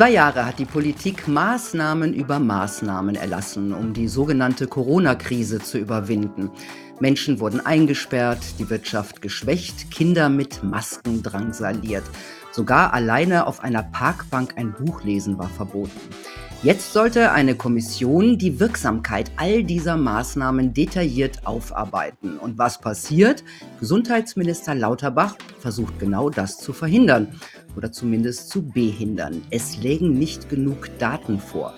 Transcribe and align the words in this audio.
Zwei 0.00 0.12
Jahre 0.12 0.46
hat 0.46 0.58
die 0.58 0.64
Politik 0.64 1.28
Maßnahmen 1.28 2.14
über 2.14 2.38
Maßnahmen 2.38 3.16
erlassen, 3.16 3.74
um 3.74 3.92
die 3.92 4.08
sogenannte 4.08 4.66
Corona-Krise 4.66 5.58
zu 5.58 5.76
überwinden. 5.76 6.50
Menschen 7.00 7.40
wurden 7.40 7.64
eingesperrt, 7.64 8.40
die 8.58 8.68
Wirtschaft 8.68 9.22
geschwächt, 9.22 9.90
Kinder 9.90 10.28
mit 10.28 10.62
Masken 10.62 11.22
drangsaliert. 11.22 12.04
Sogar 12.52 12.92
alleine 12.92 13.46
auf 13.46 13.64
einer 13.64 13.82
Parkbank 13.82 14.54
ein 14.56 14.72
Buch 14.72 15.02
lesen 15.02 15.38
war 15.38 15.48
verboten. 15.48 15.98
Jetzt 16.62 16.92
sollte 16.92 17.32
eine 17.32 17.54
Kommission 17.54 18.36
die 18.36 18.60
Wirksamkeit 18.60 19.30
all 19.36 19.64
dieser 19.64 19.96
Maßnahmen 19.96 20.74
detailliert 20.74 21.46
aufarbeiten. 21.46 22.36
Und 22.36 22.58
was 22.58 22.78
passiert? 22.82 23.44
Gesundheitsminister 23.78 24.74
Lauterbach 24.74 25.36
versucht 25.58 25.98
genau 25.98 26.28
das 26.28 26.58
zu 26.58 26.74
verhindern 26.74 27.28
oder 27.76 27.92
zumindest 27.92 28.50
zu 28.50 28.62
behindern. 28.62 29.40
Es 29.48 29.78
lägen 29.78 30.18
nicht 30.18 30.50
genug 30.50 30.90
Daten 30.98 31.40
vor. 31.40 31.72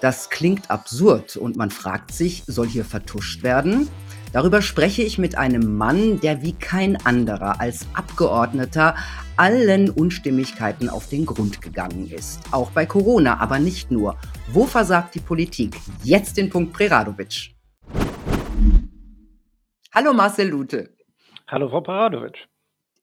Das 0.00 0.30
klingt 0.30 0.68
absurd 0.68 1.36
und 1.36 1.56
man 1.56 1.70
fragt 1.70 2.12
sich, 2.12 2.42
soll 2.46 2.66
hier 2.66 2.84
vertuscht 2.84 3.44
werden? 3.44 3.88
Darüber 4.32 4.60
spreche 4.60 5.02
ich 5.02 5.16
mit 5.16 5.38
einem 5.38 5.76
Mann, 5.78 6.20
der 6.20 6.42
wie 6.42 6.52
kein 6.52 6.96
anderer 7.06 7.60
als 7.60 7.86
Abgeordneter 7.94 8.94
allen 9.36 9.88
Unstimmigkeiten 9.88 10.90
auf 10.90 11.08
den 11.08 11.24
Grund 11.24 11.62
gegangen 11.62 12.10
ist. 12.10 12.40
Auch 12.50 12.70
bei 12.72 12.84
Corona, 12.84 13.40
aber 13.40 13.58
nicht 13.58 13.90
nur. 13.90 14.18
Wo 14.52 14.66
versagt 14.66 15.14
die 15.14 15.20
Politik? 15.20 15.76
Jetzt 16.02 16.36
den 16.36 16.50
Punkt 16.50 16.72
Preradovic. 16.74 17.54
Hallo 19.94 20.12
Marcel 20.12 20.48
Lute. 20.48 20.94
Hallo 21.46 21.70
Frau 21.70 21.80
Preradovic. 21.80 22.48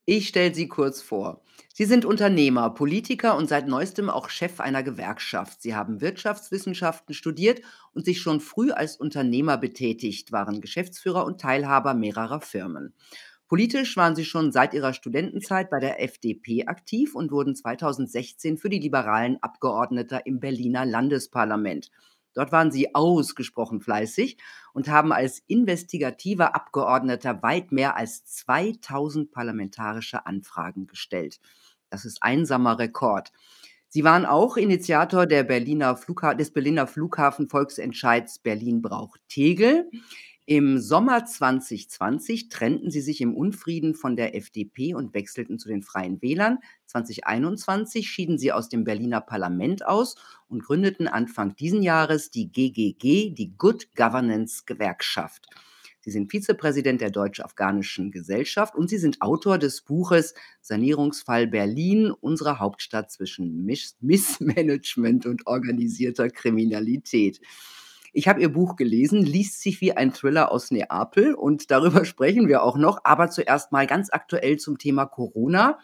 Ich 0.06 0.28
stelle 0.28 0.54
Sie 0.54 0.68
kurz 0.68 1.02
vor. 1.02 1.42
Sie 1.78 1.84
sind 1.84 2.06
Unternehmer, 2.06 2.70
Politiker 2.70 3.36
und 3.36 3.50
seit 3.50 3.68
neuestem 3.68 4.10
auch 4.10 4.30
Chef 4.30 4.62
einer 4.62 4.82
Gewerkschaft. 4.82 5.62
Sie 5.62 5.76
haben 5.76 6.00
Wirtschaftswissenschaften 6.00 7.14
studiert 7.14 7.60
und 7.92 8.06
sich 8.06 8.22
schon 8.22 8.40
früh 8.40 8.72
als 8.72 8.96
Unternehmer 8.96 9.58
betätigt, 9.58 10.32
waren 10.32 10.62
Geschäftsführer 10.62 11.26
und 11.26 11.42
Teilhaber 11.42 11.94
mehrerer 11.94 12.40
Firmen. 12.40 12.94
Politisch 13.50 13.98
waren 13.98 14.16
sie 14.16 14.24
schon 14.24 14.54
seit 14.54 14.74
ihrer 14.74 14.94
Studentenzeit 14.94 15.70
bei 15.70 15.82
der 15.82 16.02
FDP 16.02 16.66
aktiv 16.66 17.14
und 17.14 17.30
wurden 17.34 17.58
2016 17.58 18.58
für 18.58 18.70
die 18.70 18.80
Liberalen 18.80 19.44
Abgeordneter 19.44 20.26
im 20.26 20.40
Berliner 20.40 20.86
Landesparlament. 20.86 21.92
Dort 22.36 22.52
waren 22.52 22.72
sie 22.72 22.94
ausgesprochen 22.94 23.82
fleißig 23.82 24.38
und 24.74 24.88
haben 24.90 25.12
als 25.12 25.42
investigativer 25.48 26.56
Abgeordneter 26.56 27.42
weit 27.44 27.72
mehr 27.72 27.96
als 27.96 28.26
2000 28.26 29.32
parlamentarische 29.32 30.26
Anfragen 30.26 30.86
gestellt. 30.86 31.40
Das 31.90 32.06
ist 32.06 32.22
einsamer 32.22 32.80
Rekord. 32.80 33.32
Sie 33.90 34.04
waren 34.04 34.26
auch 34.26 34.58
Initiator 34.58 35.26
der 35.26 35.44
Berliner 35.44 35.98
des 36.38 36.52
Berliner 36.52 36.86
Flughafen 36.86 37.48
Volksentscheids 37.48 38.40
Berlin 38.40 38.82
braucht 38.82 39.22
Tegel. 39.30 39.90
Im 40.48 40.80
Sommer 40.80 41.26
2020 41.26 42.50
trennten 42.50 42.92
sie 42.92 43.02
sich 43.02 43.22
im 43.22 43.34
Unfrieden 43.34 43.96
von 43.96 44.16
der 44.16 44.36
FDP 44.36 44.94
und 44.94 45.16
wechselten 45.16 45.58
zu 45.58 45.70
den 45.70 45.82
Freien 45.82 46.22
Wählern. 46.22 46.60
2021 46.86 48.08
schieden 48.08 48.38
sie 48.38 48.52
aus 48.52 48.70
dem 48.70 48.84
Berliner 48.84 49.22
Parlament 49.22 49.86
aus 49.88 50.16
und 50.48 50.64
gründeten 50.64 51.08
Anfang 51.08 51.56
diesen 51.56 51.82
Jahres 51.82 52.30
die 52.30 52.52
GGG, 52.52 53.32
die 53.32 53.54
Good 53.58 53.96
Governance 53.96 54.64
Gewerkschaft. 54.68 55.48
Sie 56.06 56.12
sind 56.12 56.30
Vizepräsident 56.30 57.02
der 57.02 57.10
Deutsch-Afghanischen 57.10 58.12
Gesellschaft 58.12 58.76
und 58.76 58.92
Sie 58.92 59.00
sind 59.00 59.24
Autor 59.24 59.58
des 59.58 59.82
Buches 59.82 60.36
Sanierungsfall 60.62 61.48
Berlin, 61.48 62.12
unsere 62.12 62.60
Hauptstadt 62.60 63.10
zwischen 63.10 63.66
Missmanagement 63.66 65.26
und 65.26 65.48
organisierter 65.48 66.30
Kriminalität. 66.30 67.42
Ich 68.14 68.28
habe 68.28 68.40
Ihr 68.40 68.50
Buch 68.50 68.76
gelesen, 68.76 69.24
liest 69.24 69.64
sich 69.64 69.82
wie 69.82 69.94
ein 69.94 70.14
Thriller 70.14 70.52
aus 70.52 70.70
Neapel 70.70 71.34
und 71.34 71.72
darüber 71.72 72.06
sprechen 72.06 72.48
wir 72.48 72.62
auch 72.62 72.78
noch. 72.78 73.00
Aber 73.04 73.32
zuerst 73.32 73.72
mal 73.72 73.88
ganz 73.88 74.12
aktuell 74.12 74.58
zum 74.58 74.78
Thema 74.78 75.08
Corona. 75.08 75.80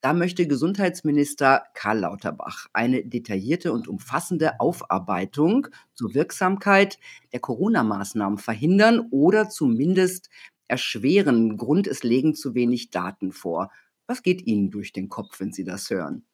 Da 0.00 0.12
möchte 0.12 0.46
Gesundheitsminister 0.46 1.64
Karl 1.74 2.00
Lauterbach 2.00 2.66
eine 2.72 3.04
detaillierte 3.04 3.72
und 3.72 3.88
umfassende 3.88 4.60
Aufarbeitung 4.60 5.66
zur 5.94 6.14
Wirksamkeit 6.14 6.98
der 7.32 7.40
Corona-Maßnahmen 7.40 8.38
verhindern 8.38 9.08
oder 9.10 9.48
zumindest 9.48 10.30
erschweren. 10.68 11.56
Grund, 11.56 11.88
es 11.88 12.04
legen 12.04 12.34
zu 12.36 12.54
wenig 12.54 12.90
Daten 12.90 13.32
vor. 13.32 13.72
Was 14.06 14.22
geht 14.22 14.46
Ihnen 14.46 14.70
durch 14.70 14.92
den 14.92 15.08
Kopf, 15.08 15.40
wenn 15.40 15.52
Sie 15.52 15.64
das 15.64 15.90
hören? 15.90 16.24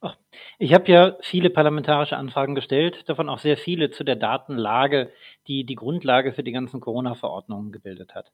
Ach, 0.00 0.16
ich 0.58 0.74
habe 0.74 0.90
ja 0.92 1.16
viele 1.22 1.50
parlamentarische 1.50 2.16
Anfragen 2.16 2.54
gestellt, 2.54 3.08
davon 3.08 3.28
auch 3.28 3.38
sehr 3.38 3.56
viele 3.56 3.90
zu 3.90 4.04
der 4.04 4.16
Datenlage, 4.16 5.10
die 5.46 5.64
die 5.64 5.74
Grundlage 5.74 6.32
für 6.32 6.42
die 6.42 6.52
ganzen 6.52 6.80
Corona-Verordnungen 6.80 7.72
gebildet 7.72 8.14
hat. 8.14 8.30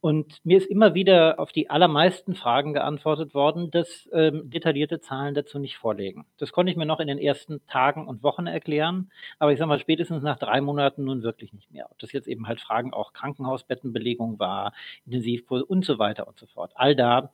Und 0.00 0.38
mir 0.44 0.58
ist 0.58 0.70
immer 0.70 0.94
wieder 0.94 1.40
auf 1.40 1.50
die 1.50 1.70
allermeisten 1.70 2.34
Fragen 2.34 2.72
geantwortet 2.72 3.34
worden, 3.34 3.72
dass 3.72 4.08
ähm, 4.12 4.48
detaillierte 4.48 5.00
Zahlen 5.00 5.34
dazu 5.34 5.58
nicht 5.58 5.76
vorlegen. 5.76 6.24
Das 6.38 6.52
konnte 6.52 6.70
ich 6.70 6.78
mir 6.78 6.86
noch 6.86 7.00
in 7.00 7.08
den 7.08 7.18
ersten 7.18 7.66
Tagen 7.66 8.06
und 8.06 8.22
Wochen 8.22 8.46
erklären, 8.46 9.10
aber 9.40 9.52
ich 9.52 9.58
sage 9.58 9.68
mal 9.68 9.80
spätestens 9.80 10.22
nach 10.22 10.38
drei 10.38 10.60
Monaten 10.60 11.02
nun 11.02 11.24
wirklich 11.24 11.52
nicht 11.52 11.72
mehr. 11.72 11.88
Ob 11.90 11.98
das 11.98 12.12
jetzt 12.12 12.28
eben 12.28 12.46
halt 12.46 12.60
Fragen 12.60 12.92
auch 12.92 13.12
Krankenhausbettenbelegung 13.12 14.38
war, 14.38 14.72
Intensivkurse 15.04 15.64
und 15.64 15.84
so 15.84 15.98
weiter 15.98 16.28
und 16.28 16.38
so 16.38 16.46
fort. 16.46 16.72
All 16.76 16.94
da 16.94 17.32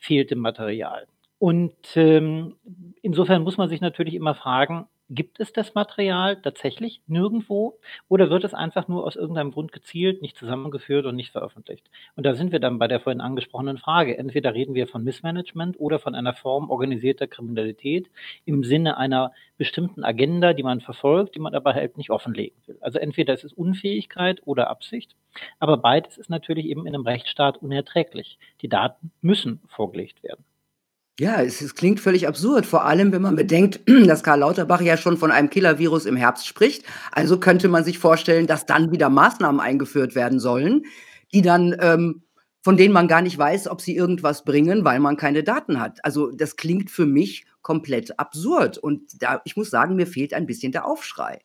fehlte 0.00 0.36
Material. 0.36 1.06
Und 1.38 1.74
ähm, 1.96 2.56
insofern 3.00 3.42
muss 3.42 3.56
man 3.56 3.70
sich 3.70 3.80
natürlich 3.80 4.14
immer 4.14 4.34
fragen, 4.34 4.86
gibt 5.10 5.40
es 5.40 5.52
das 5.52 5.74
Material 5.74 6.40
tatsächlich 6.40 7.02
nirgendwo 7.06 7.78
oder 8.08 8.30
wird 8.30 8.44
es 8.44 8.54
einfach 8.54 8.88
nur 8.88 9.04
aus 9.04 9.16
irgendeinem 9.16 9.50
Grund 9.50 9.72
gezielt, 9.72 10.22
nicht 10.22 10.36
zusammengeführt 10.36 11.06
und 11.06 11.16
nicht 11.16 11.32
veröffentlicht? 11.32 11.88
Und 12.16 12.24
da 12.24 12.34
sind 12.34 12.52
wir 12.52 12.60
dann 12.60 12.78
bei 12.78 12.88
der 12.88 13.00
vorhin 13.00 13.20
angesprochenen 13.20 13.78
Frage. 13.78 14.16
Entweder 14.16 14.54
reden 14.54 14.74
wir 14.74 14.86
von 14.86 15.04
Missmanagement 15.04 15.78
oder 15.78 15.98
von 15.98 16.14
einer 16.14 16.34
Form 16.34 16.70
organisierter 16.70 17.26
Kriminalität 17.26 18.10
im 18.44 18.64
Sinne 18.64 18.96
einer 18.96 19.32
bestimmten 19.56 20.04
Agenda, 20.04 20.52
die 20.52 20.62
man 20.62 20.80
verfolgt, 20.80 21.34
die 21.34 21.40
man 21.40 21.54
aber 21.54 21.74
halt 21.74 21.96
nicht 21.96 22.10
offenlegen 22.10 22.56
will. 22.66 22.78
Also 22.80 22.98
entweder 22.98 23.34
es 23.34 23.44
ist 23.44 23.52
Unfähigkeit 23.52 24.40
oder 24.44 24.70
Absicht, 24.70 25.14
aber 25.58 25.76
beides 25.76 26.18
ist 26.18 26.30
natürlich 26.30 26.66
eben 26.66 26.86
in 26.86 26.94
einem 26.94 27.06
Rechtsstaat 27.06 27.58
unerträglich. 27.58 28.38
Die 28.62 28.68
Daten 28.68 29.12
müssen 29.20 29.60
vorgelegt 29.68 30.22
werden. 30.22 30.44
Ja, 31.20 31.40
es, 31.40 31.60
es 31.60 31.76
klingt 31.76 32.00
völlig 32.00 32.26
absurd, 32.26 32.66
vor 32.66 32.84
allem 32.86 33.12
wenn 33.12 33.22
man 33.22 33.36
bedenkt, 33.36 33.80
dass 34.06 34.24
Karl 34.24 34.40
Lauterbach 34.40 34.80
ja 34.80 34.96
schon 34.96 35.16
von 35.16 35.30
einem 35.30 35.48
Killer-Virus 35.48 36.06
im 36.06 36.16
Herbst 36.16 36.46
spricht. 36.46 36.84
Also 37.12 37.38
könnte 37.38 37.68
man 37.68 37.84
sich 37.84 38.00
vorstellen, 38.00 38.48
dass 38.48 38.66
dann 38.66 38.90
wieder 38.90 39.08
Maßnahmen 39.08 39.60
eingeführt 39.60 40.16
werden 40.16 40.40
sollen, 40.40 40.82
die 41.32 41.42
dann, 41.42 41.76
ähm, 41.80 42.24
von 42.62 42.76
denen 42.76 42.92
man 42.92 43.06
gar 43.06 43.22
nicht 43.22 43.38
weiß, 43.38 43.68
ob 43.68 43.80
sie 43.80 43.94
irgendwas 43.94 44.44
bringen, 44.44 44.84
weil 44.84 44.98
man 44.98 45.16
keine 45.16 45.44
Daten 45.44 45.78
hat. 45.78 46.04
Also 46.04 46.32
das 46.32 46.56
klingt 46.56 46.90
für 46.90 47.06
mich 47.06 47.46
komplett 47.62 48.18
absurd. 48.18 48.78
Und 48.78 49.22
da, 49.22 49.40
ich 49.44 49.56
muss 49.56 49.70
sagen, 49.70 49.94
mir 49.94 50.08
fehlt 50.08 50.34
ein 50.34 50.46
bisschen 50.46 50.72
der 50.72 50.84
Aufschrei. 50.84 51.38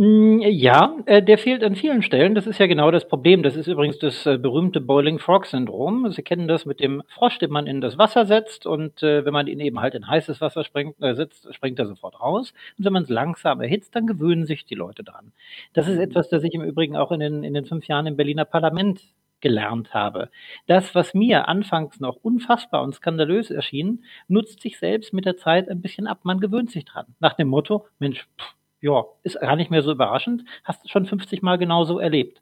Hm, 0.00 0.40
ja, 0.40 0.96
äh, 1.04 1.22
der 1.22 1.36
fehlt 1.36 1.62
an 1.62 1.76
vielen 1.76 2.00
Stellen. 2.02 2.34
Das 2.34 2.46
ist 2.46 2.58
ja 2.58 2.66
genau 2.66 2.90
das 2.90 3.06
Problem. 3.06 3.42
Das 3.42 3.54
ist 3.54 3.66
übrigens 3.66 3.98
das 3.98 4.24
äh, 4.24 4.38
berühmte 4.38 4.80
Boiling 4.80 5.18
Frog 5.18 5.44
Syndrom. 5.44 6.10
Sie 6.10 6.22
kennen 6.22 6.48
das 6.48 6.64
mit 6.64 6.80
dem 6.80 7.02
Frosch, 7.08 7.38
den 7.38 7.50
man 7.50 7.66
in 7.66 7.82
das 7.82 7.98
Wasser 7.98 8.24
setzt 8.24 8.64
und 8.64 9.02
äh, 9.02 9.26
wenn 9.26 9.34
man 9.34 9.46
ihn 9.46 9.60
eben 9.60 9.78
halt 9.78 9.94
in 9.94 10.08
heißes 10.08 10.40
Wasser 10.40 10.64
springt, 10.64 10.94
äh, 11.02 11.14
setzt, 11.14 11.54
springt 11.54 11.78
er 11.78 11.84
sofort 11.84 12.18
raus. 12.18 12.54
Und 12.78 12.86
wenn 12.86 12.94
man 12.94 13.02
es 13.02 13.10
langsam 13.10 13.60
erhitzt, 13.60 13.94
dann 13.94 14.06
gewöhnen 14.06 14.46
sich 14.46 14.64
die 14.64 14.74
Leute 14.74 15.04
dran. 15.04 15.32
Das 15.74 15.86
ist 15.86 15.98
etwas, 15.98 16.30
das 16.30 16.44
ich 16.44 16.54
im 16.54 16.62
Übrigen 16.62 16.96
auch 16.96 17.12
in 17.12 17.20
den, 17.20 17.44
in 17.44 17.52
den 17.52 17.66
fünf 17.66 17.86
Jahren 17.86 18.06
im 18.06 18.16
Berliner 18.16 18.46
Parlament 18.46 19.02
gelernt 19.42 19.92
habe. 19.92 20.30
Das, 20.66 20.94
was 20.94 21.12
mir 21.12 21.46
anfangs 21.46 22.00
noch 22.00 22.16
unfassbar 22.16 22.82
und 22.82 22.94
skandalös 22.94 23.50
erschien, 23.50 24.02
nutzt 24.28 24.62
sich 24.62 24.78
selbst 24.78 25.12
mit 25.12 25.26
der 25.26 25.36
Zeit 25.36 25.68
ein 25.68 25.82
bisschen 25.82 26.06
ab. 26.06 26.20
Man 26.22 26.40
gewöhnt 26.40 26.70
sich 26.70 26.86
dran. 26.86 27.04
Nach 27.20 27.34
dem 27.34 27.48
Motto, 27.48 27.86
Mensch, 27.98 28.26
pff, 28.38 28.54
ja, 28.80 29.04
ist 29.22 29.40
gar 29.40 29.56
nicht 29.56 29.70
mehr 29.70 29.82
so 29.82 29.92
überraschend, 29.92 30.44
hast 30.64 30.84
du 30.84 30.88
schon 30.88 31.06
50 31.06 31.42
Mal 31.42 31.58
genauso 31.58 31.98
erlebt. 31.98 32.40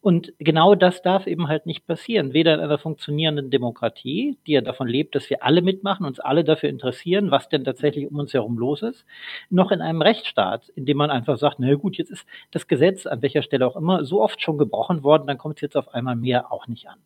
Und 0.00 0.32
genau 0.38 0.74
das 0.74 1.02
darf 1.02 1.26
eben 1.26 1.48
halt 1.48 1.66
nicht 1.66 1.86
passieren. 1.86 2.32
Weder 2.32 2.54
in 2.54 2.60
einer 2.60 2.78
funktionierenden 2.78 3.50
Demokratie, 3.50 4.38
die 4.46 4.52
ja 4.52 4.60
davon 4.60 4.88
lebt, 4.88 5.14
dass 5.14 5.28
wir 5.28 5.42
alle 5.42 5.62
mitmachen, 5.62 6.06
uns 6.06 6.20
alle 6.20 6.44
dafür 6.44 6.68
interessieren, 6.68 7.30
was 7.30 7.48
denn 7.48 7.64
tatsächlich 7.64 8.10
um 8.10 8.18
uns 8.18 8.32
herum 8.32 8.56
los 8.56 8.82
ist, 8.82 9.04
noch 9.50 9.72
in 9.72 9.82
einem 9.82 10.00
Rechtsstaat, 10.00 10.68
in 10.70 10.86
dem 10.86 10.96
man 10.96 11.10
einfach 11.10 11.36
sagt, 11.38 11.58
na 11.58 11.74
gut, 11.74 11.96
jetzt 11.96 12.10
ist 12.10 12.26
das 12.50 12.68
Gesetz 12.68 13.06
an 13.06 13.20
welcher 13.22 13.42
Stelle 13.42 13.66
auch 13.66 13.76
immer 13.76 14.04
so 14.04 14.22
oft 14.22 14.40
schon 14.40 14.58
gebrochen 14.58 15.02
worden, 15.02 15.26
dann 15.26 15.38
kommt 15.38 15.56
es 15.56 15.62
jetzt 15.62 15.76
auf 15.76 15.92
einmal 15.92 16.16
mehr 16.16 16.52
auch 16.52 16.68
nicht 16.68 16.88
an. 16.88 16.98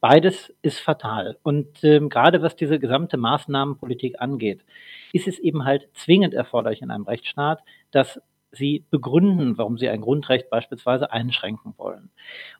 Beides 0.00 0.54
ist 0.62 0.78
fatal. 0.80 1.38
Und 1.42 1.82
ähm, 1.84 2.08
gerade 2.08 2.42
was 2.42 2.56
diese 2.56 2.78
gesamte 2.78 3.16
Maßnahmenpolitik 3.16 4.20
angeht, 4.20 4.64
ist 5.12 5.26
es 5.28 5.38
eben 5.38 5.64
halt 5.64 5.88
zwingend 5.94 6.34
erforderlich 6.34 6.82
in 6.82 6.90
einem 6.90 7.04
Rechtsstaat, 7.04 7.60
dass 7.90 8.20
sie 8.52 8.84
begründen, 8.90 9.58
warum 9.58 9.76
sie 9.78 9.88
ein 9.88 10.00
Grundrecht 10.00 10.48
beispielsweise 10.50 11.12
einschränken 11.12 11.74
wollen. 11.76 12.10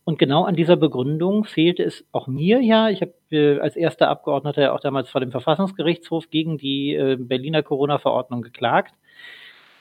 Und 0.04 0.18
genau 0.18 0.44
an 0.44 0.56
dieser 0.56 0.76
Begründung 0.76 1.44
fehlte 1.44 1.82
es 1.84 2.04
auch 2.12 2.26
mir 2.26 2.60
ja. 2.60 2.90
Ich 2.90 3.00
habe 3.00 3.14
äh, 3.30 3.60
als 3.60 3.76
erster 3.76 4.08
Abgeordneter 4.08 4.74
auch 4.74 4.80
damals 4.80 5.08
vor 5.10 5.20
dem 5.20 5.30
Verfassungsgerichtshof 5.30 6.30
gegen 6.30 6.58
die 6.58 6.94
äh, 6.94 7.16
Berliner 7.18 7.62
Corona-Verordnung 7.62 8.42
geklagt. 8.42 8.94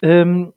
ähm, 0.02 0.54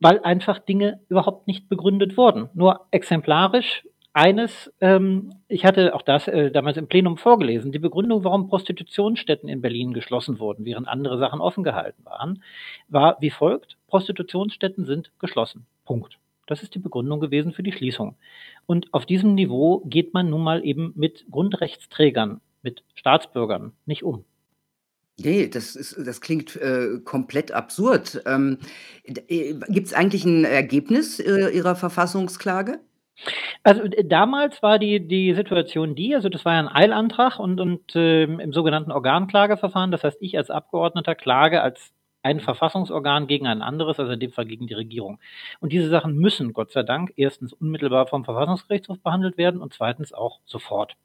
weil 0.00 0.20
einfach 0.20 0.58
Dinge 0.58 1.00
überhaupt 1.08 1.46
nicht 1.46 1.68
begründet 1.68 2.16
wurden. 2.16 2.50
Nur 2.54 2.86
exemplarisch 2.90 3.86
eines, 4.14 4.72
ähm, 4.80 5.34
ich 5.48 5.64
hatte 5.64 5.94
auch 5.94 6.02
das 6.02 6.28
äh, 6.28 6.50
damals 6.50 6.76
im 6.76 6.86
Plenum 6.86 7.18
vorgelesen, 7.18 7.72
die 7.72 7.80
Begründung, 7.80 8.24
warum 8.24 8.48
Prostitutionsstätten 8.48 9.48
in 9.48 9.60
Berlin 9.60 9.92
geschlossen 9.92 10.38
wurden, 10.38 10.64
während 10.64 10.88
andere 10.88 11.18
Sachen 11.18 11.40
offen 11.40 11.64
gehalten 11.64 12.04
waren, 12.04 12.42
war 12.88 13.18
wie 13.20 13.30
folgt. 13.30 13.76
Prostitutionsstätten 13.88 14.86
sind 14.86 15.10
geschlossen. 15.18 15.66
Punkt. 15.84 16.18
Das 16.46 16.62
ist 16.62 16.74
die 16.74 16.78
Begründung 16.78 17.20
gewesen 17.20 17.52
für 17.52 17.62
die 17.62 17.72
Schließung. 17.72 18.16
Und 18.66 18.92
auf 18.94 19.04
diesem 19.04 19.34
Niveau 19.34 19.80
geht 19.80 20.14
man 20.14 20.30
nun 20.30 20.42
mal 20.42 20.64
eben 20.64 20.92
mit 20.94 21.24
Grundrechtsträgern, 21.30 22.40
mit 22.62 22.84
Staatsbürgern 22.94 23.72
nicht 23.84 24.04
um. 24.04 24.24
Nee, 25.18 25.48
das 25.48 25.74
ist 25.76 25.96
das 25.98 26.20
klingt, 26.20 26.56
äh, 26.56 27.00
komplett 27.04 27.52
absurd. 27.52 28.22
Ähm, 28.26 28.58
äh, 29.04 29.54
Gibt 29.68 29.86
es 29.86 29.94
eigentlich 29.94 30.24
ein 30.24 30.44
Ergebnis, 30.44 31.18
äh, 31.20 31.50
Ihrer 31.50 31.76
Verfassungsklage? 31.76 32.80
Also, 33.62 33.82
äh, 33.84 34.04
damals 34.04 34.62
war 34.62 34.78
die 34.78 35.06
die 35.08 35.34
Situation 35.34 35.94
die 35.94 36.14
also, 36.14 36.28
das 36.28 36.44
war 36.44 36.52
ja 36.54 36.60
ein 36.60 36.68
Eilantrag 36.68 37.38
und 37.38 37.60
und, 37.60 37.92
ähm, 37.96 38.38
im 38.40 38.52
sogenannten 38.52 38.92
Organklageverfahren. 38.92 39.90
Das 39.90 40.04
heißt, 40.04 40.18
ich 40.20 40.36
als 40.36 40.50
Abgeordneter 40.50 41.14
klage 41.14 41.62
als 41.62 41.92
ein 42.22 42.40
Verfassungsorgan 42.40 43.26
gegen 43.26 43.46
ein 43.46 43.62
anderes, 43.62 43.98
also 43.98 44.12
in 44.12 44.20
dem 44.20 44.32
Fall 44.32 44.46
gegen 44.46 44.66
die 44.66 44.74
Regierung. 44.74 45.18
Und 45.60 45.72
diese 45.72 45.88
Sachen 45.88 46.16
müssen, 46.16 46.52
Gott 46.54 46.72
sei 46.72 46.82
Dank, 46.82 47.12
erstens 47.16 47.52
unmittelbar 47.52 48.06
vom 48.06 48.24
Verfassungsgerichtshof 48.24 49.00
behandelt 49.02 49.36
werden 49.38 49.60
und 49.60 49.74
zweitens 49.74 50.12
auch 50.12 50.40
sofort. 50.44 50.96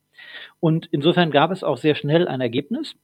Und 0.59 0.87
insofern 0.91 1.31
gab 1.31 1.51
es 1.51 1.63
auch 1.63 1.77
sehr 1.77 1.95
schnell 1.95 2.27
ein 2.27 2.41
Ergebnis 2.41 2.95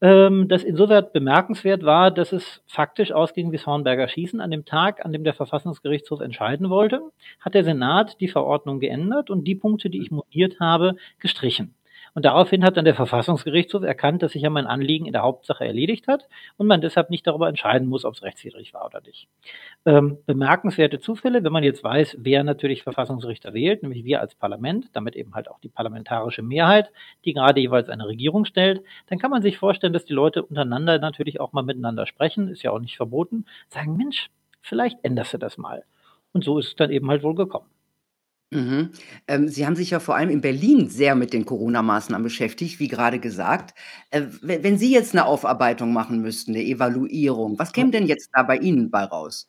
ähm, 0.00 0.48
das 0.48 0.64
insoweit 0.64 1.12
bemerkenswert 1.12 1.82
war, 1.84 2.10
dass 2.10 2.32
es 2.32 2.62
faktisch 2.66 3.12
ausging 3.12 3.52
wie 3.52 3.58
Hornberger 3.58 4.08
Schießen. 4.08 4.40
An 4.40 4.50
dem 4.50 4.64
Tag, 4.64 5.04
an 5.04 5.12
dem 5.12 5.24
der 5.24 5.34
Verfassungsgerichtshof 5.34 6.20
entscheiden 6.20 6.70
wollte, 6.70 7.00
hat 7.40 7.54
der 7.54 7.64
Senat 7.64 8.20
die 8.20 8.28
Verordnung 8.28 8.80
geändert 8.80 9.30
und 9.30 9.44
die 9.44 9.56
Punkte, 9.56 9.90
die 9.90 10.00
ich 10.00 10.10
modiert 10.10 10.60
habe, 10.60 10.96
gestrichen. 11.18 11.74
Und 12.18 12.24
daraufhin 12.24 12.64
hat 12.64 12.76
dann 12.76 12.84
der 12.84 12.96
Verfassungsgerichtshof 12.96 13.84
erkannt, 13.84 14.24
dass 14.24 14.32
sich 14.32 14.42
ja 14.42 14.50
mein 14.50 14.66
Anliegen 14.66 15.06
in 15.06 15.12
der 15.12 15.22
Hauptsache 15.22 15.64
erledigt 15.64 16.08
hat 16.08 16.28
und 16.56 16.66
man 16.66 16.80
deshalb 16.80 17.10
nicht 17.10 17.24
darüber 17.24 17.48
entscheiden 17.48 17.86
muss, 17.86 18.04
ob 18.04 18.14
es 18.14 18.24
rechtswidrig 18.24 18.74
war 18.74 18.84
oder 18.86 19.00
nicht. 19.02 19.28
Ähm, 19.86 20.18
bemerkenswerte 20.26 20.98
Zufälle, 20.98 21.44
wenn 21.44 21.52
man 21.52 21.62
jetzt 21.62 21.84
weiß, 21.84 22.16
wer 22.18 22.42
natürlich 22.42 22.82
Verfassungsrichter 22.82 23.54
wählt, 23.54 23.84
nämlich 23.84 24.02
wir 24.02 24.20
als 24.20 24.34
Parlament, 24.34 24.86
damit 24.94 25.14
eben 25.14 25.36
halt 25.36 25.48
auch 25.48 25.60
die 25.60 25.68
parlamentarische 25.68 26.42
Mehrheit, 26.42 26.90
die 27.24 27.34
gerade 27.34 27.60
jeweils 27.60 27.88
eine 27.88 28.08
Regierung 28.08 28.46
stellt, 28.46 28.82
dann 29.06 29.20
kann 29.20 29.30
man 29.30 29.42
sich 29.42 29.56
vorstellen, 29.56 29.92
dass 29.92 30.04
die 30.04 30.12
Leute 30.12 30.42
untereinander 30.42 30.98
natürlich 30.98 31.38
auch 31.38 31.52
mal 31.52 31.62
miteinander 31.62 32.04
sprechen, 32.04 32.48
ist 32.48 32.64
ja 32.64 32.72
auch 32.72 32.80
nicht 32.80 32.96
verboten, 32.96 33.44
sagen, 33.68 33.96
Mensch, 33.96 34.28
vielleicht 34.60 34.98
änderst 35.04 35.34
du 35.34 35.38
das 35.38 35.56
mal. 35.56 35.84
Und 36.32 36.42
so 36.42 36.58
ist 36.58 36.66
es 36.66 36.74
dann 36.74 36.90
eben 36.90 37.08
halt 37.08 37.22
wohl 37.22 37.36
gekommen. 37.36 37.70
Mhm. 38.52 38.92
Ähm, 39.26 39.48
Sie 39.48 39.66
haben 39.66 39.76
sich 39.76 39.90
ja 39.90 40.00
vor 40.00 40.16
allem 40.16 40.30
in 40.30 40.40
Berlin 40.40 40.88
sehr 40.88 41.14
mit 41.14 41.34
den 41.34 41.44
Corona-Maßnahmen 41.44 42.22
beschäftigt, 42.22 42.80
wie 42.80 42.88
gerade 42.88 43.18
gesagt. 43.18 43.74
Äh, 44.10 44.22
wenn 44.40 44.78
Sie 44.78 44.90
jetzt 44.90 45.12
eine 45.14 45.26
Aufarbeitung 45.26 45.92
machen 45.92 46.22
müssten, 46.22 46.52
eine 46.54 46.64
Evaluierung, 46.64 47.58
was 47.58 47.72
käme 47.72 47.90
denn 47.90 48.06
jetzt 48.06 48.30
da 48.32 48.42
bei 48.42 48.56
Ihnen 48.56 48.90
bei 48.90 49.04
raus? 49.04 49.46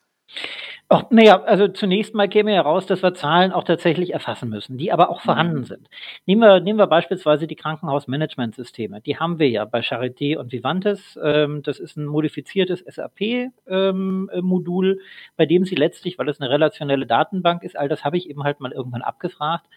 Ach, 0.92 1.04
na 1.12 1.24
ja, 1.24 1.44
also 1.44 1.68
zunächst 1.68 2.16
mal 2.16 2.28
käme 2.28 2.52
heraus, 2.52 2.88
dass 2.88 3.04
wir 3.04 3.14
Zahlen 3.14 3.52
auch 3.52 3.64
tatsächlich 3.64 4.12
erfassen 4.12 4.50
müssen, 4.50 4.80
die 4.80 4.92
aber 4.92 5.12
auch 5.12 5.22
vorhanden 5.22 5.60
mhm. 5.60 5.66
sind. 5.66 5.88
Nehmen 6.26 6.42
wir, 6.42 6.62
nehmen 6.62 6.80
wir 6.80 6.88
beispielsweise 6.88 7.46
die 7.46 7.56
Krankenhausmanagementsysteme. 7.56 9.00
Die 9.02 9.18
haben 9.18 9.38
wir 9.38 9.48
ja 9.50 9.66
bei 9.66 9.82
Charité 9.82 10.38
und 10.38 10.52
Vivantes. 10.52 11.20
Ähm, 11.24 11.62
das 11.62 11.80
ist 11.80 11.96
ein 11.96 12.06
modifiziertes 12.06 12.84
SAP-Modul, 12.88 14.92
ähm, 14.92 15.00
bei 15.38 15.46
dem 15.46 15.64
Sie 15.64 15.76
letztlich, 15.76 16.18
weil 16.18 16.28
es 16.28 16.42
eine 16.42 16.50
relationelle 16.50 17.06
Datenbank 17.06 17.62
ist, 17.62 17.78
all 17.78 17.88
das 17.88 18.04
habe 18.04 18.18
ich 18.18 18.28
eben 18.28 18.44
halt 18.44 18.60
mal 18.60 18.72
irgendwann 18.72 19.04
abgefragt, 19.04 19.68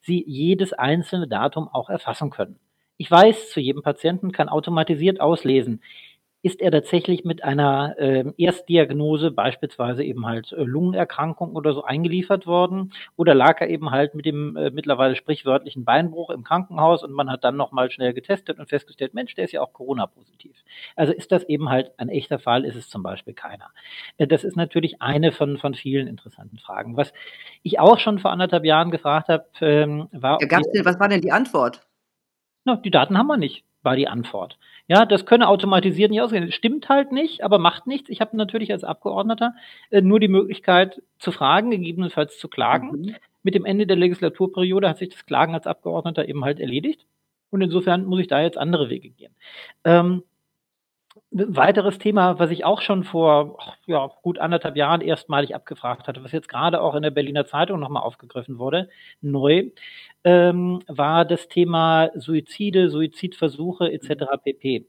Sie 0.00 0.24
jedes 0.26 0.72
einzelne 0.72 1.28
Datum 1.28 1.68
auch 1.68 1.90
erfassen 1.90 2.30
können. 2.30 2.58
Ich 2.96 3.10
weiß, 3.10 3.50
zu 3.50 3.60
jedem 3.60 3.82
Patienten 3.82 4.32
kann 4.32 4.48
automatisiert 4.48 5.20
auslesen, 5.20 5.82
ist 6.42 6.60
er 6.60 6.72
tatsächlich 6.72 7.24
mit 7.24 7.44
einer 7.44 7.94
äh, 7.98 8.24
Erstdiagnose, 8.36 9.30
beispielsweise 9.30 10.02
eben 10.02 10.26
halt 10.26 10.50
äh, 10.52 10.64
Lungenerkrankung 10.64 11.54
oder 11.54 11.72
so 11.72 11.84
eingeliefert 11.84 12.48
worden? 12.48 12.92
Oder 13.16 13.34
lag 13.34 13.60
er 13.60 13.70
eben 13.70 13.92
halt 13.92 14.16
mit 14.16 14.26
dem 14.26 14.56
äh, 14.56 14.70
mittlerweile 14.70 15.14
sprichwörtlichen 15.14 15.84
Beinbruch 15.84 16.30
im 16.30 16.42
Krankenhaus 16.42 17.04
und 17.04 17.12
man 17.12 17.30
hat 17.30 17.44
dann 17.44 17.56
nochmal 17.56 17.92
schnell 17.92 18.12
getestet 18.12 18.58
und 18.58 18.68
festgestellt, 18.68 19.14
Mensch, 19.14 19.34
der 19.36 19.44
ist 19.44 19.52
ja 19.52 19.62
auch 19.62 19.72
Corona-positiv. 19.72 20.56
Also 20.96 21.12
ist 21.12 21.30
das 21.30 21.44
eben 21.44 21.68
halt 21.68 21.92
ein 21.98 22.08
echter 22.08 22.40
Fall, 22.40 22.64
ist 22.64 22.76
es 22.76 22.90
zum 22.90 23.04
Beispiel 23.04 23.34
keiner. 23.34 23.70
Äh, 24.18 24.26
das 24.26 24.42
ist 24.42 24.56
natürlich 24.56 25.00
eine 25.00 25.30
von, 25.30 25.58
von 25.58 25.74
vielen 25.74 26.08
interessanten 26.08 26.58
Fragen. 26.58 26.96
Was 26.96 27.12
ich 27.62 27.78
auch 27.78 28.00
schon 28.00 28.18
vor 28.18 28.32
anderthalb 28.32 28.64
Jahren 28.64 28.90
gefragt 28.90 29.28
habe, 29.28 29.46
ähm, 29.60 30.08
war. 30.10 30.38
Ja, 30.40 30.48
denn, 30.48 30.84
was 30.84 30.98
war 30.98 31.08
denn 31.08 31.20
die 31.20 31.30
Antwort? 31.30 31.86
Na, 32.64 32.76
die 32.76 32.90
Daten 32.90 33.16
haben 33.16 33.28
wir 33.28 33.36
nicht 33.36 33.64
war 33.82 33.96
die 33.96 34.08
Antwort. 34.08 34.58
Ja, 34.88 35.06
das 35.06 35.26
könne 35.26 35.48
automatisiert 35.48 36.10
nicht 36.10 36.20
ausgehen. 36.20 36.50
Stimmt 36.52 36.88
halt 36.88 37.12
nicht, 37.12 37.44
aber 37.44 37.58
macht 37.58 37.86
nichts. 37.86 38.10
Ich 38.10 38.20
habe 38.20 38.36
natürlich 38.36 38.72
als 38.72 38.84
Abgeordneter 38.84 39.54
äh, 39.90 40.00
nur 40.00 40.20
die 40.20 40.28
Möglichkeit 40.28 41.02
zu 41.18 41.30
fragen, 41.32 41.70
gegebenenfalls 41.70 42.38
zu 42.38 42.48
klagen. 42.48 42.90
Mhm. 42.90 43.16
Mit 43.42 43.54
dem 43.54 43.64
Ende 43.64 43.86
der 43.86 43.96
Legislaturperiode 43.96 44.88
hat 44.88 44.98
sich 44.98 45.08
das 45.08 45.24
Klagen 45.26 45.54
als 45.54 45.66
Abgeordneter 45.66 46.28
eben 46.28 46.44
halt 46.44 46.60
erledigt. 46.60 47.06
Und 47.50 47.60
insofern 47.60 48.06
muss 48.06 48.20
ich 48.20 48.28
da 48.28 48.40
jetzt 48.40 48.58
andere 48.58 48.88
Wege 48.88 49.10
gehen. 49.10 49.34
Ähm, 49.84 50.22
weiteres 51.32 51.98
Thema, 51.98 52.38
was 52.38 52.50
ich 52.50 52.64
auch 52.64 52.82
schon 52.82 53.04
vor 53.04 53.58
ja, 53.86 54.10
gut 54.22 54.38
anderthalb 54.38 54.76
Jahren 54.76 55.00
erstmalig 55.00 55.54
abgefragt 55.54 56.06
hatte, 56.06 56.22
was 56.22 56.32
jetzt 56.32 56.48
gerade 56.48 56.80
auch 56.80 56.94
in 56.94 57.02
der 57.02 57.10
Berliner 57.10 57.46
Zeitung 57.46 57.80
nochmal 57.80 58.02
aufgegriffen 58.02 58.58
wurde, 58.58 58.88
neu, 59.20 59.70
ähm, 60.24 60.82
war 60.86 61.24
das 61.24 61.48
Thema 61.48 62.10
Suizide, 62.14 62.90
Suizidversuche 62.90 63.90
etc. 63.92 64.24
pp. 64.44 64.86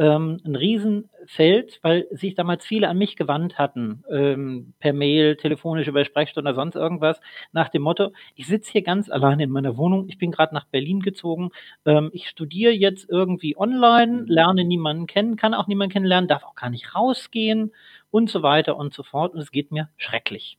Ähm, 0.00 0.40
ein 0.44 0.54
Riesenfeld, 0.54 1.80
weil 1.82 2.06
sich 2.12 2.34
damals 2.36 2.64
viele 2.64 2.88
an 2.88 2.98
mich 2.98 3.16
gewandt 3.16 3.58
hatten, 3.58 4.04
ähm, 4.10 4.74
per 4.78 4.92
Mail, 4.92 5.36
telefonisch 5.36 5.88
über 5.88 6.04
Sprechstunde 6.04 6.50
oder 6.50 6.54
sonst 6.54 6.76
irgendwas, 6.76 7.20
nach 7.52 7.68
dem 7.68 7.82
Motto, 7.82 8.12
ich 8.36 8.46
sitze 8.46 8.70
hier 8.70 8.82
ganz 8.82 9.10
allein 9.10 9.40
in 9.40 9.50
meiner 9.50 9.76
Wohnung, 9.76 10.08
ich 10.08 10.16
bin 10.18 10.30
gerade 10.30 10.54
nach 10.54 10.66
Berlin 10.66 11.00
gezogen, 11.00 11.50
ähm, 11.84 12.10
ich 12.12 12.28
studiere 12.28 12.72
jetzt 12.72 13.08
irgendwie 13.10 13.56
online, 13.56 14.24
lerne 14.28 14.64
niemanden 14.64 15.06
kennen, 15.08 15.36
kann 15.36 15.52
auch 15.54 15.66
niemanden 15.66 15.92
kennenlernen, 15.94 16.28
darf 16.28 16.44
auch 16.44 16.54
gar 16.54 16.70
nicht 16.70 16.94
rausgehen 16.94 17.72
und 18.12 18.30
so 18.30 18.42
weiter 18.42 18.76
und 18.76 18.94
so 18.94 19.02
fort 19.02 19.34
und 19.34 19.40
es 19.40 19.50
geht 19.50 19.72
mir 19.72 19.88
schrecklich. 19.96 20.58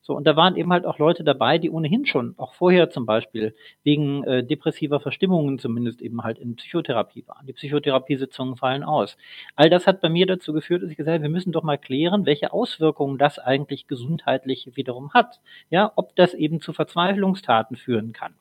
So, 0.00 0.14
und 0.16 0.26
da 0.26 0.36
waren 0.36 0.56
eben 0.56 0.72
halt 0.72 0.86
auch 0.86 0.98
Leute 0.98 1.22
dabei, 1.22 1.58
die 1.58 1.70
ohnehin 1.70 2.06
schon, 2.06 2.34
auch 2.38 2.54
vorher 2.54 2.88
zum 2.88 3.04
Beispiel, 3.04 3.54
wegen 3.82 4.24
äh, 4.24 4.42
depressiver 4.42 5.00
Verstimmungen 5.00 5.58
zumindest 5.58 6.00
eben 6.00 6.22
halt 6.22 6.38
in 6.38 6.56
Psychotherapie 6.56 7.26
waren. 7.26 7.46
Die 7.46 7.52
Psychotherapiesitzungen 7.52 8.56
fallen 8.56 8.84
aus. 8.84 9.16
All 9.54 9.68
das 9.68 9.86
hat 9.86 10.00
bei 10.00 10.08
mir 10.08 10.26
dazu 10.26 10.52
geführt, 10.52 10.82
dass 10.82 10.90
ich 10.90 10.96
gesagt 10.96 11.14
habe, 11.14 11.24
wir 11.24 11.30
müssen 11.30 11.52
doch 11.52 11.62
mal 11.62 11.78
klären, 11.78 12.24
welche 12.24 12.52
Auswirkungen 12.52 13.18
das 13.18 13.38
eigentlich 13.38 13.86
gesundheitlich 13.86 14.76
wiederum 14.76 15.12
hat. 15.12 15.40
Ja, 15.68 15.92
ob 15.96 16.16
das 16.16 16.32
eben 16.32 16.60
zu 16.60 16.72
Verzweiflungstaten 16.72 17.76
führen 17.76 18.12
kann. 18.12 18.34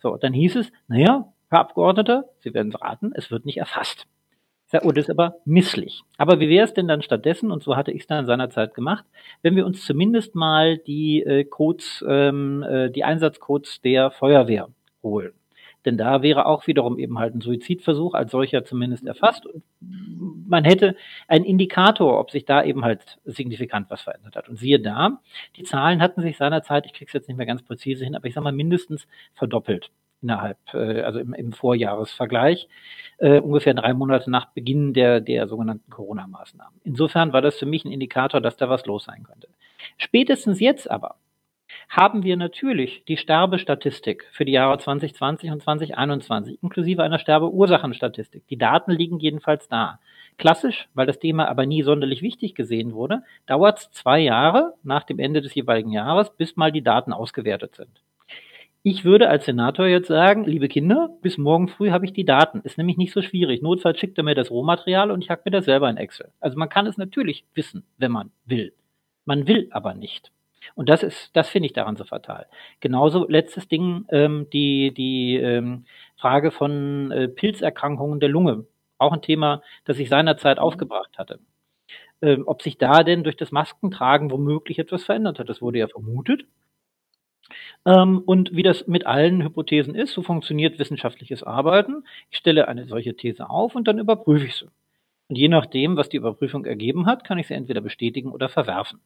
So, 0.00 0.16
dann 0.16 0.32
hieß 0.32 0.56
es, 0.56 0.72
naja, 0.88 1.32
Herr 1.50 1.60
Abgeordneter, 1.60 2.28
Sie 2.40 2.52
werden 2.52 2.72
es 2.72 2.80
raten, 2.80 3.12
es 3.14 3.30
wird 3.30 3.46
nicht 3.46 3.56
erfasst. 3.56 4.06
Das 4.70 4.84
ist 4.84 5.10
aber 5.10 5.36
misslich. 5.46 6.02
Aber 6.18 6.40
wie 6.40 6.48
wäre 6.48 6.64
es 6.64 6.74
denn 6.74 6.88
dann 6.88 7.00
stattdessen, 7.00 7.50
und 7.50 7.62
so 7.62 7.74
hatte 7.74 7.90
ich 7.90 8.02
es 8.02 8.06
dann 8.06 8.26
seinerzeit 8.26 8.74
gemacht, 8.74 9.04
wenn 9.40 9.56
wir 9.56 9.64
uns 9.64 9.84
zumindest 9.84 10.34
mal 10.34 10.76
die 10.76 11.22
äh, 11.22 11.44
Codes, 11.44 12.04
ähm, 12.06 12.62
äh, 12.62 12.90
die 12.90 13.02
Einsatzcodes 13.02 13.80
der 13.80 14.10
Feuerwehr 14.10 14.68
holen. 15.02 15.32
Denn 15.86 15.96
da 15.96 16.22
wäre 16.22 16.44
auch 16.44 16.66
wiederum 16.66 16.98
eben 16.98 17.18
halt 17.18 17.34
ein 17.34 17.40
Suizidversuch 17.40 18.12
als 18.12 18.30
solcher 18.32 18.64
zumindest 18.64 19.06
erfasst. 19.06 19.46
Und 19.46 19.62
man 20.46 20.64
hätte 20.64 20.96
einen 21.28 21.46
Indikator, 21.46 22.18
ob 22.20 22.30
sich 22.30 22.44
da 22.44 22.62
eben 22.62 22.84
halt 22.84 23.18
signifikant 23.24 23.88
was 23.88 24.02
verändert 24.02 24.36
hat. 24.36 24.50
Und 24.50 24.56
siehe 24.56 24.80
da, 24.80 25.20
die 25.56 25.62
Zahlen 25.62 26.02
hatten 26.02 26.20
sich 26.20 26.36
seinerzeit, 26.36 26.84
ich 26.84 26.92
kriege 26.92 27.08
es 27.08 27.14
jetzt 27.14 27.28
nicht 27.28 27.38
mehr 27.38 27.46
ganz 27.46 27.62
präzise 27.62 28.04
hin, 28.04 28.16
aber 28.16 28.26
ich 28.26 28.34
sage 28.34 28.44
mal 28.44 28.52
mindestens 28.52 29.06
verdoppelt 29.32 29.90
innerhalb, 30.22 30.58
äh, 30.74 31.02
also 31.02 31.18
im, 31.18 31.34
im 31.34 31.52
Vorjahresvergleich, 31.52 32.68
äh, 33.18 33.40
ungefähr 33.40 33.74
drei 33.74 33.94
Monate 33.94 34.30
nach 34.30 34.46
Beginn 34.52 34.92
der, 34.92 35.20
der 35.20 35.48
sogenannten 35.48 35.90
Corona-Maßnahmen. 35.90 36.80
Insofern 36.84 37.32
war 37.32 37.42
das 37.42 37.56
für 37.56 37.66
mich 37.66 37.84
ein 37.84 37.92
Indikator, 37.92 38.40
dass 38.40 38.56
da 38.56 38.68
was 38.68 38.86
los 38.86 39.04
sein 39.04 39.24
könnte. 39.24 39.48
Spätestens 39.96 40.60
jetzt 40.60 40.90
aber 40.90 41.16
haben 41.88 42.22
wir 42.22 42.36
natürlich 42.36 43.04
die 43.06 43.16
Sterbestatistik 43.16 44.26
für 44.32 44.44
die 44.44 44.52
Jahre 44.52 44.78
2020 44.78 45.50
und 45.50 45.62
2021, 45.62 46.62
inklusive 46.62 47.02
einer 47.02 47.18
Sterbeursachenstatistik. 47.18 48.46
Die 48.48 48.58
Daten 48.58 48.92
liegen 48.92 49.18
jedenfalls 49.18 49.68
da. 49.68 50.00
Klassisch, 50.36 50.88
weil 50.94 51.06
das 51.06 51.18
Thema 51.18 51.48
aber 51.48 51.66
nie 51.66 51.82
sonderlich 51.82 52.22
wichtig 52.22 52.54
gesehen 52.54 52.92
wurde, 52.92 53.22
dauert 53.46 53.78
es 53.78 53.90
zwei 53.90 54.20
Jahre 54.20 54.74
nach 54.82 55.04
dem 55.04 55.18
Ende 55.18 55.40
des 55.40 55.54
jeweiligen 55.54 55.90
Jahres, 55.90 56.30
bis 56.30 56.56
mal 56.56 56.70
die 56.70 56.82
Daten 56.82 57.12
ausgewertet 57.12 57.74
sind. 57.74 58.02
Ich 58.84 59.04
würde 59.04 59.28
als 59.28 59.44
Senator 59.44 59.86
jetzt 59.86 60.06
sagen, 60.06 60.44
liebe 60.44 60.68
Kinder, 60.68 61.10
bis 61.20 61.36
morgen 61.36 61.68
früh 61.68 61.90
habe 61.90 62.04
ich 62.04 62.12
die 62.12 62.24
Daten. 62.24 62.60
Ist 62.60 62.78
nämlich 62.78 62.96
nicht 62.96 63.12
so 63.12 63.22
schwierig. 63.22 63.60
Notfalls 63.60 63.98
schickt 63.98 64.16
er 64.18 64.24
mir 64.24 64.36
das 64.36 64.50
Rohmaterial 64.50 65.10
und 65.10 65.22
ich 65.22 65.30
hack 65.30 65.44
mir 65.44 65.50
das 65.50 65.64
selber 65.64 65.90
in 65.90 65.96
Excel. 65.96 66.30
Also 66.40 66.56
man 66.56 66.68
kann 66.68 66.86
es 66.86 66.96
natürlich 66.96 67.44
wissen, 67.54 67.84
wenn 67.98 68.12
man 68.12 68.30
will. 68.44 68.72
Man 69.24 69.48
will 69.48 69.68
aber 69.72 69.94
nicht. 69.94 70.30
Und 70.74 70.88
das 70.88 71.02
ist, 71.02 71.36
das 71.36 71.48
finde 71.48 71.66
ich 71.66 71.72
daran 71.72 71.96
so 71.96 72.04
fatal. 72.04 72.46
Genauso 72.80 73.26
letztes 73.28 73.68
Ding, 73.68 74.06
ähm, 74.10 74.46
die, 74.52 74.94
die 74.94 75.36
ähm, 75.36 75.84
Frage 76.16 76.50
von 76.52 77.10
äh, 77.10 77.28
Pilzerkrankungen 77.28 78.20
der 78.20 78.28
Lunge. 78.28 78.64
Auch 78.96 79.12
ein 79.12 79.22
Thema, 79.22 79.62
das 79.84 79.98
ich 79.98 80.08
seinerzeit 80.08 80.58
aufgebracht 80.58 81.18
hatte. 81.18 81.40
Ähm, 82.22 82.44
ob 82.46 82.62
sich 82.62 82.78
da 82.78 83.02
denn 83.02 83.24
durch 83.24 83.36
das 83.36 83.52
Maskentragen 83.52 84.30
womöglich 84.30 84.78
etwas 84.78 85.04
verändert 85.04 85.38
hat. 85.40 85.48
Das 85.48 85.60
wurde 85.60 85.80
ja 85.80 85.88
vermutet. 85.88 86.46
Ähm, 87.84 88.22
und 88.24 88.54
wie 88.54 88.62
das 88.62 88.86
mit 88.86 89.06
allen 89.06 89.42
Hypothesen 89.42 89.94
ist, 89.94 90.12
so 90.12 90.22
funktioniert 90.22 90.78
wissenschaftliches 90.78 91.42
Arbeiten. 91.42 92.04
Ich 92.30 92.38
stelle 92.38 92.68
eine 92.68 92.86
solche 92.86 93.14
These 93.14 93.48
auf 93.48 93.74
und 93.74 93.88
dann 93.88 93.98
überprüfe 93.98 94.46
ich 94.46 94.56
sie. 94.56 94.68
Und 95.28 95.36
je 95.36 95.48
nachdem, 95.48 95.96
was 95.96 96.08
die 96.08 96.16
Überprüfung 96.16 96.64
ergeben 96.64 97.06
hat, 97.06 97.24
kann 97.24 97.38
ich 97.38 97.48
sie 97.48 97.54
entweder 97.54 97.80
bestätigen 97.80 98.32
oder 98.32 98.48
verwerfen. 98.48 99.00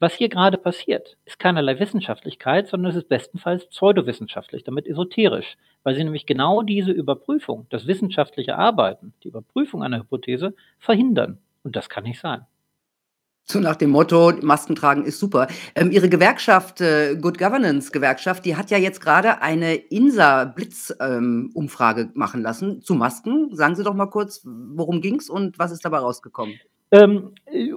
Was 0.00 0.14
hier 0.14 0.28
gerade 0.28 0.58
passiert, 0.58 1.16
ist 1.24 1.40
keinerlei 1.40 1.80
Wissenschaftlichkeit, 1.80 2.68
sondern 2.68 2.90
es 2.90 2.96
ist 2.96 3.08
bestenfalls 3.08 3.66
pseudowissenschaftlich, 3.66 4.62
damit 4.62 4.86
esoterisch, 4.86 5.56
weil 5.82 5.96
sie 5.96 6.04
nämlich 6.04 6.24
genau 6.24 6.62
diese 6.62 6.92
Überprüfung, 6.92 7.66
das 7.70 7.88
wissenschaftliche 7.88 8.56
Arbeiten, 8.56 9.12
die 9.24 9.28
Überprüfung 9.28 9.82
einer 9.82 9.98
Hypothese 9.98 10.54
verhindern. 10.78 11.38
Und 11.64 11.74
das 11.74 11.88
kann 11.88 12.04
nicht 12.04 12.20
sein. 12.20 12.46
So 13.50 13.60
nach 13.60 13.76
dem 13.76 13.88
Motto, 13.88 14.30
Masken 14.42 14.74
tragen 14.74 15.06
ist 15.06 15.18
super. 15.18 15.46
Ähm, 15.74 15.90
Ihre 15.90 16.10
Gewerkschaft, 16.10 16.82
äh, 16.82 17.16
Good 17.16 17.38
Governance 17.38 17.90
Gewerkschaft, 17.90 18.44
die 18.44 18.56
hat 18.56 18.70
ja 18.70 18.76
jetzt 18.76 19.00
gerade 19.00 19.40
eine 19.40 19.74
INSA-Blitz-Umfrage 19.74 22.00
ähm, 22.02 22.10
machen 22.12 22.42
lassen 22.42 22.82
zu 22.82 22.94
Masken. 22.94 23.56
Sagen 23.56 23.74
Sie 23.74 23.84
doch 23.84 23.94
mal 23.94 24.10
kurz, 24.10 24.42
worum 24.44 25.00
ging 25.00 25.14
es 25.14 25.30
und 25.30 25.58
was 25.58 25.72
ist 25.72 25.82
dabei 25.82 25.96
rausgekommen? 25.96 26.60
Ähm, 26.90 27.32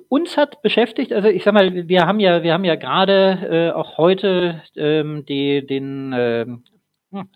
uns 0.10 0.36
hat 0.36 0.62
beschäftigt, 0.62 1.14
also 1.14 1.30
ich 1.30 1.46
sag 1.46 1.54
mal, 1.54 1.88
wir 1.88 2.06
haben 2.06 2.20
ja, 2.20 2.44
wir 2.44 2.52
haben 2.52 2.66
ja 2.66 2.76
gerade 2.76 3.40
äh, 3.50 3.72
auch 3.72 3.98
heute 3.98 4.62
ähm, 4.76 5.26
die, 5.26 5.66
den 5.66 6.12
äh, 6.12 6.48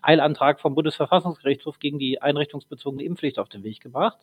Eilantrag 0.02 0.60
vom 0.60 0.74
Bundesverfassungsgerichtshof 0.74 1.78
gegen 1.78 1.98
die 1.98 2.22
einrichtungsbezogene 2.22 3.02
Impfpflicht 3.04 3.38
auf 3.38 3.48
den 3.48 3.62
Weg 3.64 3.80
gebracht. 3.80 4.18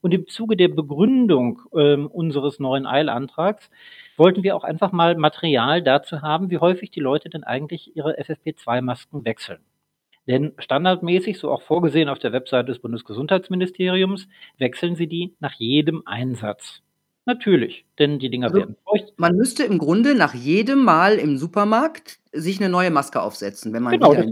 Und 0.00 0.14
im 0.14 0.26
Zuge 0.26 0.56
der 0.56 0.68
Begründung 0.68 1.60
äh, 1.72 1.96
unseres 1.96 2.58
neuen 2.58 2.86
Eilantrags 2.86 3.70
wollten 4.16 4.42
wir 4.42 4.56
auch 4.56 4.64
einfach 4.64 4.92
mal 4.92 5.16
Material 5.16 5.82
dazu 5.82 6.22
haben, 6.22 6.50
wie 6.50 6.58
häufig 6.58 6.90
die 6.90 7.00
Leute 7.00 7.28
denn 7.30 7.44
eigentlich 7.44 7.96
ihre 7.96 8.18
FFP2-Masken 8.18 9.24
wechseln. 9.24 9.60
Denn 10.26 10.54
standardmäßig, 10.58 11.38
so 11.38 11.50
auch 11.50 11.62
vorgesehen 11.62 12.08
auf 12.08 12.18
der 12.18 12.32
Webseite 12.32 12.66
des 12.66 12.78
Bundesgesundheitsministeriums, 12.78 14.26
wechseln 14.58 14.96
sie 14.96 15.06
die 15.06 15.34
nach 15.38 15.52
jedem 15.52 16.02
Einsatz. 16.06 16.82
Natürlich, 17.26 17.86
denn 17.98 18.18
die 18.18 18.30
Dinger 18.30 18.48
Also, 18.48 18.58
werden 18.58 18.76
feucht. 18.84 19.12
man 19.16 19.34
müsste 19.36 19.64
im 19.64 19.78
Grunde 19.78 20.14
nach 20.14 20.34
jedem 20.34 20.82
Mal 20.84 21.14
im 21.18 21.38
Supermarkt 21.38 22.18
sich 22.32 22.60
eine 22.60 22.68
neue 22.70 22.90
Maske 22.90 23.22
aufsetzen, 23.22 23.72
wenn 23.72 23.82
man 23.82 23.92
Genau, 23.92 24.12
wieder 24.12 24.24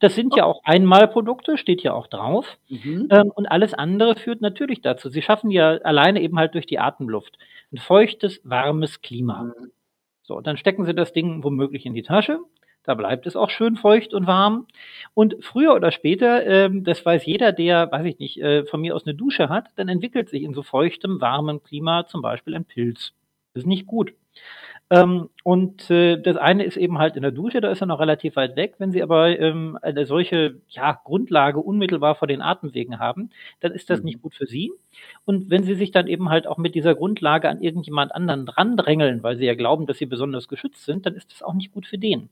das 0.00 0.16
in 0.18 0.28
das 0.28 0.32
sind 0.32 0.36
ja 0.36 0.44
auch 0.44 0.62
Einmalprodukte, 0.64 1.58
steht 1.58 1.82
ja 1.82 1.92
auch 1.92 2.06
drauf. 2.06 2.58
Mhm. 2.68 3.08
Ähm, 3.10 3.32
und 3.34 3.46
alles 3.46 3.74
andere 3.74 4.16
führt 4.16 4.40
natürlich 4.40 4.80
dazu. 4.80 5.08
Sie 5.08 5.22
schaffen 5.22 5.50
ja 5.50 5.76
alleine 5.78 6.20
eben 6.20 6.38
halt 6.38 6.54
durch 6.54 6.66
die 6.66 6.78
Atemluft 6.78 7.38
ein 7.72 7.78
feuchtes, 7.78 8.40
warmes 8.44 9.00
Klima. 9.00 9.44
Mhm. 9.44 9.70
So, 10.22 10.40
dann 10.40 10.56
stecken 10.56 10.84
Sie 10.84 10.94
das 10.94 11.12
Ding 11.12 11.44
womöglich 11.44 11.84
in 11.86 11.94
die 11.94 12.02
Tasche. 12.02 12.38
Da 12.84 12.94
bleibt 12.94 13.26
es 13.26 13.34
auch 13.34 13.48
schön 13.50 13.76
feucht 13.76 14.12
und 14.12 14.26
warm. 14.26 14.66
Und 15.14 15.36
früher 15.40 15.74
oder 15.74 15.90
später, 15.90 16.46
ähm, 16.46 16.84
das 16.84 17.04
weiß 17.04 17.24
jeder, 17.24 17.52
der, 17.52 17.90
weiß 17.90 18.04
ich 18.06 18.18
nicht, 18.18 18.40
äh, 18.40 18.64
von 18.66 18.80
mir 18.80 18.94
aus 18.94 19.06
eine 19.06 19.14
Dusche 19.14 19.48
hat, 19.48 19.68
dann 19.76 19.88
entwickelt 19.88 20.28
sich 20.28 20.42
in 20.42 20.54
so 20.54 20.62
feuchtem, 20.62 21.20
warmem 21.20 21.62
Klima 21.62 22.06
zum 22.06 22.20
Beispiel 22.20 22.54
ein 22.54 22.66
Pilz. 22.66 23.12
Das 23.54 23.62
ist 23.62 23.66
nicht 23.66 23.86
gut. 23.86 24.12
Ähm, 24.90 25.30
und 25.44 25.90
äh, 25.90 26.20
das 26.20 26.36
eine 26.36 26.64
ist 26.64 26.76
eben 26.76 26.98
halt 26.98 27.16
in 27.16 27.22
der 27.22 27.30
Dusche, 27.32 27.60
da 27.62 27.70
ist 27.70 27.80
er 27.80 27.86
noch 27.86 28.00
relativ 28.00 28.36
weit 28.36 28.54
weg. 28.56 28.74
Wenn 28.78 28.92
Sie 28.92 29.02
aber 29.02 29.38
ähm, 29.38 29.78
eine 29.82 30.04
solche 30.04 30.60
ja, 30.68 31.00
Grundlage 31.04 31.58
unmittelbar 31.60 32.14
vor 32.14 32.28
den 32.28 32.42
Atemwegen 32.42 32.98
haben, 32.98 33.30
dann 33.60 33.72
ist 33.72 33.88
das 33.90 34.02
Mhm. 34.02 34.04
nicht 34.04 34.20
gut 34.20 34.34
für 34.34 34.46
Sie. 34.46 34.72
Und 35.24 35.48
wenn 35.50 35.64
Sie 35.64 35.74
sich 35.74 35.90
dann 35.90 36.06
eben 36.06 36.28
halt 36.28 36.46
auch 36.46 36.58
mit 36.58 36.74
dieser 36.74 36.94
Grundlage 36.94 37.48
an 37.48 37.62
irgendjemand 37.62 38.14
anderen 38.14 38.44
drandrängeln, 38.46 39.22
weil 39.22 39.36
Sie 39.36 39.46
ja 39.46 39.54
glauben, 39.54 39.86
dass 39.86 39.98
Sie 39.98 40.06
besonders 40.06 40.48
geschützt 40.48 40.84
sind, 40.84 41.06
dann 41.06 41.14
ist 41.14 41.32
das 41.32 41.42
auch 41.42 41.54
nicht 41.54 41.72
gut 41.72 41.86
für 41.86 41.98
den. 41.98 42.28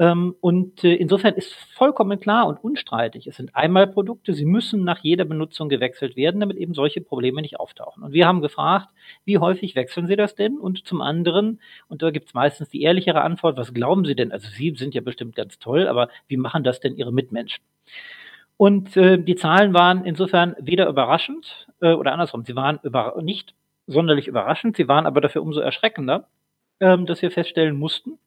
Ähm, 0.00 0.36
und 0.40 0.84
äh, 0.84 0.94
insofern 0.94 1.34
ist 1.34 1.52
vollkommen 1.54 2.20
klar 2.20 2.46
und 2.46 2.62
unstreitig, 2.62 3.26
es 3.26 3.36
sind 3.36 3.56
Einmalprodukte, 3.56 4.32
sie 4.32 4.44
müssen 4.44 4.84
nach 4.84 5.00
jeder 5.00 5.24
Benutzung 5.24 5.68
gewechselt 5.68 6.16
werden, 6.16 6.40
damit 6.40 6.56
eben 6.56 6.72
solche 6.72 7.00
Probleme 7.00 7.42
nicht 7.42 7.58
auftauchen. 7.58 8.04
Und 8.04 8.12
wir 8.12 8.26
haben 8.26 8.40
gefragt, 8.40 8.88
wie 9.24 9.38
häufig 9.38 9.74
wechseln 9.74 10.06
Sie 10.06 10.14
das 10.14 10.36
denn? 10.36 10.56
Und 10.56 10.86
zum 10.86 11.00
anderen, 11.00 11.60
und 11.88 12.02
da 12.02 12.10
gibt 12.10 12.28
es 12.28 12.34
meistens 12.34 12.68
die 12.68 12.82
ehrlichere 12.82 13.22
Antwort, 13.22 13.56
was 13.56 13.74
glauben 13.74 14.04
Sie 14.04 14.14
denn? 14.14 14.30
Also 14.30 14.48
Sie 14.48 14.72
sind 14.76 14.94
ja 14.94 15.00
bestimmt 15.00 15.34
ganz 15.34 15.58
toll, 15.58 15.88
aber 15.88 16.08
wie 16.28 16.36
machen 16.36 16.62
das 16.62 16.78
denn 16.78 16.96
Ihre 16.96 17.12
Mitmenschen? 17.12 17.64
Und 18.56 18.96
äh, 18.96 19.18
die 19.18 19.36
Zahlen 19.36 19.74
waren 19.74 20.04
insofern 20.04 20.54
weder 20.60 20.88
überraschend 20.88 21.68
äh, 21.80 21.92
oder 21.92 22.12
andersrum, 22.12 22.44
sie 22.44 22.56
waren 22.56 22.80
nicht 23.22 23.54
sonderlich 23.86 24.26
überraschend, 24.26 24.76
sie 24.76 24.88
waren 24.88 25.06
aber 25.06 25.20
dafür 25.20 25.42
umso 25.42 25.60
erschreckender, 25.60 26.26
ähm, 26.80 27.06
dass 27.06 27.22
wir 27.22 27.30
feststellen 27.30 27.76
mussten, 27.76 28.18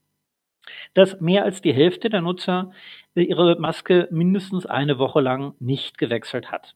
dass 0.94 1.20
mehr 1.22 1.44
als 1.44 1.62
die 1.62 1.74
Hälfte 1.74 2.10
der 2.10 2.22
Nutzer 2.22 2.72
ihre 3.16 3.60
Maske 3.60 4.08
mindestens 4.12 4.66
eine 4.66 4.98
Woche 4.98 5.22
lang 5.22 5.56
nicht 5.60 5.98
gewechselt 5.98 6.52
hat. 6.52 6.76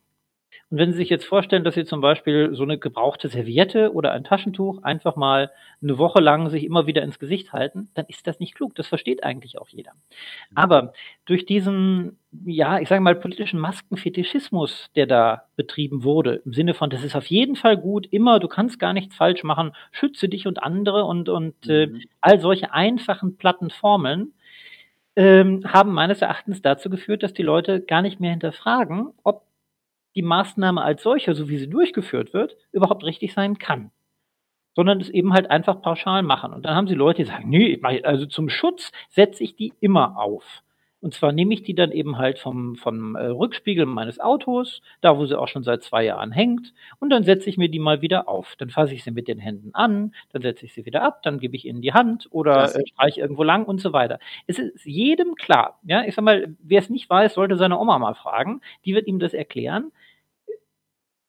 Und 0.75 0.79
wenn 0.81 0.91
Sie 0.91 0.97
sich 0.97 1.09
jetzt 1.09 1.23
vorstellen, 1.25 1.63
dass 1.63 1.75
Sie 1.75 1.85
zum 1.85 2.01
Beispiel 2.01 2.49
so 2.53 2.63
eine 2.63 2.77
gebrauchte 2.77 3.29
Serviette 3.29 3.93
oder 3.93 4.11
ein 4.11 4.25
Taschentuch 4.25 4.83
einfach 4.83 5.15
mal 5.15 5.49
eine 5.81 5.97
Woche 5.97 6.19
lang 6.19 6.49
sich 6.49 6.65
immer 6.65 6.85
wieder 6.85 7.01
ins 7.01 7.17
Gesicht 7.17 7.53
halten, 7.53 7.89
dann 7.93 8.05
ist 8.09 8.27
das 8.27 8.41
nicht 8.41 8.55
klug. 8.55 8.75
Das 8.75 8.87
versteht 8.87 9.23
eigentlich 9.23 9.57
auch 9.57 9.69
jeder. 9.69 9.93
Aber 10.53 10.91
durch 11.25 11.45
diesen, 11.45 12.19
ja, 12.45 12.79
ich 12.79 12.89
sage 12.89 12.99
mal, 13.01 13.15
politischen 13.15 13.57
Maskenfetischismus, 13.61 14.89
der 14.97 15.07
da 15.07 15.43
betrieben 15.55 16.03
wurde, 16.03 16.41
im 16.45 16.51
Sinne 16.51 16.73
von, 16.73 16.89
das 16.89 17.05
ist 17.05 17.15
auf 17.15 17.27
jeden 17.27 17.55
Fall 17.55 17.77
gut, 17.77 18.07
immer, 18.11 18.39
du 18.41 18.49
kannst 18.49 18.77
gar 18.77 18.91
nichts 18.91 19.15
falsch 19.15 19.43
machen, 19.45 19.71
schütze 19.93 20.27
dich 20.27 20.45
und 20.45 20.61
andere 20.61 21.05
und, 21.05 21.29
und 21.29 21.69
äh, 21.69 21.87
Mhm. 21.87 22.01
all 22.19 22.39
solche 22.41 22.73
einfachen, 22.73 23.37
platten 23.37 23.69
Formeln, 23.69 24.33
ähm, 25.15 25.63
haben 25.71 25.93
meines 25.93 26.21
Erachtens 26.21 26.61
dazu 26.61 26.89
geführt, 26.89 27.23
dass 27.23 27.33
die 27.33 27.43
Leute 27.43 27.81
gar 27.81 28.01
nicht 28.01 28.19
mehr 28.19 28.31
hinterfragen, 28.31 29.09
ob 29.23 29.43
die 30.15 30.21
Maßnahme 30.21 30.81
als 30.81 31.03
solche, 31.03 31.35
so 31.35 31.49
wie 31.49 31.57
sie 31.57 31.69
durchgeführt 31.69 32.33
wird, 32.33 32.57
überhaupt 32.71 33.03
richtig 33.03 33.33
sein 33.33 33.57
kann. 33.57 33.91
Sondern 34.75 34.99
es 34.99 35.09
eben 35.09 35.33
halt 35.33 35.49
einfach 35.49 35.81
pauschal 35.81 36.23
machen. 36.23 36.53
Und 36.53 36.65
dann 36.65 36.75
haben 36.75 36.87
sie 36.87 36.95
Leute, 36.95 37.23
die 37.23 37.29
sagen, 37.29 37.49
nee, 37.49 37.79
also 38.03 38.25
zum 38.25 38.49
Schutz 38.49 38.91
setze 39.09 39.43
ich 39.43 39.55
die 39.55 39.73
immer 39.79 40.17
auf. 40.17 40.63
Und 41.05 41.13
zwar 41.13 41.31
nehme 41.33 41.53
ich 41.53 41.61
die 41.61 41.75
dann 41.75 41.91
eben 41.91 42.17
halt 42.17 42.39
vom, 42.39 42.75
vom 42.77 43.15
äh, 43.15 43.27
Rückspiegel 43.27 43.85
meines 43.85 44.19
Autos, 44.19 44.81
da 45.01 45.19
wo 45.19 45.27
sie 45.27 45.37
auch 45.39 45.47
schon 45.47 45.61
seit 45.61 45.83
zwei 45.83 46.03
Jahren 46.03 46.31
hängt, 46.31 46.73
und 46.97 47.11
dann 47.11 47.23
setze 47.23 47.47
ich 47.47 47.57
mir 47.57 47.69
die 47.69 47.77
mal 47.77 48.01
wieder 48.01 48.27
auf. 48.27 48.55
Dann 48.57 48.71
fasse 48.71 48.95
ich 48.95 49.03
sie 49.03 49.11
mit 49.11 49.27
den 49.27 49.37
Händen 49.37 49.69
an, 49.75 50.15
dann 50.33 50.41
setze 50.41 50.65
ich 50.65 50.73
sie 50.73 50.83
wieder 50.87 51.03
ab, 51.03 51.21
dann 51.21 51.37
gebe 51.37 51.55
ich 51.55 51.65
ihnen 51.65 51.81
die 51.83 51.93
Hand 51.93 52.27
oder 52.31 52.73
äh, 52.75 52.87
streiche 52.87 53.21
irgendwo 53.21 53.43
lang 53.43 53.65
und 53.65 53.81
so 53.81 53.93
weiter. 53.93 54.17
Es 54.47 54.57
ist 54.57 54.83
jedem 54.83 55.35
klar. 55.35 55.79
Ja, 55.83 56.03
ich 56.05 56.15
sag 56.15 56.23
mal, 56.23 56.55
wer 56.57 56.79
es 56.79 56.89
nicht 56.89 57.07
weiß, 57.07 57.35
sollte 57.35 57.55
seine 57.57 57.77
Oma 57.77 57.99
mal 57.99 58.15
fragen. 58.15 58.61
Die 58.83 58.95
wird 58.95 59.05
ihm 59.05 59.19
das 59.19 59.35
erklären. 59.35 59.91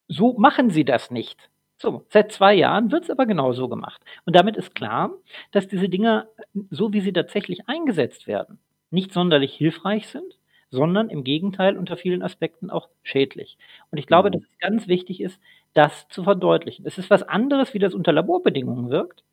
So 0.07 0.33
machen 0.37 0.69
sie 0.69 0.85
das 0.85 1.11
nicht. 1.11 1.49
So, 1.77 2.05
seit 2.09 2.31
zwei 2.31 2.53
Jahren 2.55 2.91
wird 2.91 3.03
es 3.03 3.09
aber 3.11 3.25
genau 3.25 3.53
so 3.53 3.67
gemacht. 3.69 4.01
Und 4.25 4.35
damit 4.35 4.57
ist 4.57 4.73
klar, 4.73 5.11
dass 5.51 5.67
diese 5.67 5.89
Dinger, 5.89 6.27
so 6.71 6.91
wie 6.93 7.01
sie 7.01 7.13
tatsächlich 7.13 7.67
eingesetzt 7.69 8.25
werden, 8.27 8.59
nicht 8.89 9.11
sonderlich 9.13 9.53
hilfreich 9.53 10.07
sind, 10.07 10.39
sondern 10.71 11.09
im 11.09 11.23
Gegenteil 11.23 11.77
unter 11.77 11.95
vielen 11.97 12.23
Aspekten 12.23 12.69
auch 12.71 12.89
schädlich. 13.03 13.57
Und 13.91 13.97
ich 13.99 14.07
glaube, 14.07 14.29
Mhm. 14.29 14.33
dass 14.33 14.41
es 14.43 14.57
ganz 14.59 14.87
wichtig 14.87 15.21
ist, 15.21 15.39
das 15.73 16.07
zu 16.09 16.23
verdeutlichen. 16.23 16.85
Es 16.85 16.97
ist 16.97 17.09
was 17.09 17.23
anderes, 17.23 17.73
wie 17.73 17.79
das 17.79 17.93
unter 17.93 18.11
Laborbedingungen 18.11 18.89
wirkt, 18.89 19.23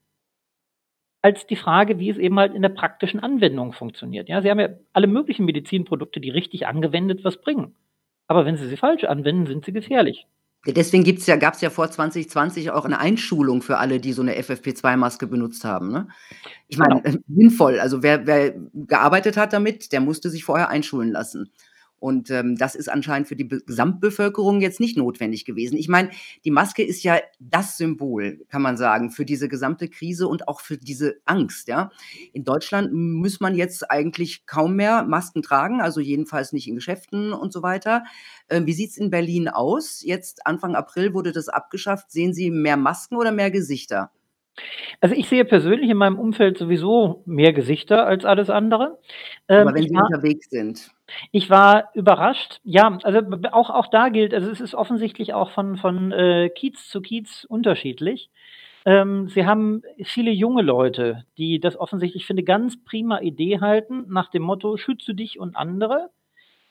als 1.23 1.47
die 1.49 1.57
Frage, 1.57 1.99
wie 1.99 2.09
es 2.11 2.19
eben 2.19 2.39
halt 2.39 2.55
in 2.55 2.63
der 2.63 2.69
praktischen 2.69 3.19
Anwendung 3.21 3.73
funktioniert. 3.73 4.29
Ja, 4.29 4.43
Sie 4.43 4.51
haben 4.51 4.61
ja 4.61 4.69
alle 4.93 5.07
möglichen 5.09 5.45
Medizinprodukte, 5.47 6.21
die 6.21 6.31
richtig 6.31 6.67
angewendet 6.69 7.25
was 7.25 7.41
bringen. 7.41 7.75
Aber 8.29 8.45
wenn 8.47 8.57
Sie 8.57 8.69
sie 8.69 8.77
falsch 8.77 9.05
anwenden, 9.05 9.47
sind 9.47 9.65
sie 9.65 9.73
gefährlich. 9.73 10.27
Deswegen 10.67 11.05
gibt's 11.05 11.27
ja 11.27 11.37
gab's 11.37 11.61
ja 11.61 11.71
vor 11.71 11.91
2020 11.91 12.71
auch 12.71 12.85
eine 12.87 12.99
Einschulung 12.99 13.61
für 13.63 13.79
alle, 13.79 14.01
die 14.01 14.13
so 14.15 14.23
eine 14.23 14.37
FFP2-Maske 14.39 15.27
benutzt 15.27 15.65
haben, 15.65 15.91
ne? 15.93 16.09
Ich 16.69 16.79
meine, 16.79 17.03
Genau. 17.03 17.19
sinnvoll. 17.29 17.81
Also 17.81 18.03
wer 18.03 18.27
wer 18.27 18.55
gearbeitet 18.75 19.37
hat 19.37 19.53
damit, 19.53 19.93
der 19.93 20.01
musste 20.01 20.31
sich 20.31 20.45
vorher 20.45 20.69
einschulen 20.71 21.11
lassen. 21.13 21.53
Und 22.05 22.31
ähm, 22.31 22.57
das 22.57 22.75
ist 22.75 22.91
anscheinend 22.91 23.29
für 23.29 23.35
die 23.35 23.45
Be 23.45 23.63
Gesamtbevölkerung 23.67 24.61
jetzt 24.61 24.79
nicht 24.79 24.99
notwendig 24.99 25.47
gewesen. 25.47 25.79
Ich 25.79 25.89
meine, 25.89 26.11
die 26.45 26.51
Maske 26.51 26.83
ist 26.83 27.03
ja 27.03 27.17
das 27.41 27.79
Symbol, 27.79 28.45
kann 28.51 28.61
man 28.61 28.77
sagen, 28.77 29.11
für 29.11 29.25
diese 29.25 29.49
gesamte 29.49 29.89
Krise 29.89 30.29
und 30.29 30.47
auch 30.47 30.61
für 30.61 30.77
diese 30.77 31.15
Angst. 31.25 31.67
Ja, 31.67 31.91
in 32.35 32.45
Deutschland 32.45 32.93
muss 32.93 33.41
man 33.41 33.55
jetzt 33.55 33.91
eigentlich 33.91 34.45
kaum 34.45 34.77
mehr 34.77 35.03
Masken 35.05 35.41
tragen, 35.41 35.81
also 35.81 35.99
jedenfalls 35.99 36.53
nicht 36.53 36.69
in 36.69 36.75
Geschäften 36.75 37.33
und 37.33 37.55
so 37.55 37.63
weiter. 37.63 38.05
Ähm, 38.51 38.67
wie 38.67 38.75
sieht's 38.75 38.99
in 38.99 39.09
Berlin 39.09 39.49
aus? 39.49 40.03
Jetzt 40.03 40.47
Anfang 40.47 40.75
April 40.75 41.15
wurde 41.15 41.33
das 41.33 41.49
abgeschafft. 41.49 42.13
Sehen 42.13 42.35
Sie 42.35 42.51
mehr 42.51 42.77
Masken 42.77 43.17
oder 43.17 43.33
mehr 43.33 43.51
Gesichter? 43.51 44.11
Also, 45.01 45.15
ich 45.15 45.27
sehe 45.27 45.47
persönlich 45.47 45.89
in 45.89 45.97
meinem 45.97 46.19
Umfeld 46.19 46.59
sowieso 46.59 47.23
mehr 47.25 47.55
Gesichter 47.55 48.07
als 48.07 48.27
alles 48.27 48.51
andere. 48.51 48.99
Aber 49.49 49.71
Ähm, 49.71 49.75
wenn 49.75 49.89
Sie 49.89 49.95
war 49.95 50.05
unterwegs 50.05 50.51
sind? 50.51 50.94
Ich 51.33 51.51
war 51.51 51.91
überrascht. 51.95 52.61
Ja, 52.65 52.99
also 53.03 53.21
auch 53.53 53.71
auch 53.71 53.87
da 53.89 54.09
gilt 54.09 54.33
also, 54.35 54.51
es 54.51 54.61
ist 54.61 54.75
offensichtlich 54.75 55.35
auch 55.35 55.51
von 55.51 55.77
von, 55.77 56.13
äh, 56.13 56.49
Kiez 56.51 56.89
zu 56.89 57.01
Kiez 57.01 57.45
unterschiedlich. 57.49 58.31
Ähm, 58.87 59.29
Sie 59.29 59.47
haben 59.47 59.83
viele 60.05 60.31
junge 60.31 60.63
Leute, 60.63 61.25
die 61.39 61.61
das 61.61 61.77
offensichtlich 61.77 62.27
für 62.27 62.35
'ne 62.35 62.45
ganz 62.45 62.83
prima 62.85 63.21
Idee 63.21 63.61
halten, 63.61 64.05
nach 64.09 64.31
dem 64.31 64.43
Motto: 64.43 64.77
„Schütze 64.77 65.15
dich 65.15 65.39
und 65.41 65.57
andere“, 65.57 66.11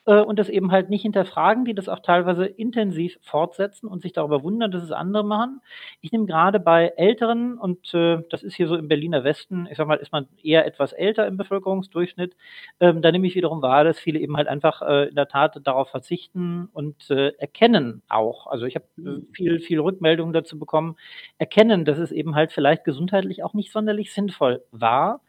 äh, 0.06 0.20
und 0.20 0.38
das 0.38 0.48
eben 0.48 0.70
halt 0.72 0.90
nicht 0.90 1.02
hinterfragen, 1.02 1.64
die 1.64 1.74
das 1.74 1.88
auch 1.88 2.00
teilweise 2.00 2.46
intensiv 2.46 3.18
fortsetzen 3.22 3.86
und 3.88 4.02
sich 4.02 4.12
darüber 4.12 4.42
wundern, 4.42 4.70
dass 4.70 4.82
es 4.82 4.92
andere 4.92 5.24
machen. 5.24 5.60
Ich 6.00 6.12
nehme 6.12 6.26
grade 6.26 6.60
bei 6.60 6.88
Älteren 6.96 7.58
und, 7.58 7.92
äh, 7.94 8.18
das 8.30 8.42
ist 8.42 8.54
hier 8.56 8.68
so 8.68 8.76
im 8.76 8.88
Berliner 8.88 9.24
Westen, 9.24 9.66
ich 9.70 9.76
sage 9.76 9.88
mal, 9.88 9.96
ist 9.98 10.12
man 10.12 10.28
eher 10.42 10.66
etwas 10.66 10.92
älter 10.92 11.26
im 11.26 11.36
Bevölkerungsdurchschnitt. 11.36 12.36
Ähm, 12.80 13.02
da 13.02 13.10
nehme 13.12 13.26
ich 13.26 13.34
wiederum 13.34 13.62
wahr, 13.62 13.84
dass 13.84 13.98
viele 13.98 14.18
eben 14.20 14.36
halt 14.36 14.48
einfach, 14.48 14.82
äh, 14.82 15.08
in 15.08 15.14
der 15.16 15.28
Tat 15.28 15.60
darauf 15.64 15.88
verzichten 15.90 16.68
und, 16.72 17.10
äh, 17.10 17.32
erkennen 17.38 18.02
auch 18.08 18.46
also, 18.46 18.66
ich 18.66 18.74
habe, 18.76 18.86
äh, 19.04 19.20
Mhm. 19.20 19.26
viel 19.32 19.60
viel 19.60 19.80
Rückmeldungen 19.80 20.32
dazu 20.32 20.58
bekommen, 20.58 20.96
erkennen, 21.38 21.84
dass 21.84 21.98
es 21.98 22.12
eben 22.12 22.34
halt 22.34 22.52
vielleicht 22.52 22.84
gesundheitlich 22.84 23.42
auch 23.44 23.54
nicht 23.54 23.72
sonderlich 23.72 24.12
sinnvoll 24.12 24.62
war 24.70 25.20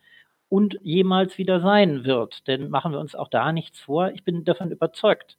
und 0.50 0.78
jemals 0.82 1.38
wieder 1.38 1.60
sein 1.62 2.06
wird. 2.06 2.48
Denn 2.48 2.70
machen 2.70 2.92
wir 2.92 3.00
uns 3.00 3.16
auch 3.16 3.30
da 3.30 3.52
nichts 3.52 3.80
vor, 3.80 4.12
ich 4.12 4.24
bin 4.24 4.44
davon 4.46 4.72
überzeugt, 4.72 5.38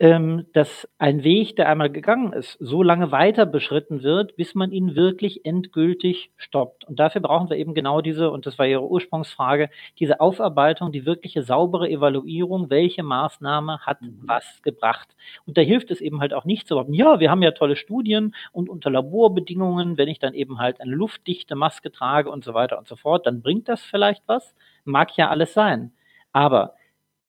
ähm, 0.00 0.46
dass 0.52 0.88
ein 0.98 1.24
Weg, 1.24 1.56
der 1.56 1.68
einmal 1.68 1.90
gegangen 1.90 2.32
ist, 2.32 2.56
so 2.60 2.82
lange 2.84 3.10
weiter 3.10 3.46
beschritten 3.46 4.02
wird, 4.04 4.36
bis 4.36 4.54
man 4.54 4.70
ihn 4.70 4.94
wirklich 4.94 5.44
endgültig 5.44 6.30
stoppt. 6.36 6.84
Und 6.84 7.00
dafür 7.00 7.20
brauchen 7.20 7.50
wir 7.50 7.56
eben 7.56 7.74
genau 7.74 8.00
diese 8.00 8.30
und 8.30 8.46
das 8.46 8.58
war 8.58 8.66
Ihre 8.66 8.86
Ursprungsfrage, 8.88 9.70
diese 9.98 10.20
Aufarbeitung, 10.20 10.92
die 10.92 11.04
wirkliche 11.04 11.42
saubere 11.42 11.88
Evaluierung, 11.90 12.70
welche 12.70 13.02
Maßnahme 13.02 13.80
hat 13.80 14.00
Mhm. 14.02 14.20
was 14.26 14.62
gebracht. 14.62 15.08
Und 15.46 15.56
da 15.58 15.62
hilft 15.62 15.90
es 15.90 16.00
eben 16.00 16.20
halt 16.20 16.32
auch 16.32 16.44
nicht 16.44 16.68
zu 16.68 16.74
sagen: 16.76 16.94
„Ja, 16.94 17.18
wir 17.20 17.30
haben 17.30 17.42
ja 17.42 17.50
tolle 17.50 17.76
Studien 17.76 18.34
und 18.52 18.68
unter 18.68 18.90
Laborbedingungen, 18.90 19.98
wenn 19.98 20.08
ich 20.08 20.18
dann 20.20 20.34
eben 20.34 20.58
halt 20.60 20.80
eine 20.80 20.92
luftdichte 20.94 21.56
Maske 21.56 21.90
trage“ 21.90 22.30
und 22.30 22.44
so 22.44 22.54
weiter 22.54 22.78
und 22.78 22.86
so 22.88 22.96
fort, 22.96 23.26
dann 23.26 23.42
bringt 23.42 23.68
das 23.68 23.82
vielleicht 23.82 24.22
was. 24.26 24.54
Mag 24.84 25.16
ja 25.16 25.28
alles 25.28 25.54
sein. 25.54 25.92
Aber 26.32 26.74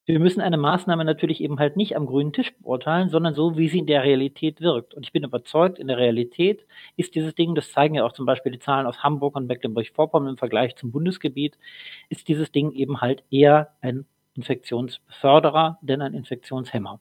wir 0.10 0.20
müssen 0.20 0.42
eine 0.42 0.58
Maßnahme 0.58 1.06
natürlich 1.06 1.42
eben 1.42 1.60
halt 1.60 1.78
nicht 1.78 1.96
am 1.96 2.06
grünen 2.08 2.34
Tisch 2.34 2.54
beurteilen, 2.60 3.10
sondern 3.10 3.34
so, 3.36 3.58
wie 3.58 3.70
sie 3.70 3.80
in 3.80 3.86
der 3.88 4.04
Realität 4.04 4.60
wirkt. 4.62 4.94
Und 4.96 5.04
ich 5.06 5.12
bin 5.14 5.24
überzeugt, 5.24 5.80
in 5.80 5.88
der 5.88 5.98
Realität 5.98 6.66
ist 6.98 7.16
dieses 7.16 7.36
Ding 7.36 7.56
das 7.56 7.72
zeigen 7.72 7.96
ja 7.96 8.04
auch 8.06 8.14
zum 8.14 8.26
Beispiel 8.26 8.52
die 8.52 8.60
Zahlen 8.60 8.88
aus 8.88 9.04
Hamburg 9.04 9.36
und 9.36 9.48
Mecklenburg-Vorpommern 9.48 10.32
im 10.32 10.38
Vergleich 10.38 10.76
zum 10.76 10.92
Bundesgebiet, 10.92 11.58
ist 12.10 12.28
dieses 12.28 12.52
Ding 12.52 12.72
eben 12.72 13.02
halt 13.02 13.24
eher 13.32 13.74
ein 13.82 14.06
Infektionsbeförderer, 14.36 15.78
denn 15.82 16.02
ein 16.02 16.14
Infektionshemmer. 16.16 17.00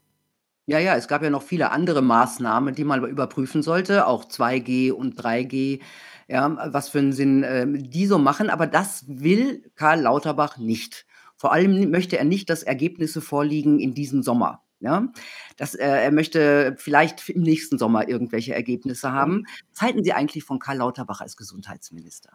Ja, 0.67 0.79
ja, 0.79 0.97
es 0.97 1.09
gab 1.09 1.23
ja 1.23 1.31
noch 1.31 1.43
viele 1.43 1.71
andere 1.71 2.03
Maßnahmen, 2.03 2.75
die 2.75 2.85
man 2.85 3.03
überprüfen 3.05 3.63
sollte, 3.63 4.07
auch 4.07 4.27
2G 4.27 4.93
und 4.93 5.15
3G, 5.17 5.81
ja, 6.29 6.59
was 6.75 6.91
für 6.91 6.99
'n 6.99 7.13
Sinn, 7.15 7.43
ähm, 7.49 7.91
die 7.91 8.05
so 8.07 8.19
machen, 8.19 8.51
aber 8.51 8.67
das 8.67 9.05
will 9.09 9.63
Karl 9.77 10.03
Lauterbach 10.03 10.59
nicht. 10.59 11.07
Vor 11.39 11.53
allem 11.53 11.91
möchte 11.91 12.19
er 12.19 12.25
nicht, 12.25 12.51
dass 12.51 12.63
Ergebnisse 12.63 13.21
vorliegen 13.21 13.79
in 13.79 13.95
diesem 13.95 14.23
Sommer, 14.23 14.63
ja? 14.81 15.09
Das 15.57 15.75
äh, 15.75 15.87
er 15.87 16.11
möchte 16.11 16.75
vielleicht 16.79 17.29
im 17.31 17.43
nächsten 17.43 17.79
Sommer 17.79 18.09
irgendwelche 18.09 18.55
Ergebnisse 18.55 19.13
haben. 19.13 19.47
Was 19.71 19.81
halten 19.81 20.05
Sie 20.05 20.13
eigentlich 20.13 20.45
von 20.45 20.59
Karl 20.59 20.79
Lauterbach 20.79 21.21
als 21.21 21.37
Gesundheitsminister? 21.37 22.31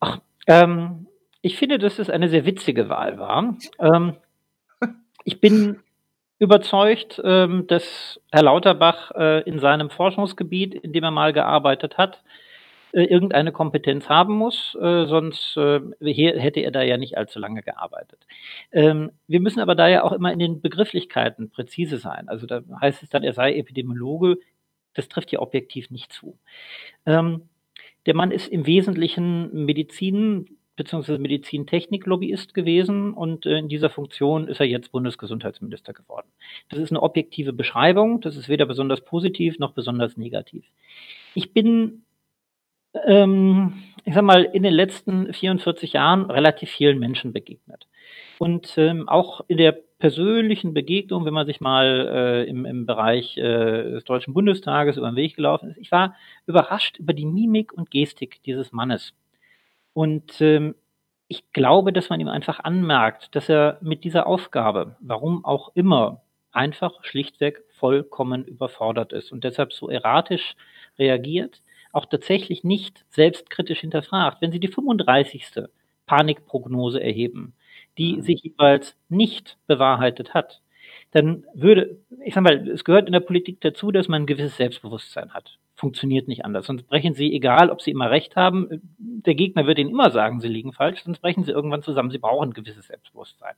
Ach, 0.00 0.20
ähm, 0.46 1.06
ich 1.40 1.56
finde, 1.56 1.78
dass 1.78 1.98
es 1.98 2.10
eine 2.10 2.28
sehr 2.28 2.44
witzige 2.44 2.88
Wahl 2.88 3.18
war. 3.18 3.56
Ähm, 3.80 4.16
ich 5.24 5.40
bin 5.40 5.80
überzeugt, 6.38 7.20
ähm, 7.24 7.66
dass 7.66 8.20
Herr 8.30 8.42
Lauterbach, 8.42 9.10
äh, 9.12 9.42
in 9.42 9.58
seinem 9.58 9.90
Forschungsgebiet, 9.90 10.74
in 10.74 10.92
dem 10.92 11.04
er 11.04 11.10
mal 11.10 11.32
gearbeitet 11.32 11.98
hat, 11.98 12.22
äh, 12.92 13.02
irgendeine 13.04 13.52
Kompetenz 13.52 14.08
haben 14.08 14.34
muss, 14.34 14.76
äh, 14.80 15.06
sonst, 15.06 15.56
äh, 15.56 15.80
hätte 16.00 16.60
er 16.60 16.70
da 16.70 16.82
ja 16.82 16.96
nicht 16.96 17.16
allzu 17.18 17.38
lange 17.38 17.62
gearbeitet. 17.62 18.26
Ähm, 18.72 19.12
wir 19.26 19.40
müssen 19.40 19.60
aber 19.60 19.74
da 19.74 19.88
ja 19.88 20.04
auch 20.04 20.12
immer 20.12 20.32
in 20.32 20.38
den 20.38 20.60
Begrifflichkeiten 20.60 21.50
präzise 21.50 21.98
sein. 21.98 22.28
Also, 22.28 22.46
da 22.46 22.62
heißt 22.80 23.02
es 23.02 23.10
dann, 23.10 23.24
er 23.24 23.32
sei 23.34 23.56
Epidemiologe. 23.56 24.38
Das 24.94 25.08
trifft 25.08 25.32
ja 25.32 25.40
objektiv 25.40 25.90
nicht 25.90 26.12
zu. 26.12 26.38
Ähm, 27.06 27.48
der 28.06 28.14
Mann 28.14 28.30
ist 28.32 28.48
im 28.48 28.66
Wesentlichen 28.66 29.64
Medizin 29.66 30.58
beziehungsweise 30.76 31.18
Medizintechnik-Lobbyist 31.18 32.54
gewesen 32.54 33.12
und, 33.14 33.46
äh, 33.46 33.58
in 33.58 33.68
dieser 33.68 33.90
Funktion 33.90 34.48
ist 34.48 34.60
er 34.60 34.66
jetzt 34.66 34.92
Bundesgesundheitsminister 34.92 35.92
geworden. 35.92 36.28
Das 36.70 36.78
ist 36.80 36.92
'ne 36.92 37.02
objektive 37.02 37.52
Beschreibung, 37.52 38.20
das 38.22 38.36
ist 38.36 38.48
weder 38.48 38.66
besonders 38.66 39.02
positiv 39.02 39.58
noch 39.58 39.72
besonders 39.72 40.16
negativ. 40.16 40.64
Ich 41.34 41.52
bin, 41.54 42.04
ähm, 43.06 43.74
ich 44.04 44.14
sage 44.14 44.26
mal, 44.26 44.44
in 44.44 44.62
den 44.62 44.72
letzten 44.74 45.32
44 45.32 45.92
Jahren 45.94 46.30
relativ 46.30 46.70
vielen 46.70 46.98
Menschen 46.98 47.32
begegnet. 47.32 47.86
Und, 48.38 48.76
ähm, 48.78 49.08
auch 49.08 49.42
in 49.48 49.58
der 49.58 49.72
persönlichen 49.98 50.74
Begegnung, 50.74 51.24
wenn 51.24 51.34
man 51.34 51.46
sich 51.46 51.60
mal, 51.60 52.08
äh, 52.46 52.48
im 52.48 52.64
im 52.64 52.86
Bereich, 52.86 53.36
äh, 53.36 53.42
des 53.92 54.04
Deutschen 54.04 54.34
Bundestages 54.34 54.96
über 54.96 55.08
'n 55.08 55.16
Weg 55.16 55.36
gelaufen 55.36 55.70
ist, 55.70 55.78
ich 55.78 55.90
war 55.92 56.14
überrascht 56.46 56.98
über 56.98 57.12
die 57.14 57.26
Mimik 57.26 57.72
und 57.72 57.90
Gestik 57.90 58.40
dieses 58.44 58.72
Mannes. 58.72 59.12
Und, 59.94 60.40
ähm, 60.40 60.74
ich 61.28 61.52
glaube, 61.52 61.92
dass 61.92 62.10
man 62.10 62.20
ihm 62.20 62.28
einfach 62.28 62.60
anmerkt, 62.60 63.34
dass 63.36 63.48
er 63.50 63.78
mit 63.82 64.04
dieser 64.04 64.26
Aufgabe, 64.26 64.96
warum 65.00 65.44
auch 65.44 65.70
immer, 65.74 66.22
einfach 66.52 67.04
schlichtweg 67.04 67.62
vollkommen 67.70 68.44
überfordert 68.44 69.12
ist 69.12 69.32
und 69.32 69.44
deshalb 69.44 69.72
so 69.74 69.88
erratisch 69.90 70.54
reagiert, 70.98 71.62
auch 71.92 72.06
tatsächlich 72.06 72.64
nicht 72.64 73.04
selbstkritisch 73.10 73.80
hinterfragt. 73.80 74.40
Wenn 74.42 74.52
Sie 74.52 74.60
die 74.60 74.68
35. 74.68 75.70
Panikprognose 76.06 77.02
erheben, 77.02 77.54
die 77.98 78.16
Mhm. 78.16 78.22
sich 78.22 78.42
jeweils 78.42 78.96
nicht 79.08 79.58
bewahrheitet 79.66 80.34
hat, 80.34 80.60
dann 81.12 81.44
würde 81.54 81.98
ich 82.24 82.34
sage 82.34 82.44
mal, 82.44 82.68
es 82.68 82.84
gehört 82.84 83.06
in 83.06 83.12
der 83.12 83.20
Politik 83.20 83.60
dazu, 83.60 83.90
dass 83.92 84.08
man 84.08 84.22
'n 84.22 84.26
gewisses 84.26 84.56
Selbstbewusstsein 84.56 85.32
hat. 85.34 85.58
Funktioniert 85.78 86.26
nicht 86.26 86.44
anders. 86.44 86.66
Sonst 86.66 86.88
brechen 86.88 87.14
Sie, 87.14 87.32
egal 87.32 87.70
ob 87.70 87.80
Sie 87.80 87.92
immer 87.92 88.10
recht 88.10 88.34
haben 88.34 88.68
äh, 88.68 88.78
der 88.98 89.34
Gegner 89.36 89.66
wird 89.66 89.78
Ihnen 89.78 89.90
immer 89.90 90.10
sagen, 90.10 90.40
Sie 90.40 90.48
liegen 90.48 90.72
falsch, 90.72 91.02
sonst 91.04 91.20
brechen 91.20 91.44
Sie 91.44 91.52
irgendwann 91.52 91.82
zusammen. 91.82 92.10
Sie 92.10 92.18
brauchen 92.18 92.50
'n 92.50 92.52
gewisses 92.52 92.86
Selbstbewusstsein. 92.88 93.54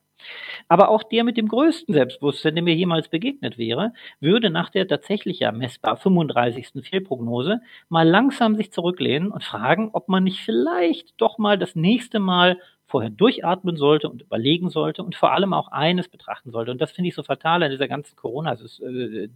Aber 0.69 0.91
auch 0.91 1.03
der 1.03 1.25
mit 1.25 1.39
dem 1.39 1.49
größten 1.49 1.95
Selbstbewusstsein, 1.95 2.55
der 2.55 2.65
mir 2.65 2.75
jemals 2.75 3.09
begegnet 3.09 3.57
wäre, 3.57 3.93
würde 4.21 4.51
nach 4.51 4.69
der 4.69 4.87
tatsächlich 4.87 5.41
ja 5.41 5.51
messbar 5.53 5.97
35. 5.97 6.85
Fehlprognose 6.85 7.61
mal 7.89 8.07
langsam 8.07 8.55
sich 8.57 8.71
zurücklehnen 8.73 9.31
und 9.31 9.45
fragen, 9.45 9.91
ob 9.95 10.09
man 10.09 10.25
nicht 10.25 10.41
vielleicht 10.41 11.19
doch 11.21 11.39
mal 11.39 11.57
das 11.57 11.75
nächste 11.75 12.19
Mal 12.19 12.59
vorher 12.87 13.11
durchatmen 13.11 13.77
sollte 13.77 14.11
und 14.11 14.23
überlegen 14.23 14.69
sollte 14.69 15.03
und 15.03 15.15
vor 15.15 15.33
allem 15.33 15.55
auch 15.55 15.69
eines 15.69 16.09
betrachten 16.09 16.51
sollte. 16.51 16.73
Und 16.73 16.81
das 16.81 16.93
finde 16.93 17.09
ich 17.09 17.15
so 17.15 17.23
fatal 17.23 17.63
an 17.63 17.71
dieser 17.71 17.89
ganzen 17.89 18.17
Corona 18.17 18.57
Sys 18.57 18.81
äh, 18.81 19.29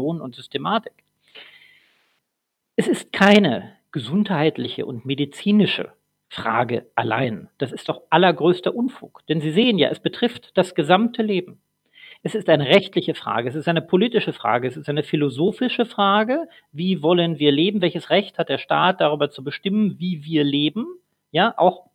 und 0.00 0.34
Systematik. 0.34 1.04
Es 2.76 2.88
ist 2.88 3.12
keine 3.12 3.72
gesundheitliche 3.92 4.84
und 4.84 5.06
medizinische 5.06 5.92
Frage 6.28 6.90
allein. 6.96 7.48
Das 7.58 7.70
ist 7.70 7.88
doch 7.88 8.02
allergrößter 8.10 8.74
Unfug. 8.74 9.24
Denn 9.28 9.40
Sie 9.40 9.52
sehen 9.52 9.78
ja, 9.78 9.90
es 9.90 10.00
betrifft 10.00 10.50
das 10.58 10.74
gesamte 10.74 11.22
Leben. 11.22 11.60
Es 12.24 12.34
ist 12.34 12.48
eine 12.48 12.66
rechtliche 12.66 13.14
Frage, 13.14 13.48
es 13.48 13.54
ist 13.54 13.68
eine 13.68 13.82
politische 13.82 14.32
Frage, 14.32 14.66
es 14.66 14.76
ist 14.76 14.88
eine 14.88 15.04
philosophische 15.04 15.84
Frage. 15.84 16.48
Wie 16.72 17.00
wollen 17.00 17.38
wir 17.38 17.52
leben? 17.52 17.80
Welches 17.80 18.10
Recht 18.10 18.38
hat 18.38 18.48
der 18.48 18.58
Staat, 18.58 19.00
darüber 19.00 19.30
zu 19.30 19.44
bestimmen, 19.44 20.00
wie 20.00 20.24
wir 20.24 20.42
leben? 20.42 20.86
Ja, 21.30 21.54
auch 21.56 21.90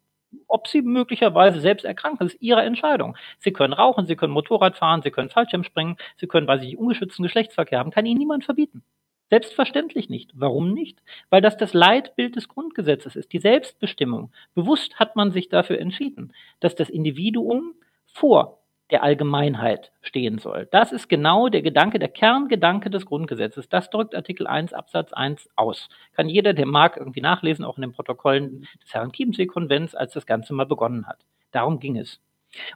ob 0.47 0.67
Sie 0.67 0.81
möglicherweise 0.81 1.59
selbst 1.59 1.83
erkranken, 1.83 2.25
das 2.25 2.35
ist 2.35 2.41
Ihre 2.41 2.61
Entscheidung. 2.61 3.17
Sie 3.39 3.51
können 3.51 3.73
rauchen, 3.73 4.05
Sie 4.05 4.15
können 4.15 4.31
Motorrad 4.31 4.77
fahren, 4.77 5.01
Sie 5.01 5.11
können 5.11 5.29
Fallschirmspringen, 5.29 5.97
Sie 6.15 6.27
können, 6.27 6.47
weiß 6.47 6.61
ich 6.63 6.77
ungeschützten 6.77 7.23
Geschlechtsverkehr 7.23 7.79
haben, 7.79 7.91
kann 7.91 8.05
Ihnen 8.05 8.19
niemand 8.19 8.45
verbieten. 8.45 8.83
Selbstverständlich 9.29 10.09
nicht. 10.09 10.31
Warum 10.33 10.73
nicht? 10.73 11.01
Weil 11.29 11.41
das 11.41 11.57
das 11.57 11.73
Leitbild 11.73 12.35
des 12.35 12.47
Grundgesetzes 12.47 13.15
ist, 13.15 13.31
die 13.31 13.39
Selbstbestimmung. 13.39 14.31
Bewusst 14.55 14.99
hat 14.99 15.15
man 15.15 15.31
sich 15.31 15.49
dafür 15.49 15.79
entschieden, 15.79 16.33
dass 16.59 16.75
das 16.75 16.89
Individuum 16.89 17.75
vor 18.07 18.59
der 18.91 19.03
Allgemeinheit 19.03 19.91
stehen 20.01 20.39
soll. 20.39 20.67
Das 20.71 20.91
ist 20.91 21.09
genau 21.09 21.47
der 21.47 21.61
Gedanke, 21.61 21.99
der 21.99 22.09
Kerngedanke 22.09 22.89
des 22.89 23.05
Grundgesetzes. 23.05 23.69
Das 23.69 23.91
drückt 23.91 24.15
Artikel 24.15 24.47
1 24.47 24.73
Absatz 24.73 25.13
1 25.13 25.47
aus. 25.55 25.89
Kann 26.13 26.27
jeder, 26.27 26.53
der 26.53 26.65
mag, 26.65 26.97
irgendwie 26.97 27.21
nachlesen, 27.21 27.65
auch 27.65 27.77
in 27.77 27.81
den 27.81 27.93
Protokollen 27.93 28.67
des 28.83 28.93
Herrn 28.93 29.11
Chiemsee-Konvents, 29.11 29.93
als 29.93 30.13
das 30.13 30.25
Ganze 30.25 30.53
mal 30.53 30.65
begonnen 30.65 31.05
hat. 31.05 31.19
Darum 31.51 31.79
ging 31.79 31.97
es. 31.97 32.19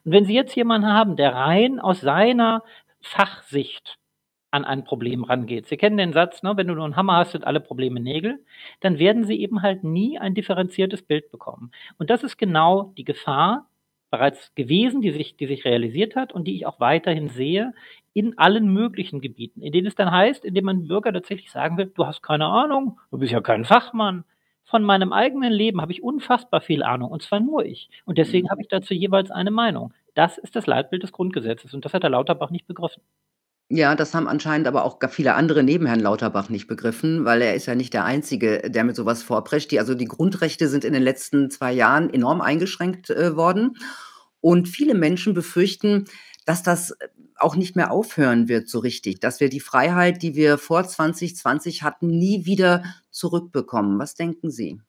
Und 0.06 0.12
wenn 0.12 0.26
Sie 0.26 0.36
jetzt 0.36 0.56
jemanden 0.56 0.88
haben, 0.88 1.16
der 1.16 1.34
rein 1.34 1.80
aus 1.80 2.02
seiner 2.02 2.64
Fachsicht 3.02 3.98
an 4.54 4.66
ein 4.66 4.84
Problem 4.84 5.24
rangeht. 5.24 5.68
Sie 5.68 5.78
kennen 5.78 5.98
den 5.98 6.14
Satz, 6.14 6.44
ne, 6.44 6.56
wenn 6.56 6.68
du 6.68 6.76
nur 6.76 6.86
einen 6.86 6.96
Hammer 6.96 7.18
hast, 7.18 7.32
sind 7.32 7.46
alle 7.46 7.60
Probleme 7.60 8.00
Nägel, 8.00 8.44
dann 8.82 9.00
werden 9.00 9.26
Sie 9.26 9.40
eben 9.40 9.62
halt 9.62 9.84
nie 9.84 10.20
ein 10.20 10.36
differenziertes 10.36 11.02
Bild 11.02 11.32
bekommen. 11.32 11.72
Und 11.98 12.10
das 12.10 12.24
ist 12.24 12.38
genau 12.38 12.94
die 12.98 13.04
Gefahr, 13.04 13.68
bereits 14.12 14.54
gewesen, 14.54 15.02
die 15.02 15.10
sich, 15.10 15.38
die 15.38 15.48
sich 15.48 15.66
realisiert 15.66 16.16
hat 16.16 16.34
und 16.34 16.46
die 16.48 16.56
ich 16.56 16.68
auch 16.68 16.80
weiterhin 16.80 17.30
sehe 17.30 17.74
in 18.14 18.38
allen 18.38 18.72
möglichen 18.72 19.22
Gebieten, 19.22 19.60
in 19.64 19.72
denen 19.72 19.88
es 19.88 19.96
dann 19.96 20.12
heißt, 20.12 20.46
indem 20.46 20.66
man 20.66 20.88
Bürger 20.88 21.12
tatsächlich 21.12 21.50
sagen 21.50 21.78
will, 21.78 21.88
du 21.96 22.06
hast 22.06 22.22
keine 22.22 22.46
Ahnung, 22.46 23.00
du 23.10 23.18
bist 23.18 23.32
ja 23.34 23.42
kein 23.42 23.66
Fachmann. 23.66 24.24
Von 24.66 24.84
meinem 24.84 25.14
eigenen 25.14 25.52
Leben 25.52 25.82
habe 25.82 25.92
ich 25.92 26.04
unfassbar 26.04 26.62
viel 26.62 26.84
Ahnung, 26.84 27.10
und 27.10 27.24
zwar 27.24 27.40
nur 27.40 27.66
ich. 27.66 27.90
Und 28.06 28.20
deswegen 28.20 28.52
habe 28.52 28.62
ich 28.62 28.68
dazu 28.68 28.94
jeweils 28.94 29.32
eine 29.32 29.50
Meinung. 29.52 29.94
Das 30.14 30.38
ist 30.38 30.56
das 30.56 30.68
Leitbild 30.68 31.02
des 31.02 31.12
Grundgesetzes 31.12 31.74
und 31.74 31.84
das 31.84 31.96
hat 31.96 32.04
der 32.04 32.12
Lauterbach 32.12 32.52
nicht 32.52 32.68
begriffen. 32.68 33.02
Ja, 33.76 33.96
das 33.96 34.14
haben 34.14 34.28
anscheinend 34.28 34.68
aber 34.68 34.86
auch 34.86 35.00
viele 35.10 35.34
andere 35.34 35.64
neben 35.64 35.88
Herrn 35.88 36.00
Lauterbach 36.00 36.48
nicht 36.48 36.68
begriffen, 36.68 37.26
weil 37.26 37.42
er 37.42 37.56
ist 37.56 37.66
ja 37.66 37.74
nicht 37.74 37.92
der 37.96 38.06
Einzige, 38.06 38.70
der 38.70 38.84
mit 38.84 38.96
sowas 38.96 39.24
vorprescht. 39.24 39.72
Die 39.72 39.80
also 39.80 39.96
die 39.96 40.06
Grundrechte 40.06 40.68
sind 40.70 40.86
in 40.86 40.94
den 40.94 41.02
letzten 41.02 41.50
2 41.50 41.74
Jahren 41.74 42.14
enorm 42.14 42.40
eingeschränkt, 42.40 43.10
äh, 43.10 43.36
worden. 43.36 43.76
Und 44.42 44.68
viele 44.68 44.94
Menschen 44.94 45.34
befürchten, 45.34 46.06
dass 46.46 46.62
das 46.62 46.92
äh, 46.92 47.08
auch 47.36 47.56
nicht 47.56 47.76
mehr 47.76 47.90
aufhören 47.90 48.48
wird 48.48 48.70
so 48.70 48.78
richtig, 48.78 49.20
dass 49.22 49.40
wir 49.40 49.50
die 49.50 49.60
Freiheit, 49.60 50.22
die 50.22 50.36
wir 50.36 50.60
vor 50.60 50.84
2020 50.84 51.82
hatten, 51.82 52.10
nie 52.10 52.46
wieder 52.46 52.84
zurückbekommen. 53.10 53.98
Was 53.98 54.14
denken 54.14 54.52
Sie? 54.52 54.82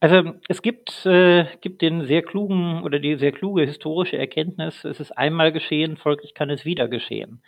Also, 0.00 0.34
es 0.48 0.62
gibt 0.62 1.06
äh, 1.06 1.46
gibt 1.60 1.82
den 1.82 2.04
sehr 2.06 2.22
klugen 2.22 2.82
oder 2.84 2.98
die 3.00 3.16
sehr 3.16 3.32
kluge 3.32 3.62
historische 3.64 4.18
Erkenntnis: 4.18 4.84
Es 4.84 5.00
ist 5.00 5.12
einmal 5.16 5.52
geschehen, 5.52 5.96
folglich 5.96 6.34
kann 6.34 6.50
es 6.50 6.64
wieder 6.64 6.88
geschehen. 6.88 7.42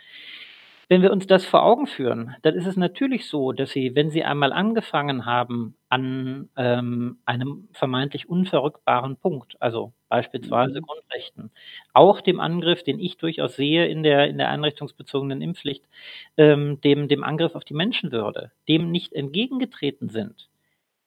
Wenn 0.88 1.02
wir 1.02 1.12
uns 1.12 1.26
das 1.28 1.46
vor 1.46 1.62
Augen 1.64 1.86
führen, 1.88 2.36
dann 2.42 2.54
ist 2.56 2.66
es 2.66 2.76
natürlich 2.76 3.28
so, 3.28 3.52
dass 3.52 3.70
Sie, 3.72 3.94
wenn 3.96 4.10
Sie 4.10 4.24
einmal 4.24 4.52
angefangen 4.52 5.26
haben 5.26 5.76
an, 5.88 6.50
ähm, 6.56 7.18
einem 7.26 7.68
vermeintlich 7.72 8.28
unverrückbaren 8.28 9.16
Punkt, 9.16 9.56
also 9.62 9.92
beispielsweise 10.10 10.80
Mhm. 10.80 10.86
Grundrechten, 10.86 11.52
auch 11.94 12.20
dem 12.20 12.40
Angriff, 12.40 12.82
den 12.84 13.00
ich 13.00 13.18
durchaus 13.18 13.56
sehe 13.56 13.86
in 13.88 14.02
der 14.04 14.28
in 14.28 14.38
der 14.38 14.50
einrichtungsbezogenen 14.50 15.42
Impfpflicht, 15.42 15.84
ähm, 16.38 16.80
dem 16.82 17.08
dem 17.08 17.24
Angriff 17.24 17.54
auf 17.56 17.64
die 17.64 17.74
Menschenwürde, 17.74 18.52
dem 18.68 18.90
nicht 18.92 19.14
entgegengetreten 19.14 20.10
sind 20.10 20.49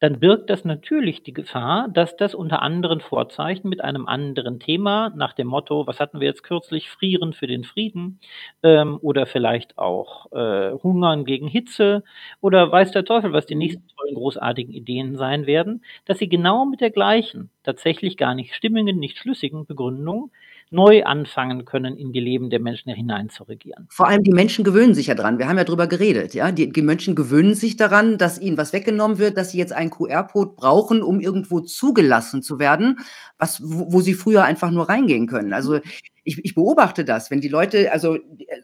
dann 0.04 0.20
birgt 0.20 0.50
das 0.50 0.66
natürlich 0.66 1.24
die 1.24 1.32
Gefahr, 1.32 1.88
dass 1.88 2.18
das 2.18 2.36
unter 2.36 2.62
anderen 2.62 3.00
Vorzeichen 3.00 3.70
mit 3.70 3.80
einem 3.82 4.06
anderen 4.06 4.60
Thema 4.60 5.14
nach 5.16 5.32
dem 5.32 5.48
Motto, 5.48 5.88
was 5.88 6.02
hatten 6.02 6.20
wir 6.20 6.28
jetzt 6.28 6.44
kürzlich, 6.44 6.90
Frieren 6.90 7.32
für 7.32 7.48
den 7.48 7.64
Frieden 7.64 8.20
ähm, 8.64 9.00
oder 9.02 9.26
vielleicht 9.26 9.78
auch 9.78 10.30
äh, 10.34 10.74
Hungern 10.84 11.24
gegen 11.24 11.48
Hitze 11.48 12.04
oder 12.42 12.70
weiß 12.70 12.92
der 12.92 13.06
Teufel, 13.06 13.32
was 13.32 13.46
die 13.46 13.56
nächsten 13.56 13.88
tollen, 13.96 14.16
großartigen 14.16 14.74
Ideen 14.74 15.16
sein 15.16 15.46
werden, 15.46 15.86
dass 16.04 16.18
sie 16.18 16.28
genau 16.28 16.66
mit 16.66 16.82
der 16.82 16.92
gleichen, 16.92 17.50
tatsächlich 17.64 18.18
gar 18.18 18.36
nicht 18.36 18.56
stimmigen, 18.56 19.00
nicht 19.00 19.18
schlüssigen 19.18 19.66
Begründung 19.66 20.32
neu 20.72 21.04
anfangen 21.04 21.66
können, 21.66 21.98
in 21.98 22.12
die 22.14 22.20
Leben 22.20 22.50
der 22.50 22.60
Menschen 22.60 22.94
hinein 22.94 23.30
zu 23.30 23.44
regieren. 23.44 23.90
Vor 23.92 24.08
allem 24.08 24.24
die 24.24 24.32
Menschen 24.32 24.64
gewöhnen 24.64 24.96
sich 24.96 25.08
ja 25.08 25.16
dran. 25.16 25.38
Wir 25.38 25.48
haben 25.48 25.58
ja 25.58 25.64
drüber 25.66 25.88
geredet, 25.88 26.34
ja? 26.34 26.52
Die 26.52 26.72
die 26.72 26.82
Menschen 26.82 27.16
gewöhnen 27.16 27.54
sich 27.54 27.76
daran, 27.78 28.18
dass 28.18 28.40
ihnen 28.40 28.58
was 28.58 28.74
weggenommen 28.74 29.18
wird, 29.20 29.38
dass 29.38 29.52
sie 29.52 29.58
jetzt 29.60 29.74
einen 29.74 29.90
QR-Code 29.92 30.54
brauchen, 30.56 31.04
um 31.04 31.20
irgendwo 31.20 31.60
zugelassen 31.60 32.42
zu 32.42 32.60
werden, 32.60 33.00
was 33.38 33.62
wo 33.64 33.92
wo 33.94 34.02
sie 34.02 34.14
früher 34.14 34.44
einfach 34.44 34.72
nur 34.72 34.90
reingehen 34.90 35.28
können. 35.28 35.54
Also, 35.54 35.80
ich 36.24 36.40
ich 36.44 36.56
beobachte 36.56 37.04
das, 37.06 37.30
wenn 37.30 37.42
die 37.42 37.50
Leute 37.50 37.92
also, 37.92 38.18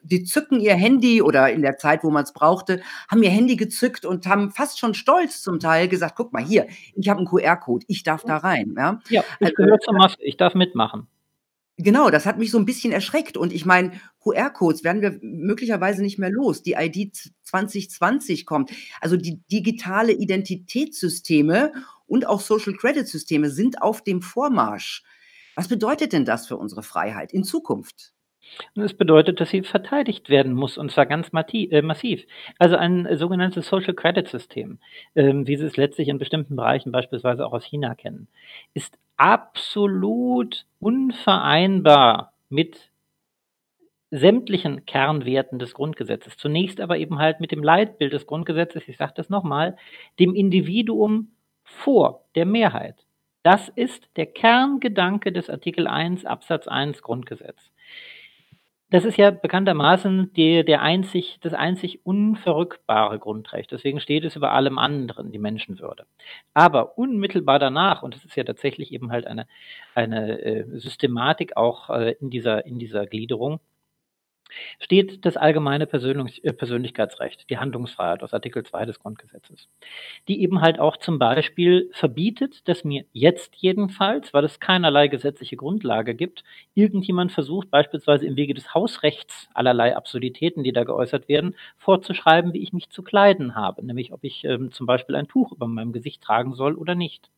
die 0.03 0.23
zücken 0.23 0.59
ihr 0.61 0.73
Handy 0.75 1.21
oder 1.21 1.51
in 1.51 1.61
der 1.61 1.77
Zeit, 1.77 2.03
wo 2.03 2.09
man's 2.09 2.33
brauchte, 2.33 2.81
haben 3.11 3.21
ihr 3.21 3.29
Handy 3.29 3.55
gezückt 3.55 4.05
und 4.05 4.25
haben 4.25 4.51
fast 4.51 4.79
schon 4.79 4.93
stolz 4.93 5.41
zum 5.43 5.59
Teil 5.59 5.87
gesagt: 5.89 6.15
„Guck 6.15 6.33
mal 6.33 6.43
hier, 6.43 6.67
ich 6.95 7.09
habe 7.09 7.19
'n 7.21 7.25
QR-Code, 7.25 7.85
ich 7.87 8.03
darf 8.03 8.23
da 8.25 8.37
rein“, 8.37 8.73
ja? 8.77 8.99
Ja, 9.09 9.23
ich 9.39 9.49
Also, 9.49 9.55
gehöre 9.55 9.79
zur 9.79 9.93
Masse, 9.93 10.15
ich 10.21 10.37
darf 10.37 10.55
mitmachen. 10.55 11.09
Genau, 11.81 12.09
das 12.09 12.25
hat 12.25 12.37
mich 12.37 12.51
so 12.51 12.57
'n 12.57 12.65
bisschen 12.65 12.91
erschreckt 12.91 13.37
und 13.37 13.53
ich 13.53 13.65
meine, 13.65 13.93
QR-Codes 14.21 14.83
werden 14.83 15.01
wir 15.01 15.17
möglicherweise 15.21 16.01
nicht 16.01 16.19
mehr 16.19 16.29
los. 16.29 16.61
Die 16.61 16.73
ID 16.73 17.15
z 17.15 17.31
2020 17.43 18.45
kommt. 18.45 18.71
Also, 18.99 19.15
die 19.15 19.39
digitale 19.49 20.11
Identitätssysteme 20.11 21.71
und 22.05 22.27
auch 22.27 22.41
Social 22.41 22.73
Credit 22.73 23.07
Systeme 23.07 23.49
sind 23.49 23.81
auf 23.81 24.03
dem 24.03 24.21
Vormarsch. 24.21 25.03
Was 25.55 25.69
bedeutet 25.69 26.11
denn 26.11 26.25
das 26.25 26.47
für 26.47 26.57
unsere 26.57 26.83
Freiheit 26.83 27.31
in 27.31 27.45
Zukunft? 27.45 28.11
Und 28.75 28.83
es 28.83 28.93
bedeutet, 28.93 29.39
dass 29.39 29.49
sie 29.49 29.63
verteidigt 29.63 30.29
werden 30.29 30.53
muss, 30.53 30.77
und 30.77 30.91
zwar 30.91 31.05
ganz 31.05 31.29
äh, 31.53 31.81
massiv. 31.81 32.23
Also 32.59 32.75
ein 32.75 33.07
sogenanntes 33.17 33.67
Social 33.67 33.93
Credit 33.93 34.27
System, 34.27 34.79
ähm, 35.15 35.47
wie 35.47 35.57
Sie 35.57 35.65
es 35.65 35.77
letztlich 35.77 36.07
in 36.07 36.19
bestimmten 36.19 36.55
Bereichen 36.55 36.91
beispielsweise 36.91 37.45
auch 37.45 37.53
aus 37.53 37.65
China 37.65 37.95
kennen, 37.95 38.27
ist 38.73 38.97
absolut 39.19 40.65
unvereinbar 40.79 42.33
mit 42.47 42.89
sämtlichen 44.11 44.85
Kernwerten 44.85 45.59
des 45.59 45.73
Grundgesetzes. 45.73 46.37
Zunächst 46.37 46.79
aber 46.79 46.97
eben 46.97 47.19
halt 47.19 47.39
mit 47.39 47.51
dem 47.51 47.61
Leitbild 47.61 48.13
des 48.13 48.25
Grundgesetzes, 48.25 48.87
ich 48.87 48.97
sage 48.97 49.13
das 49.15 49.29
noch 49.29 49.43
mal, 49.43 49.77
dem 50.19 50.33
Individuum 50.33 51.31
vor 51.63 52.25
der 52.35 52.45
Mehrheit. 52.45 53.05
Das 53.43 53.69
ist 53.69 54.09
der 54.15 54.25
Kerngedanke 54.25 55.31
des 55.31 55.49
Artikel 55.49 55.85
1 55.85 56.25
Absatz 56.25 56.67
1 56.67 57.01
Grundgesetz. 57.01 57.71
Das 58.91 59.05
ist 59.05 59.17
ja 59.17 59.29
bekanntermaßen 59.29 60.33
der 60.33 60.63
der 60.63 60.81
einzig 60.81 61.37
das 61.41 61.53
einzig 61.53 62.05
unverrückbare 62.07 63.19
Grundrecht. 63.19 63.71
Deswegen 63.71 63.99
steht 63.99 64.25
es 64.25 64.35
über 64.35 64.51
allem 64.51 64.79
anderen, 64.79 65.31
die 65.31 65.37
Menschenwürde. 65.37 66.05
Aber 66.55 66.97
unmittelbar 66.97 67.59
danach, 67.59 68.01
und 68.01 68.15
das 68.15 68.25
ist 68.25 68.35
ja 68.35 68.43
tatsächlich 68.43 68.91
eben 68.91 69.11
halt 69.11 69.27
eine 69.27 69.45
eine, 69.93 70.41
äh, 70.41 70.65
Systematik 70.79 71.55
auch, 71.55 71.89
äh, 71.91 72.13
in 72.19 72.31
dieser 72.31 72.65
in 72.65 72.79
dieser 72.79 73.05
Gliederung 73.05 73.59
steht 74.79 75.25
das 75.25 75.37
allgemeine 75.37 75.85
Persönlich 75.85 76.43
äh, 76.43 76.53
Persönlichkeitsrecht, 76.53 77.49
die 77.49 77.57
Handlungsfreiheit 77.57 78.23
aus 78.23 78.33
Artikel 78.33 78.63
2 78.63 78.85
des 78.85 78.99
Grundgesetzes, 78.99 79.67
die 80.27 80.41
eben 80.41 80.61
halt 80.61 80.79
auch 80.79 80.97
zum 80.97 81.19
Beispiel 81.19 81.89
verbietet, 81.93 82.67
dass 82.67 82.83
mir 82.83 83.05
jetzt 83.13 83.55
jedenfalls, 83.57 84.33
weil 84.33 84.45
es 84.45 84.59
keinerlei 84.59 85.07
gesetzliche 85.07 85.55
Grundlage 85.55 86.15
gibt, 86.15 86.43
irgendjemand 86.75 87.31
versucht, 87.31 87.71
beispielsweise 87.71 88.25
im 88.25 88.35
Wege 88.35 88.53
des 88.53 88.73
Hausrechts 88.73 89.49
allerlei 89.53 89.95
Absurditäten, 89.95 90.63
die 90.63 90.73
da 90.73 90.83
geäußert 90.83 91.27
werden, 91.29 91.55
vorzuschreiben, 91.77 92.53
wie 92.53 92.63
ich 92.63 92.73
mich 92.73 92.89
zu 92.89 93.03
kleiden 93.03 93.55
habe, 93.55 93.85
nämlich 93.85 94.13
ob 94.13 94.23
ich 94.23 94.43
ähm, 94.45 94.71
zum 94.71 94.85
Beispiel 94.85 95.15
ein 95.15 95.27
Tuch 95.27 95.51
über 95.51 95.67
meinem 95.67 95.93
Gesicht 95.93 96.21
tragen 96.21 96.53
soll 96.53 96.75
oder 96.75 96.95
nicht. 96.95 97.29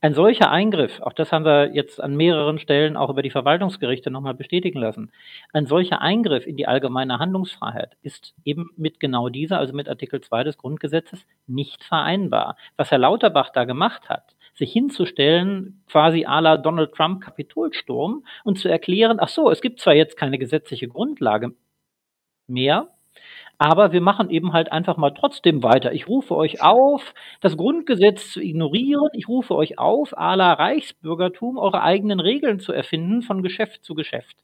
Ein 0.00 0.12
solcher 0.12 0.50
Eingriff, 0.50 1.00
auch 1.00 1.14
das 1.14 1.32
haben 1.32 1.46
wir 1.46 1.72
jetzt 1.72 1.98
an 1.98 2.14
mehreren 2.14 2.58
Stellen 2.58 2.96
auch 2.96 3.08
über 3.08 3.22
die 3.22 3.30
Verwaltungsgerichte 3.30 4.10
nochmal 4.10 4.34
bestätigen 4.34 4.78
lassen, 4.78 5.10
ein 5.54 5.64
solcher 5.64 6.02
Eingriff 6.02 6.46
in 6.46 6.56
die 6.56 6.68
allgemeine 6.68 7.18
Handlungsfreiheit 7.18 7.96
ist 8.02 8.34
eben 8.44 8.70
mit 8.76 9.00
genau 9.00 9.30
dieser, 9.30 9.58
also 9.58 9.72
mit 9.72 9.88
Artikel 9.88 10.20
2 10.20 10.44
des 10.44 10.58
Grundgesetzes, 10.58 11.26
nicht 11.46 11.82
vereinbar. 11.82 12.56
Was 12.76 12.90
Herr 12.90 12.98
Lauterbach 12.98 13.48
da 13.50 13.64
gemacht 13.64 14.10
hat, 14.10 14.36
sich 14.54 14.72
hinzustellen, 14.72 15.82
quasi 15.88 16.26
à 16.26 16.40
la 16.40 16.58
Donald 16.58 16.92
Trump 16.92 17.22
Kapitolsturm 17.22 18.24
und 18.44 18.58
zu 18.58 18.68
erklären, 18.68 19.18
ach 19.20 19.28
so, 19.28 19.50
es 19.50 19.62
gibt 19.62 19.80
zwar 19.80 19.94
jetzt 19.94 20.18
keine 20.18 20.38
gesetzliche 20.38 20.86
Grundlage 20.86 21.54
mehr, 22.46 22.90
aber 23.58 23.92
wir 23.92 24.00
machen 24.00 24.30
eben 24.30 24.52
halt 24.52 24.72
einfach 24.72 24.96
mal 24.96 25.10
trotzdem 25.10 25.62
weiter. 25.62 25.92
Ich 25.92 26.08
rufe 26.08 26.34
euch 26.36 26.62
auf, 26.62 27.14
das 27.40 27.56
Grundgesetz 27.56 28.30
zu 28.32 28.40
ignorieren. 28.40 29.08
Ich 29.14 29.28
rufe 29.28 29.54
euch 29.54 29.78
auf, 29.78 30.16
à 30.18 30.36
la 30.36 30.52
Reichsbürgertum, 30.54 31.58
eure 31.58 31.82
eigenen 31.82 32.20
Regeln 32.20 32.60
zu 32.60 32.72
erfinden 32.72 33.22
von 33.22 33.42
Geschäft 33.42 33.84
zu 33.84 33.94
Geschäft. 33.94 34.36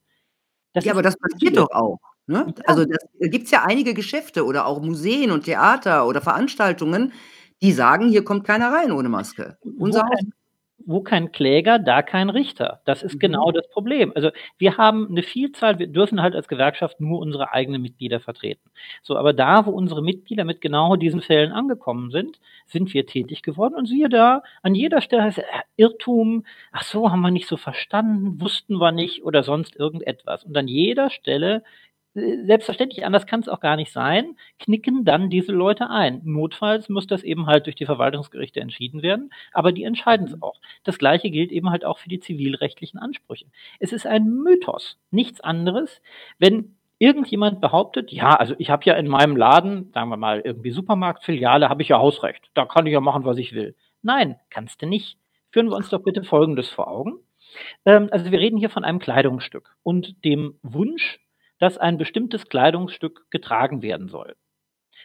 Das 0.74 0.84
ja, 0.84 0.92
aber 0.92 1.02
das 1.02 1.16
passiert 1.18 1.56
doch 1.58 1.70
auch, 1.72 1.98
ne? 2.26 2.46
Ja. 2.58 2.64
Also, 2.66 2.84
da 2.86 3.28
gibt's 3.28 3.50
ja 3.52 3.64
einige 3.64 3.94
Geschäfte 3.94 4.44
oder 4.46 4.66
auch 4.66 4.80
Museen 4.82 5.30
und 5.32 5.44
Theater 5.46 6.06
oder 6.08 6.20
Veranstaltungen, 6.22 7.12
die 7.62 7.72
sagen: 7.72 8.08
„Hier 8.10 8.24
kommt 8.24 8.44
keiner 8.46 8.72
rein 8.72 8.92
ohne 8.92 9.08
Maske. 9.10 9.58
Unser 9.78 10.02
Haus.“ 10.02 10.32
Wo 10.90 11.02
kein 11.02 11.32
Kläger, 11.32 11.78
da 11.78 12.02
kein 12.02 12.30
Richter. 12.30 12.80
Das 12.84 13.02
ist 13.02 13.14
mhm. 13.14 13.18
genau 13.20 13.52
das 13.52 13.68
Problem. 13.68 14.12
Also 14.14 14.30
wir 14.58 14.76
haben 14.76 15.08
eine 15.08 15.22
Vielzahl, 15.22 15.78
wir 15.78 15.86
dürfen 15.86 16.20
halt 16.20 16.34
als 16.34 16.48
Gewerkschaft 16.48 17.00
nur 17.00 17.20
unsere 17.20 17.52
eigenen 17.52 17.80
Mitglieder 17.80 18.20
vertreten. 18.20 18.70
So, 19.02 19.16
aber 19.16 19.32
da, 19.32 19.66
wo 19.66 19.70
unsere 19.70 20.02
Mitglieder 20.02 20.44
mit 20.44 20.60
genau 20.60 20.96
diesen 20.96 21.20
Fällen 21.20 21.52
angekommen 21.52 22.10
sind, 22.10 22.40
sind 22.66 22.92
wir 22.92 23.06
tätig 23.06 23.42
geworden 23.42 23.74
und 23.74 23.86
siehe 23.86 24.08
da, 24.08 24.42
an 24.62 24.74
jeder 24.74 25.00
Stelle 25.00 25.22
heißt 25.22 25.38
es, 25.38 25.44
äh, 25.44 25.62
Irrtum, 25.76 26.44
ach 26.72 26.82
so, 26.82 27.10
haben 27.10 27.20
wir 27.20 27.30
nicht 27.30 27.46
so 27.46 27.56
verstanden, 27.56 28.40
wussten 28.40 28.76
wir 28.76 28.92
nicht 28.92 29.24
oder 29.24 29.42
sonst 29.42 29.76
irgendetwas. 29.76 30.44
Und 30.44 30.56
an 30.56 30.68
jeder 30.68 31.10
Stelle 31.10 31.62
selbstverständlich, 32.14 33.04
anders 33.04 33.26
kann 33.26 33.40
es 33.40 33.48
auch 33.48 33.60
gar 33.60 33.76
nicht 33.76 33.92
sein, 33.92 34.36
knicken 34.58 35.04
dann 35.04 35.30
diese 35.30 35.52
Leute 35.52 35.90
ein. 35.90 36.20
Notfalls 36.24 36.88
muss 36.88 37.06
das 37.06 37.22
eben 37.22 37.46
halt 37.46 37.66
durch 37.66 37.76
die 37.76 37.86
Verwaltungsgerichte 37.86 38.60
entschieden 38.60 39.02
werden, 39.02 39.30
aber 39.52 39.72
die 39.72 39.84
entscheiden 39.84 40.26
es 40.26 40.36
mhm. 40.36 40.42
auch. 40.42 40.60
Das 40.84 40.98
gleiche 40.98 41.30
gilt 41.30 41.52
eben 41.52 41.70
halt 41.70 41.84
auch 41.84 41.98
für 41.98 42.08
die 42.08 42.20
zivilrechtlichen 42.20 42.98
Ansprüche. 42.98 43.46
Es 43.78 43.92
ist 43.92 44.06
ein 44.06 44.28
Mythos, 44.28 44.98
nichts 45.10 45.40
anderes, 45.40 46.02
wenn 46.38 46.76
irgendjemand 46.98 47.60
behauptet, 47.60 48.12
ja, 48.12 48.34
also 48.34 48.54
ich 48.58 48.70
habe 48.70 48.84
ja 48.84 48.94
in 48.94 49.08
meinem 49.08 49.36
Laden, 49.36 49.90
sagen 49.92 50.10
wir 50.10 50.16
mal 50.16 50.40
irgendwie 50.40 50.70
Supermarktfiliale, 50.70 51.68
habe 51.68 51.82
ich 51.82 51.88
ja 51.88 51.98
Hausrecht, 51.98 52.50
da 52.54 52.66
kann 52.66 52.86
ich 52.86 52.92
ja 52.92 53.00
machen, 53.00 53.24
was 53.24 53.38
ich 53.38 53.54
will. 53.54 53.74
Nein, 54.02 54.36
kannst 54.50 54.82
du 54.82 54.86
nicht. 54.86 55.16
Führen 55.50 55.68
wir 55.68 55.76
uns 55.76 55.88
doch 55.88 56.02
bitte 56.02 56.22
Folgendes 56.24 56.68
vor 56.68 56.88
Augen. 56.88 57.18
Ähm, 57.84 58.08
also 58.10 58.30
wir 58.30 58.38
reden 58.38 58.58
hier 58.58 58.70
von 58.70 58.84
einem 58.84 58.98
Kleidungsstück 58.98 59.74
und 59.82 60.24
dem 60.24 60.58
Wunsch 60.62 61.18
dass 61.60 61.78
ein 61.78 61.98
bestimmtes 61.98 62.48
Kleidungsstück 62.48 63.30
getragen 63.30 63.82
werden 63.82 64.08
soll, 64.08 64.34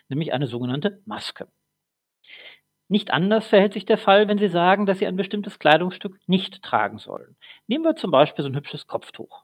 nämlich 0.10 0.34
eine 0.34 0.48
sogenannte 0.48 1.02
Maske. 1.06 1.48
Nicht 2.88 3.12
anders 3.12 3.48
verhält 3.48 3.74
sich 3.74 3.86
der 3.86 3.98
Fall, 3.98 4.28
wenn 4.28 4.38
Sie 4.38 4.48
sagen, 4.48 4.86
dass 4.86 5.00
Sie 5.00 5.08
ein 5.08 5.16
bestimmtes 5.16 5.60
Kleidungsstück 5.60 6.20
nicht 6.28 6.62
tragen 6.62 6.98
sollen. 6.98 7.36
Nehmen 7.68 7.84
wir 7.84 7.96
zum 7.96 8.12
Beispiel 8.12 8.44
so 8.44 8.50
ein 8.50 8.56
hübsches 8.56 8.88
Kopftuch. 8.88 9.44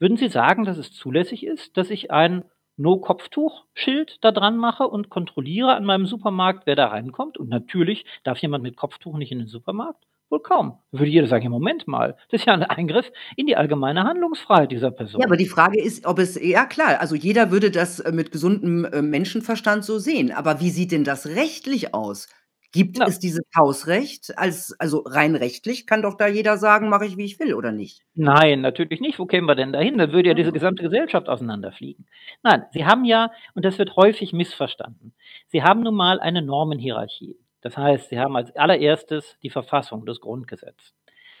Würden 0.00 0.16
Sie 0.16 0.28
sagen, 0.28 0.64
dass 0.64 0.76
es 0.76 0.92
zulässig 0.92 1.44
ist, 1.46 1.76
dass 1.76 1.90
ich 1.90 2.10
ein 2.10 2.44
No-Kopftuch-Schild 2.76 4.18
da 4.20 4.32
dran 4.32 4.56
mache 4.56 4.88
und 4.88 5.08
kontrolliere 5.08 5.76
an 5.76 5.84
meinem 5.84 6.06
Supermarkt, 6.06 6.66
wer 6.66 6.74
da 6.74 6.88
reinkommt? 6.88 7.38
Und 7.38 7.48
natürlich 7.48 8.04
darf 8.24 8.38
jemand 8.38 8.64
mit 8.64 8.76
Kopftuch 8.76 9.16
nicht 9.16 9.30
in 9.30 9.38
den 9.38 9.46
Supermarkt. 9.46 10.04
Wohl 10.34 10.40
kaum. 10.40 10.78
Würde 10.90 11.10
jeder 11.10 11.28
sagen, 11.28 11.48
Moment 11.48 11.86
mal, 11.86 12.16
das 12.28 12.40
ist 12.40 12.46
ja 12.46 12.54
ein 12.54 12.64
Eingriff 12.64 13.12
in 13.36 13.46
die 13.46 13.56
allgemeine 13.56 14.02
Handlungsfreiheit 14.02 14.72
dieser 14.72 14.90
Person. 14.90 15.20
Ja, 15.20 15.28
aber 15.28 15.36
die 15.36 15.46
Frage 15.46 15.80
ist, 15.80 16.06
ob 16.06 16.18
es, 16.18 16.34
ja 16.42 16.64
klar, 16.64 16.98
also 16.98 17.14
jeder 17.14 17.52
würde 17.52 17.70
das 17.70 18.00
äh, 18.00 18.10
mit 18.10 18.32
gesundem 18.32 18.84
äh, 18.84 19.00
Menschenverstand 19.00 19.84
so 19.84 20.00
sehen. 20.00 20.32
Aber 20.32 20.60
wie 20.60 20.70
sieht 20.70 20.90
denn 20.90 21.04
das 21.04 21.28
rechtlich 21.28 21.94
aus? 21.94 22.28
Gibt 22.72 22.98
ja. 22.98 23.06
es 23.06 23.20
dieses 23.20 23.44
Hausrecht? 23.56 24.36
Als, 24.36 24.74
also 24.80 25.04
rein 25.06 25.36
rechtlich 25.36 25.86
kann 25.86 26.02
doch 26.02 26.16
da 26.16 26.26
jeder 26.26 26.56
sagen, 26.56 26.88
mache 26.88 27.06
ich, 27.06 27.16
wie 27.16 27.26
ich 27.26 27.38
will, 27.38 27.54
oder 27.54 27.70
nicht? 27.70 28.02
Nein, 28.14 28.60
natürlich 28.60 29.00
nicht. 29.00 29.20
Wo 29.20 29.26
kämen 29.26 29.46
wir 29.46 29.54
denn 29.54 29.72
dahin? 29.72 29.98
Dann 29.98 30.10
würde 30.10 30.30
ja 30.30 30.34
diese 30.34 30.50
gesamte 30.50 30.82
Gesellschaft 30.82 31.28
auseinanderfliegen. 31.28 32.06
Nein, 32.42 32.64
Sie 32.72 32.84
haben 32.84 33.04
ja, 33.04 33.30
und 33.54 33.64
das 33.64 33.78
wird 33.78 33.94
häufig 33.94 34.32
missverstanden, 34.32 35.14
Sie 35.46 35.62
haben 35.62 35.84
nun 35.84 35.94
mal 35.94 36.18
eine 36.18 36.42
Normenhierarchie. 36.42 37.36
Das 37.64 37.78
heißt, 37.78 38.10
sie 38.10 38.18
haben 38.18 38.36
als 38.36 38.54
allererstes 38.54 39.38
die 39.42 39.48
Verfassung, 39.48 40.04
das 40.04 40.20
Grundgesetz. 40.20 40.94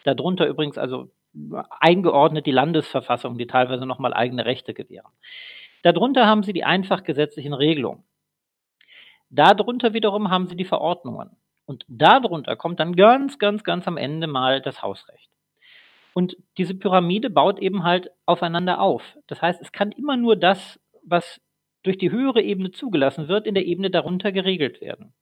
Darunter 0.04 0.46
übrigens 0.46 0.78
also 0.78 1.10
eingeordnet 1.68 2.46
die 2.46 2.50
Landesverfassung, 2.50 3.36
die 3.36 3.46
teilweise 3.46 3.84
nochmal 3.84 4.14
eigene 4.14 4.46
Rechte 4.46 4.72
gewähren. 4.72 5.12
Darunter 5.82 6.26
haben 6.26 6.42
sie 6.42 6.54
die 6.54 6.64
einfach 6.64 7.04
gesetzlichen 7.04 7.52
Regelungen. 7.52 8.04
Darunter 9.28 9.92
wiederum 9.92 10.30
haben 10.30 10.46
sie 10.46 10.56
die 10.56 10.64
Verordnungen. 10.64 11.36
Und 11.66 11.84
darunter 11.88 12.56
kommt 12.56 12.80
dann 12.80 12.96
ganz, 12.96 13.38
ganz, 13.38 13.62
ganz 13.62 13.86
am 13.86 13.98
Ende 13.98 14.26
mal 14.26 14.62
das 14.62 14.80
Hausrecht. 14.80 15.28
Und 16.14 16.38
diese 16.56 16.74
Pyramide 16.74 17.28
baut 17.28 17.58
eben 17.58 17.84
halt 17.84 18.10
aufeinander 18.24 18.80
auf. 18.80 19.02
Das 19.26 19.42
heißt, 19.42 19.60
es 19.60 19.72
kann 19.72 19.92
immer 19.92 20.16
nur 20.16 20.36
das, 20.36 20.80
was 21.02 21.42
durch 21.82 21.98
die 21.98 22.10
höhere 22.10 22.40
Ebene 22.40 22.70
zugelassen 22.70 23.28
wird, 23.28 23.46
in 23.46 23.52
der 23.52 23.66
Ebene 23.66 23.90
darunter 23.90 24.32
geregelt 24.32 24.80
werden. 24.80 25.12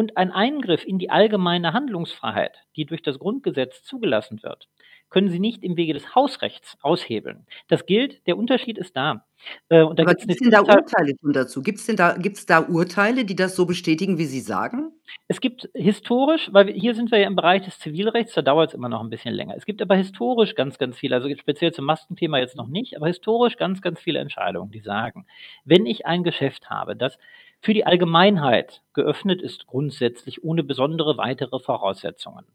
Und 0.00 0.16
ein 0.16 0.32
Eingriff 0.32 0.86
in 0.86 0.98
die 0.98 1.10
allgemeine 1.10 1.74
Handlungsfreiheit, 1.74 2.56
die 2.74 2.86
durch 2.86 3.02
das 3.02 3.18
Grundgesetz 3.18 3.82
zugelassen 3.82 4.42
wird, 4.42 4.66
können 5.10 5.28
Sie 5.28 5.38
nicht 5.38 5.62
im 5.62 5.76
Wege 5.76 5.92
des 5.92 6.14
Hausrechts 6.14 6.78
aushebeln. 6.80 7.44
Das 7.68 7.84
gilt, 7.84 8.26
der 8.26 8.38
Unterschied 8.38 8.78
ist 8.78 8.96
da. 8.96 9.26
Äh, 9.68 9.82
und 9.82 9.98
da 9.98 10.04
Aber 10.04 10.14
gibt 10.14 10.30
es 10.30 10.38
denn 10.38 10.50
da 10.50 10.60
Urteile 10.60 11.12
dazu? 11.34 11.60
Gibt 11.60 11.80
es 11.80 11.84
denn 11.84 11.96
da, 11.96 12.16
gibt's 12.16 12.46
da 12.46 12.60
Urteile, 12.60 13.26
die 13.26 13.36
das 13.36 13.54
so 13.54 13.66
bestätigen, 13.66 14.16
wie 14.16 14.24
Sie 14.24 14.40
sagen? 14.40 14.90
Es 15.28 15.42
gibt 15.42 15.68
historisch, 15.74 16.48
weil 16.50 16.68
wir, 16.68 16.72
hier 16.72 16.94
sind 16.94 17.10
wir 17.10 17.18
ja 17.18 17.26
im 17.26 17.36
Bereich 17.36 17.66
des 17.66 17.78
Zivilrechts, 17.78 18.32
da 18.32 18.40
dauert 18.40 18.70
es 18.70 18.74
immer 18.74 18.88
noch 18.88 19.02
ein 19.02 19.10
bisschen 19.10 19.34
länger. 19.34 19.54
Es 19.54 19.66
gibt 19.66 19.82
aber 19.82 19.96
historisch 19.96 20.54
ganz, 20.54 20.78
ganz 20.78 20.96
viele, 20.96 21.16
also 21.16 21.28
speziell 21.36 21.72
zum 21.74 21.84
Maskenthema 21.84 22.38
jetzt 22.38 22.56
noch 22.56 22.68
nicht, 22.68 22.96
aber 22.96 23.08
historisch 23.08 23.58
ganz, 23.58 23.82
ganz 23.82 24.00
viele 24.00 24.20
Entscheidungen, 24.20 24.70
die 24.70 24.80
sagen, 24.80 25.26
wenn 25.66 25.84
ich 25.84 26.06
ein 26.06 26.24
Geschäft 26.24 26.70
habe, 26.70 26.96
das 26.96 27.18
für 27.60 27.74
die 27.74 27.86
Allgemeinheit 27.86 28.82
geöffnet 28.94 29.42
ist 29.42 29.66
grundsätzlich 29.66 30.42
ohne 30.44 30.62
besondere 30.62 31.16
weitere 31.18 31.58
Voraussetzungen. 31.58 32.46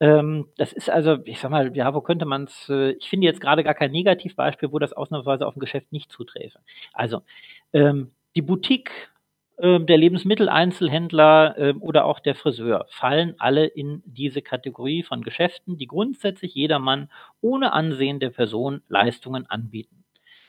Ähm, 0.00 0.46
das 0.56 0.72
ist 0.72 0.90
also, 0.90 1.18
ich 1.24 1.40
sag 1.40 1.50
mal, 1.50 1.76
ja, 1.76 1.92
wo 1.94 2.00
könnte 2.00 2.24
man 2.24 2.44
es, 2.44 2.68
äh, 2.68 2.92
ich 2.92 3.08
finde 3.08 3.26
jetzt 3.26 3.40
gerade 3.40 3.64
gar 3.64 3.74
kein 3.74 3.90
Negativbeispiel, 3.90 4.72
wo 4.72 4.78
das 4.78 4.92
ausnahmsweise 4.92 5.46
auf 5.46 5.56
ein 5.56 5.60
Geschäft 5.60 5.92
nicht 5.92 6.12
zuträfe. 6.12 6.60
Also, 6.92 7.22
ähm, 7.72 8.12
die 8.36 8.42
Boutique, 8.42 9.10
äh, 9.58 9.80
der 9.80 9.98
Lebensmitteleinzelhändler 9.98 11.58
äh, 11.58 11.72
oder 11.80 12.04
auch 12.04 12.20
der 12.20 12.36
Friseur 12.36 12.86
fallen 12.90 13.34
alle 13.38 13.66
in 13.66 14.02
diese 14.06 14.40
Kategorie 14.40 15.02
von 15.02 15.22
Geschäften, 15.22 15.78
die 15.78 15.86
grundsätzlich 15.86 16.54
jedermann 16.54 17.10
ohne 17.40 17.72
Ansehen 17.72 18.20
der 18.20 18.30
Person 18.30 18.82
Leistungen 18.88 19.46
anbieten. 19.46 19.97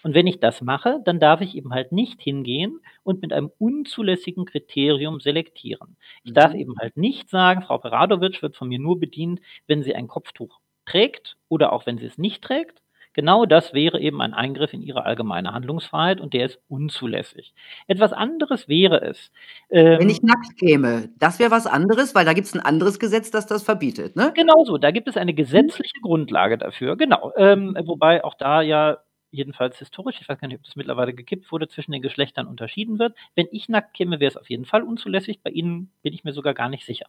Und 0.04 0.16
wenn 0.16 0.28
ich 0.28 0.40
das 0.40 0.62
mache, 0.62 1.02
dann 1.06 1.20
darf 1.20 1.42
ich 1.42 1.56
eben 1.56 1.74
halt 1.74 1.92
nicht 1.92 2.22
hingehen 2.22 2.80
und 3.04 3.22
mit 3.22 3.34
einem 3.34 3.52
unzulässigen 3.58 4.46
Kriterium 4.46 5.20
selektieren. 5.20 5.98
Ich 6.24 6.32
mhm. 6.32 6.36
darf 6.36 6.54
eben 6.54 6.76
halt 6.80 6.98
nicht 6.98 7.30
sagen, 7.30 7.62
Frau 7.62 7.78
Peradovic 7.78 8.42
wird 8.42 8.56
von 8.56 8.70
mir 8.70 8.80
nur 8.80 9.00
bedient, 9.00 9.42
wenn 9.68 9.84
sie 9.84 9.96
ein 9.96 10.08
Kopftuch 10.08 10.60
trägt 10.86 11.38
oder 11.48 11.74
auch 11.74 11.86
wenn 11.86 11.98
sie 11.98 12.06
es 12.06 12.18
nicht 12.18 12.44
trägt. 12.44 12.82
Genau 13.14 13.46
das 13.46 13.74
wäre 13.74 14.00
eben 14.00 14.22
ein 14.22 14.34
Eingriff 14.34 14.72
in 14.72 14.82
ihre 14.82 15.04
allgemeine 15.06 15.52
Handlungsfreiheit 15.52 16.22
und 16.22 16.34
der 16.34 16.46
ist 16.46 16.62
unzulässig. 16.70 17.54
Etwas 17.88 18.14
anderes 18.14 18.68
wäre 18.68 19.02
es. 19.02 19.32
Ähm, 19.72 20.00
Wenn 20.00 20.10
ich 20.10 20.22
nackt 20.22 20.58
käme, 20.58 21.10
das 21.18 21.40
wäre 21.40 21.52
was 21.52 21.66
anderes, 21.66 22.14
weil 22.14 22.24
da 22.26 22.34
gibt 22.34 22.48
es 22.48 22.54
ein 22.54 22.60
anderes 22.60 23.00
Gesetz, 23.00 23.32
das 23.32 23.48
das 23.48 23.64
verbietet, 23.64 24.16
ne? 24.16 24.32
Genau 24.36 24.64
so, 24.64 24.78
da 24.78 24.92
gibt 24.92 25.08
es 25.08 25.18
eine 25.18 25.34
gesetzliche 25.34 26.00
Grundlage 26.02 26.58
dafür, 26.58 26.96
genau. 26.98 27.34
Ähm, 27.36 27.76
wobei 27.84 28.24
auch 28.24 28.36
da 28.36 28.62
ja 28.62 29.00
jedenfalls 29.32 29.80
historisch, 29.80 30.20
ich 30.22 30.30
weiß 30.30 30.40
gar 30.40 30.48
nicht, 30.48 30.58
ob 30.58 30.64
das 30.64 30.76
mittlerweile 30.76 31.14
gekippt 31.14 31.52
wurde, 31.52 31.68
zwischen 31.68 31.92
den 31.92 32.02
Geschlechtern 32.02 32.48
unterschieden 32.48 33.00
wird. 33.00 33.16
Wenn 33.36 33.48
ich 33.52 33.70
nackt 33.70 33.94
käme, 33.94 34.20
wäre 34.20 34.30
es 34.30 34.38
auf 34.38 34.50
jeden 34.50 34.66
Fall 34.66 34.84
unzulässig. 34.84 35.42
Bei 35.42 35.50
Ihnen 35.50 35.92
bin 36.02 36.14
ich 36.14 36.24
mir 36.24 36.34
sogar 36.34 36.54
gar 36.54 36.70
nicht 36.70 36.86
sicher. 36.86 37.06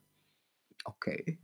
Okay. 0.85 1.38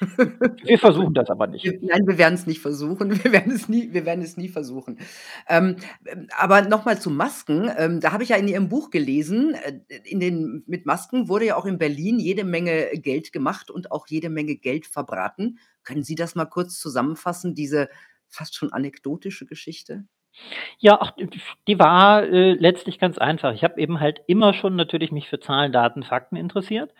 Wir 0.64 0.78
versuchen 0.78 1.14
das 1.14 1.30
aber 1.30 1.46
nicht. 1.46 1.64
Nein, 1.64 2.06
wir 2.06 2.18
werden 2.18 2.34
es 2.34 2.46
nicht 2.46 2.60
versuchen. 2.60 3.10
Wir 3.24 3.32
werden 3.32 3.52
es 3.52 3.68
nie, 3.68 3.92
wir 3.92 4.04
werden 4.04 4.22
es 4.22 4.36
nie 4.36 4.48
versuchen. 4.48 4.98
Ähm, 5.48 5.76
aber 6.36 6.62
nochmal 6.62 7.00
zu 7.00 7.10
Masken. 7.10 7.70
Ähm, 7.76 8.00
da 8.00 8.12
habe 8.12 8.22
ich 8.22 8.30
ja 8.30 8.36
in 8.36 8.48
Ihrem 8.48 8.68
Buch 8.68 8.90
gelesen, 8.90 9.54
äh, 9.54 9.80
in 10.04 10.20
den, 10.20 10.64
mit 10.66 10.86
Masken 10.86 11.28
wurde 11.28 11.46
ja 11.46 11.56
auch 11.56 11.64
in 11.64 11.78
Berlin 11.78 12.18
jede 12.18 12.44
Menge 12.44 12.90
Geld 12.94 13.32
gemacht 13.32 13.70
und 13.70 13.90
auch 13.90 14.06
jede 14.06 14.28
Menge 14.28 14.56
Geld 14.56 14.86
verbraten. 14.86 15.58
Können 15.82 16.02
Sie 16.02 16.14
das 16.14 16.34
mal 16.34 16.46
kurz 16.46 16.78
zusammenfassen, 16.78 17.54
diese 17.54 17.88
fast 18.28 18.54
schon 18.54 18.72
anekdotische 18.72 19.46
Geschichte? 19.46 20.06
Ja, 20.78 20.98
ach, 21.00 21.12
die 21.66 21.78
war 21.78 22.24
äh, 22.24 22.52
letztlich 22.52 22.98
ganz 22.98 23.18
einfach. 23.18 23.52
Ich 23.54 23.64
habe 23.64 23.80
eben 23.80 24.00
halt 24.00 24.20
immer 24.26 24.52
schon 24.54 24.76
natürlich 24.76 25.10
mich 25.12 25.28
für 25.28 25.40
Zahlen, 25.40 25.72
Daten, 25.72 26.02
Fakten 26.02 26.36
interessiert 26.36 26.92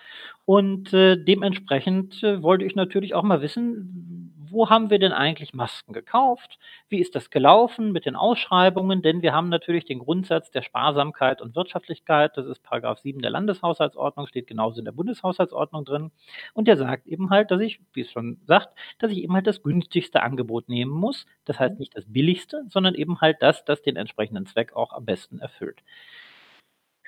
und 0.47 0.95
äh, 0.95 1.17
dementsprechend 1.23 2.23
äh, 2.23 2.43
wollte 2.43 2.65
ich 2.65 2.77
natürlich 2.77 3.15
auch 3.15 3.25
mal 3.25 3.43
wissen, 3.43 4.33
wo 4.49 4.71
haben 4.71 4.91
wir 4.91 5.01
denn 5.01 5.13
eigentlich 5.13 5.55
Masken 5.55 5.93
gekauft? 5.93 6.59
Wie 6.89 7.01
ist 7.01 7.15
das 7.15 7.31
gelaufen 7.31 7.91
mit 7.93 8.07
den 8.07 8.17
Ausschreibungen? 8.17 9.03
Denn 9.03 9.21
wir 9.23 9.33
haben 9.33 9.49
natürlich 9.49 9.85
den 9.85 9.99
Grundsatz 9.99 10.53
der 10.53 10.63
Sparsamkeit 10.63 11.43
und 11.43 11.57
Wirtschaftlichkeit. 11.57 12.37
Das 12.37 12.47
ist 12.47 12.63
Paragraph 12.63 13.01
7 13.01 13.21
der 13.21 13.33
Landeshaushaltsordnung, 13.33 14.29
steht 14.29 14.47
genauso 14.47 14.79
in 14.79 14.85
der 14.85 14.93
Bundeshaushaltsordnung 14.93 15.85
drin. 15.85 16.11
Und 16.55 16.69
der 16.69 16.77
sagt 16.77 17.07
eben 17.07 17.31
halt, 17.31 17.51
dass 17.51 17.61
ich, 17.61 17.81
wie 17.93 18.03
es 18.03 18.11
schon 18.13 18.39
sagt, 18.47 18.69
dass 18.99 19.11
ich 19.11 19.19
eben 19.19 19.35
halt 19.35 19.47
das 19.47 19.63
günstigste 19.63 20.23
Angebot 20.23 20.69
nehmen 20.69 20.93
muss. 20.93 21.27
Das 21.45 21.59
heißt 21.59 21.79
nicht 21.79 21.97
das 21.97 22.05
billigste, 22.07 22.65
sondern 22.69 22.95
eben 22.95 23.21
halt 23.21 23.39
das, 23.41 23.65
das 23.65 23.83
den 23.83 23.97
entsprechenden 23.97 24.47
Zweck 24.47 24.75
auch 24.75 24.93
am 24.93 25.05
besten 25.05 25.41
erfüllt. 25.41 25.83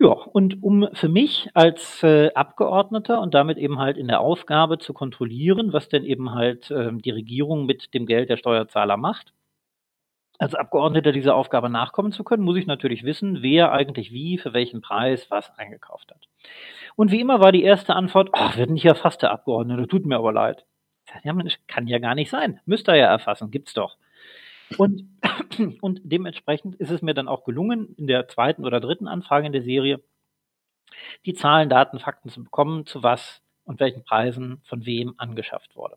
Ja, 0.01 0.11
und 0.11 0.63
um 0.63 0.89
für 0.93 1.09
mich 1.09 1.49
als 1.55 2.03
äh, 2.05 2.33
Abgeordneter 2.35 3.21
und 3.21 3.35
damit 3.35 3.59
eben 3.59 3.79
halt 3.81 3.97
in 3.97 4.07
der 4.07 4.21
Aufgabe 4.21 4.79
zu 4.79 4.93
kontrollieren, 4.93 5.73
was 5.73 5.89
denn 5.89 6.05
eben 6.05 6.35
halt 6.35 6.71
äh, 6.71 6.93
die 6.93 7.11
Regierung 7.11 7.67
mit 7.67 7.93
dem 7.95 8.07
Geld 8.07 8.29
der 8.31 8.37
Steuerzahler 8.37 8.97
macht, 8.97 9.33
als 10.39 10.55
Abgeordneter 10.55 11.11
dieser 11.11 11.35
Aufgabe 11.35 11.69
nachkommen 11.69 12.13
zu 12.13 12.23
können, 12.23 12.45
muss 12.45 12.57
ich 12.57 12.67
natürlich 12.67 13.03
wissen, 13.03 13.43
wer 13.43 13.73
eigentlich 13.73 14.13
wie, 14.13 14.39
für 14.39 14.53
welchen 14.53 14.81
Preis 14.81 15.31
was 15.31 15.51
eingekauft 15.59 16.13
hat. 16.13 16.29
Und 16.95 17.11
wie 17.11 17.21
immer 17.21 17.41
war 17.41 17.51
die 17.51 17.65
erste 17.65 17.97
Antwort, 17.97 18.31
ach, 18.33 18.57
wird 18.57 18.71
nicht 18.71 18.85
erfasst, 18.85 19.23
der 19.23 19.33
Abgeordnete, 19.33 19.89
tut 19.89 20.07
mir 20.07 20.17
aber 20.17 20.33
leid. 20.33 20.65
Ja, 21.25 21.33
Mensch, 21.33 21.59
kann 21.67 21.89
ja 21.89 21.99
gar 21.99 22.15
nicht 22.15 22.31
sein. 22.31 22.61
Müsste 22.67 22.93
er 22.93 22.99
ja 22.99 23.07
erfassen, 23.07 23.51
gibt's 23.51 23.75
doch. 23.75 23.97
Und, 24.77 25.09
und 25.81 26.01
dementsprechend 26.05 26.75
ist 26.77 26.91
es 26.91 27.03
mir 27.03 27.15
dann 27.15 27.29
auch 27.29 27.45
gelungen, 27.45 27.95
in 27.97 28.07
der 28.07 28.29
zweiten 28.29 28.65
oder 28.65 28.81
dritten 28.81 29.09
Anfrage 29.09 29.47
in 29.47 29.53
der 29.53 29.63
Serie 29.63 30.03
die 31.27 31.35
Zahlen, 31.35 31.69
Daten, 31.69 31.99
Fakten 31.99 32.29
zu 32.29 32.43
bekommen, 32.43 32.87
zu 32.87 33.03
was 33.03 33.43
und 33.65 33.81
welchen 33.81 34.03
Preisen 34.03 34.63
von 34.65 34.87
wem 34.87 35.15
angeschafft 35.19 35.77
wurde. 35.77 35.97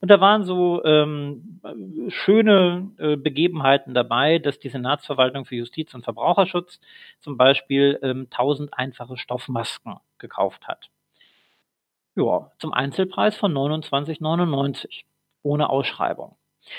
Und 0.00 0.10
da 0.10 0.20
waren 0.20 0.44
so 0.44 0.84
ähm, 0.84 1.60
schöne 2.08 2.90
äh, 2.98 3.16
Begebenheiten 3.16 3.94
dabei, 3.94 4.40
dass 4.40 4.58
die 4.58 4.68
Senatsverwaltung 4.68 5.44
für 5.44 5.54
Justiz 5.54 5.94
und 5.94 6.02
Verbraucherschutz 6.02 6.80
zum 7.20 7.36
Beispiel 7.36 8.00
ähm, 8.02 8.26
1000 8.30 8.74
einfache 8.74 9.16
Stoffmasken 9.16 9.98
gekauft 10.18 10.66
hat. 10.66 10.90
Ja, 12.16 12.50
zum 12.58 12.72
Einzelpreis 12.72 13.36
von 13.36 13.52
29,99 13.52 15.04
ohne 15.42 15.68
Ausschreibung. 15.70 16.36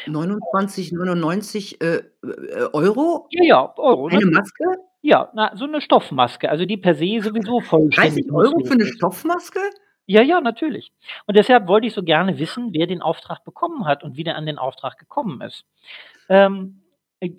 29,99 0.08 1.82
äh, 1.82 1.96
äh, 1.98 2.70
Euro? 2.74 3.28
Ja, 3.32 3.44
ja, 3.44 3.74
Euro. 3.78 4.08
Eine 4.08 4.26
Maske? 4.26 4.64
Ja, 5.02 5.30
na, 5.34 5.56
so 5.56 5.66
eine 5.66 5.82
Stoffmaske, 5.82 6.50
also 6.50 6.66
die 6.66 6.78
per 6.78 6.96
se 6.96 7.20
sowieso 7.22 7.60
vollständig 7.60 8.26
30 8.26 8.32
Euro 8.34 8.66
für 8.66 8.74
eine 8.74 8.86
Stoffmaske? 8.86 9.60
Ja, 10.08 10.22
ja, 10.22 10.42
natürlich. 10.42 10.92
Und 11.26 11.38
deshalb 11.38 11.68
wollte 11.68 11.88
ich 11.88 11.94
so 11.94 12.04
gerne 12.04 12.38
wissen, 12.38 12.74
wer 12.74 12.88
den 12.88 13.02
Auftrag 13.02 13.44
bekommen 13.44 13.86
hat 13.86 14.04
und 14.04 14.18
wie 14.18 14.24
der 14.24 14.36
an 14.36 14.46
den 14.46 14.58
Auftrag 14.58 14.98
gekommen 14.98 15.42
ist. 15.42 15.66
Ähm, 16.30 16.82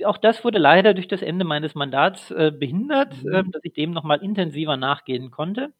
auch 0.04 0.16
das 0.18 0.44
wurde 0.44 0.58
leider 0.58 0.94
durch 0.94 1.08
das 1.08 1.22
Ende 1.22 1.44
meines 1.44 1.74
Mandats 1.74 2.30
äh, 2.30 2.50
behindert, 2.56 3.14
Mhm. 3.22 3.32
äh, 3.32 3.44
dass 3.52 3.62
ich 3.64 3.72
dem 3.74 3.90
nochmal 3.92 4.22
intensiver 4.22 4.76
nachgehen 4.76 5.30
konnte. 5.30 5.72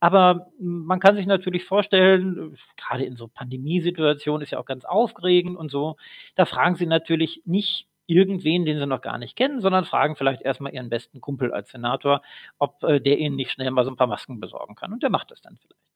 Aber 0.00 0.48
man 0.60 1.00
kann 1.00 1.16
sich 1.16 1.26
natürlich 1.26 1.64
vorstellen, 1.64 2.56
gerade 2.76 3.04
in 3.04 3.16
so 3.16 3.28
Pandemiesituationen 3.28 4.42
ist 4.42 4.50
ja 4.52 4.58
auch 4.60 4.66
ganz 4.66 4.84
aufregend 4.84 5.56
und 5.56 5.70
so, 5.70 5.96
da 6.36 6.44
fragen 6.46 6.76
sie 6.76 6.86
natürlich 6.86 7.42
nicht 7.46 7.86
irgendwen, 8.06 8.64
den 8.64 8.78
sie 8.78 8.86
noch 8.86 9.02
gar 9.02 9.18
nicht 9.18 9.36
kennen, 9.36 9.60
sondern 9.60 9.84
fragen 9.84 10.16
vielleicht 10.16 10.42
erstmal 10.42 10.74
ihren 10.74 10.88
besten 10.90 11.20
Kumpel 11.20 11.52
als 11.52 11.70
Senator, 11.70 12.22
ob 12.58 12.82
äh, 12.84 13.00
der 13.00 13.18
ihnen 13.18 13.36
nicht 13.36 13.50
schnell 13.52 13.70
mal 13.70 13.84
so 13.84 13.90
ein 13.90 13.96
paar 13.96 14.06
Masken 14.06 14.40
besorgen 14.40 14.74
kann. 14.76 14.92
Und 14.92 15.02
der 15.02 15.10
macht 15.10 15.30
das 15.30 15.42
dann 15.42 15.58
vielleicht. 15.58 15.87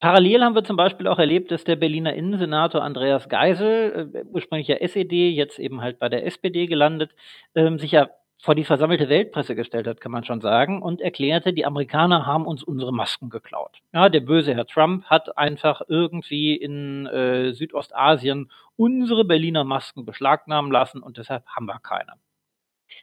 Parallel 0.00 0.44
haben 0.44 0.54
wir 0.54 0.62
zum 0.62 0.76
Beispiel 0.76 1.08
auch 1.08 1.18
erlebt, 1.18 1.50
dass 1.50 1.64
der 1.64 1.74
Berliner 1.74 2.14
Innensenator 2.14 2.82
Andreas 2.82 3.28
Geisel, 3.28 4.10
äh, 4.14 4.24
ursprünglich 4.32 4.68
ja 4.68 4.76
SED, 4.76 5.30
jetzt 5.30 5.58
eben 5.58 5.80
halt 5.80 5.98
bei 5.98 6.08
der 6.08 6.24
SPD 6.24 6.66
gelandet, 6.66 7.10
ähm, 7.56 7.78
sich 7.80 7.90
ja 7.92 8.08
vor 8.40 8.54
die 8.54 8.64
versammelte 8.64 9.08
Weltpresse 9.08 9.56
gestellt 9.56 9.88
hat, 9.88 10.00
kann 10.00 10.12
man 10.12 10.22
schon 10.22 10.40
sagen, 10.40 10.80
und 10.80 11.00
erklärte, 11.00 11.52
die 11.52 11.66
Amerikaner 11.66 12.24
haben 12.24 12.46
uns 12.46 12.62
unsere 12.62 12.92
Masken 12.92 13.30
geklaut. 13.30 13.78
Ja, 13.92 14.08
der 14.08 14.20
böse 14.20 14.54
Herr 14.54 14.66
Trump 14.66 15.04
hat 15.06 15.36
einfach 15.36 15.82
irgendwie 15.88 16.54
in 16.54 17.06
äh, 17.06 17.52
Südostasien 17.52 18.52
unsere 18.76 19.24
Berliner 19.24 19.64
Masken 19.64 20.04
beschlagnahmen 20.04 20.70
lassen 20.70 21.02
und 21.02 21.18
deshalb 21.18 21.44
haben 21.46 21.66
wir 21.66 21.80
keine. 21.80 22.12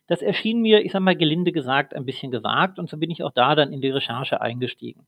Das 0.07 0.21
erschien 0.21 0.61
mir, 0.61 0.85
ich 0.85 0.93
sag 0.93 1.01
mal 1.01 1.17
gelinde 1.17 1.51
gesagt, 1.51 1.93
ein 1.93 2.05
bisschen 2.05 2.31
gewagt 2.31 2.79
und 2.79 2.89
so 2.89 2.97
bin 2.97 3.11
ich 3.11 3.21
auch 3.23 3.33
da 3.33 3.55
dann 3.55 3.73
in 3.73 3.81
die 3.81 3.89
Recherche 3.89 4.39
eingestiegen 4.39 5.05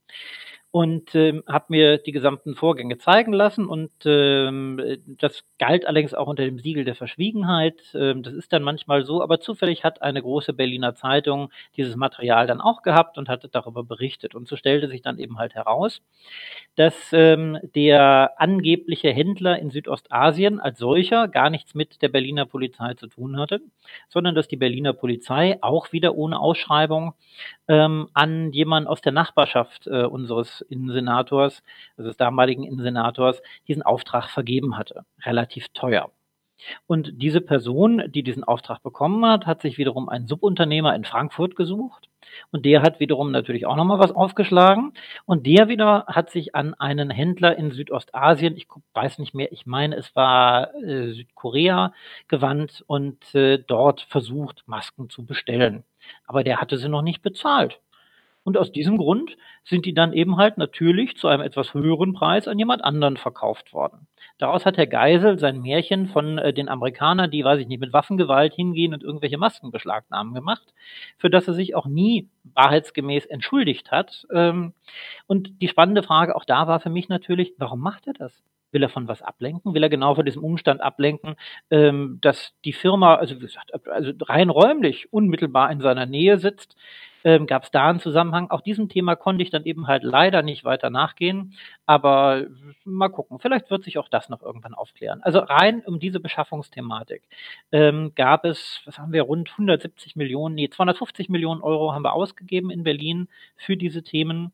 und 0.72 1.16
ähm, 1.16 1.44
habe 1.48 1.66
mir 1.70 1.98
die 1.98 2.12
gesamten 2.12 2.54
Vorgänge 2.56 2.98
zeigen 2.98 3.32
lassen 3.32 3.68
und 3.68 3.92
ähm, 4.06 4.82
das 5.08 5.44
galt 5.60 5.86
allerdings 5.88 6.14
auch 6.14 6.28
unter 6.28 6.44
dem 6.44 6.60
Siegel 6.60 6.84
der 6.84 6.96
Verschwiegenheit. 6.96 7.82
Ähm, 7.96 8.22
das 8.22 8.34
ist 8.34 8.52
dann 8.52 8.64
manchmal 8.64 9.06
so, 9.06 9.22
aber 9.22 9.40
zufällig 9.40 9.84
hat 9.84 10.02
eine 10.02 10.22
große 10.22 10.54
Berliner 10.54 10.94
Zeitung 10.94 11.52
dieses 11.78 11.96
Material 11.96 12.48
dann 12.48 12.60
auch 12.60 12.82
gehabt 12.82 13.18
und 13.18 13.30
hatte 13.30 13.48
darüber 13.48 13.84
berichtet. 13.84 14.36
Und 14.36 14.48
so 14.48 14.58
stellte 14.58 14.90
sich 14.90 15.02
dann 15.02 15.20
eben 15.20 15.40
halt 15.40 15.56
heraus, 15.56 16.02
dass 16.76 17.12
ähm, 17.14 17.58
der 17.74 18.34
angebliche 18.38 19.10
Händler 19.10 19.60
in 19.60 19.70
Südostasien 19.70 20.60
als 20.60 20.80
solcher 20.80 21.30
gar 21.30 21.50
nichts 21.50 21.76
mit 21.76 22.02
der 22.02 22.10
Berliner 22.10 22.46
Polizei 22.46 22.94
zu 22.96 23.08
tun 23.08 23.40
hatte, 23.40 23.62
sondern 24.10 24.36
dass 24.36 24.50
die 24.50 24.58
Berliner 24.58 24.94
Polizei 24.94 25.58
auch 25.62 25.94
wieder 25.94 26.16
ohne 26.16 26.40
Ausschreibung 26.40 27.14
ähm, 27.68 28.10
an 28.14 28.52
jemanden 28.52 28.88
aus 28.88 29.02
der 29.02 29.12
Nachbarschaft 29.12 29.88
äh, 29.88 30.04
unseres 30.04 30.62
Innensenators, 30.62 31.64
also 31.98 32.10
des 32.10 32.18
damaligen 32.18 32.64
Innensenators, 32.64 33.42
diesen 33.68 33.84
Auftrag 33.84 34.30
vergeben 34.30 34.78
hatte. 34.78 35.06
Relativ 35.26 35.68
teuer. 35.70 36.12
Und 36.88 37.22
diese 37.22 37.42
Person, 37.42 38.04
die 38.08 38.24
diesen 38.24 38.44
Auftrag 38.44 38.82
bekommen 38.82 39.26
hat, 39.26 39.46
hat 39.46 39.62
sich 39.62 39.78
wiederum 39.78 40.10
einen 40.10 40.28
Subunternehmer 40.28 40.96
in 40.96 41.04
Frankfurt 41.04 41.56
gesucht. 41.56 42.10
Und 42.52 42.66
der 42.66 42.82
hat 42.82 43.00
wiederum 43.00 43.32
natürlich 43.32 43.66
auch 43.66 43.76
nochmal 43.76 44.00
was 44.00 44.12
aufgeschlagen. 44.12 44.94
Und 45.26 45.46
der 45.46 45.70
wieder 45.70 46.06
hat 46.08 46.30
sich 46.30 46.56
an 46.56 46.74
einen 46.74 47.10
Händler 47.10 47.58
in 47.58 47.72
Südostasien, 47.72 48.58
ich 48.58 48.68
weiß 48.94 49.20
nicht 49.20 49.34
mehr, 49.34 49.52
ich 49.52 49.66
meine, 49.66 49.96
es 49.96 50.16
war 50.16 50.74
äh, 50.76 51.14
Südkorea, 51.14 51.94
gewandt 52.28 52.84
und 52.88 53.34
äh, 53.36 53.60
dort 53.60 54.02
versucht, 54.02 54.64
Masken 54.68 55.10
zu 55.10 55.26
bestellen. 55.26 55.84
Aber 56.26 56.44
der 56.44 56.60
hatte 56.62 56.78
sie 56.78 56.90
noch 56.90 57.02
nicht 57.02 57.22
bezahlt. 57.22 57.80
Und 58.48 58.58
aus 58.58 58.72
diesem 58.72 58.98
Grund 58.98 59.36
sind 59.66 59.86
die 59.86 59.94
dann 59.94 60.14
eben 60.14 60.38
halt 60.38 60.58
natürlich 60.58 61.18
zu 61.18 61.28
einem 61.28 61.42
etwas 61.42 61.74
höheren 61.74 62.14
Preis 62.14 62.48
an 62.48 62.58
jemand 62.58 62.82
anderen 62.82 63.18
verkauft 63.18 63.74
worden. 63.74 64.08
Daraus 64.38 64.66
hat 64.66 64.78
Herr 64.78 64.88
Geisel 64.88 65.38
sein 65.38 65.62
Märchen 65.62 66.08
von 66.08 66.38
äh, 66.38 66.54
den 66.54 66.70
Amerikanern, 66.70 67.30
die, 67.30 67.44
weiß 67.44 67.60
ich 67.60 67.68
nicht, 67.68 67.82
mit 67.82 67.92
Waffengewalt 67.92 68.54
hingehen 68.54 68.94
und 68.94 69.04
irgendwelche 69.04 69.38
Masken 69.38 69.70
beschlagnahmen 69.70 70.34
gemacht, 70.34 70.74
für 71.18 71.30
das 71.30 71.46
er 71.50 71.56
sich 71.56 71.76
auch 71.76 71.88
nie 71.88 72.30
wahrheitsgemäß 72.54 73.26
entschuldigt 73.26 73.92
hat. 73.92 74.26
Ähm, 74.34 74.72
und 75.26 75.62
die 75.62 75.68
spannende 75.68 76.02
Frage 76.02 76.34
auch 76.34 76.46
da 76.46 76.68
war 76.68 76.80
für 76.80 76.90
mich 76.90 77.10
natürlich, 77.10 77.54
warum 77.58 77.82
macht 77.82 78.08
er 78.08 78.14
das? 78.14 78.44
Will 78.72 78.84
er 78.84 78.90
von 78.90 79.08
was 79.08 79.22
ablenken? 79.22 79.74
Will 79.74 79.84
er 79.84 79.90
genau 79.90 80.16
von 80.16 80.26
diesem 80.26 80.44
Umstand 80.44 80.82
ablenken, 80.82 81.36
ähm, 81.70 82.20
dass 82.22 82.54
die 82.66 82.74
Firma, 82.74 83.16
also 83.16 83.36
wie 83.36 83.40
gesagt, 83.40 83.72
also 83.88 84.12
rein 84.22 84.50
räumlich 84.50 85.12
unmittelbar 85.12 85.72
in 85.72 85.82
seiner 85.82 86.06
Nähe 86.06 86.38
sitzt? 86.40 86.76
Ähm, 87.24 87.48
Gab 87.48 87.64
es 87.64 87.72
da 87.72 87.90
einen 87.90 88.00
Zusammenhang? 88.00 88.50
Auch 88.50 88.62
diesem 88.62 88.90
Thema 88.90 89.16
konnte 89.16 89.44
ich 89.44 89.50
dann 89.50 89.66
eben 89.66 89.88
halt 89.88 90.04
leider 90.04 90.42
nicht 90.42 90.64
weiter 90.64 90.90
nachgehen, 90.90 91.54
aber 91.86 92.46
mal 92.86 93.10
gucken. 93.10 93.40
Vielleicht 93.40 93.70
wird 93.70 93.84
sich 93.84 93.98
auch 93.98 94.10
das 94.10 94.30
noch 94.30 94.42
irgendwann 94.42 94.74
aufklären. 94.74 95.22
Also 95.24 95.40
rein 95.40 95.82
um 95.86 96.00
diese 96.00 96.20
Beschaffungsthematik 96.20 97.24
ähm, 97.72 98.14
gab 98.16 98.46
es, 98.46 98.82
was 98.86 99.00
haben 99.00 99.14
wir, 99.14 99.24
rund 99.24 99.50
170 99.52 100.16
Millionen, 100.16 100.56
nee, 100.56 100.70
250 100.70 101.30
Millionen 101.30 101.62
Euro 101.62 101.94
haben 101.94 102.04
wir 102.04 102.14
ausgegeben 102.14 102.70
in 102.70 102.84
Berlin 102.84 103.28
für 103.56 103.78
diese 103.78 104.04
Themen. 104.04 104.52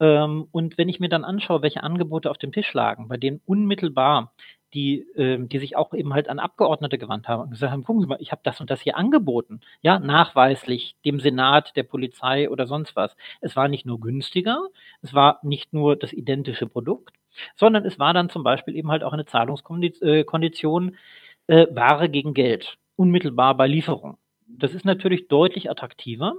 Ähm, 0.00 0.48
und 0.50 0.78
wenn 0.78 0.88
ich 0.88 1.00
mir 1.00 1.08
dann 1.08 1.24
anschaue, 1.24 1.62
welche 1.62 1.82
Angebote 1.82 2.30
auf 2.30 2.38
dem 2.38 2.52
Tisch 2.52 2.72
lagen, 2.74 3.08
bei 3.08 3.16
denen 3.16 3.40
unmittelbar 3.46 4.32
die, 4.74 5.06
ähm, 5.16 5.48
die 5.48 5.58
sich 5.58 5.76
auch 5.76 5.94
eben 5.94 6.12
halt 6.12 6.28
an 6.28 6.38
Abgeordnete 6.38 6.98
gewandt 6.98 7.28
haben 7.28 7.42
und 7.42 7.50
gesagt 7.50 7.72
haben, 7.72 7.84
gucken 7.84 8.02
Sie 8.02 8.08
mal, 8.08 8.20
ich 8.20 8.32
habe 8.32 8.42
das 8.44 8.60
und 8.60 8.70
das 8.70 8.80
hier 8.80 8.96
angeboten, 8.96 9.60
ja, 9.82 9.98
nachweislich 9.98 10.96
dem 11.04 11.20
Senat, 11.20 11.76
der 11.76 11.84
Polizei 11.84 12.50
oder 12.50 12.66
sonst 12.66 12.96
was. 12.96 13.16
Es 13.40 13.56
war 13.56 13.68
nicht 13.68 13.86
nur 13.86 14.00
günstiger, 14.00 14.60
es 15.02 15.14
war 15.14 15.38
nicht 15.42 15.72
nur 15.72 15.96
das 15.96 16.12
identische 16.12 16.66
Produkt, 16.66 17.14
sondern 17.56 17.84
es 17.84 17.98
war 17.98 18.12
dann 18.12 18.28
zum 18.30 18.42
Beispiel 18.42 18.76
eben 18.76 18.90
halt 18.90 19.04
auch 19.04 19.12
eine 19.12 19.26
Zahlungskondition 19.26 20.96
äh, 21.46 21.66
Ware 21.70 22.08
gegen 22.08 22.34
Geld, 22.34 22.76
unmittelbar 22.96 23.56
bei 23.56 23.66
Lieferung. 23.66 24.18
Das 24.46 24.74
ist 24.74 24.84
natürlich 24.84 25.28
deutlich 25.28 25.70
attraktiver, 25.70 26.34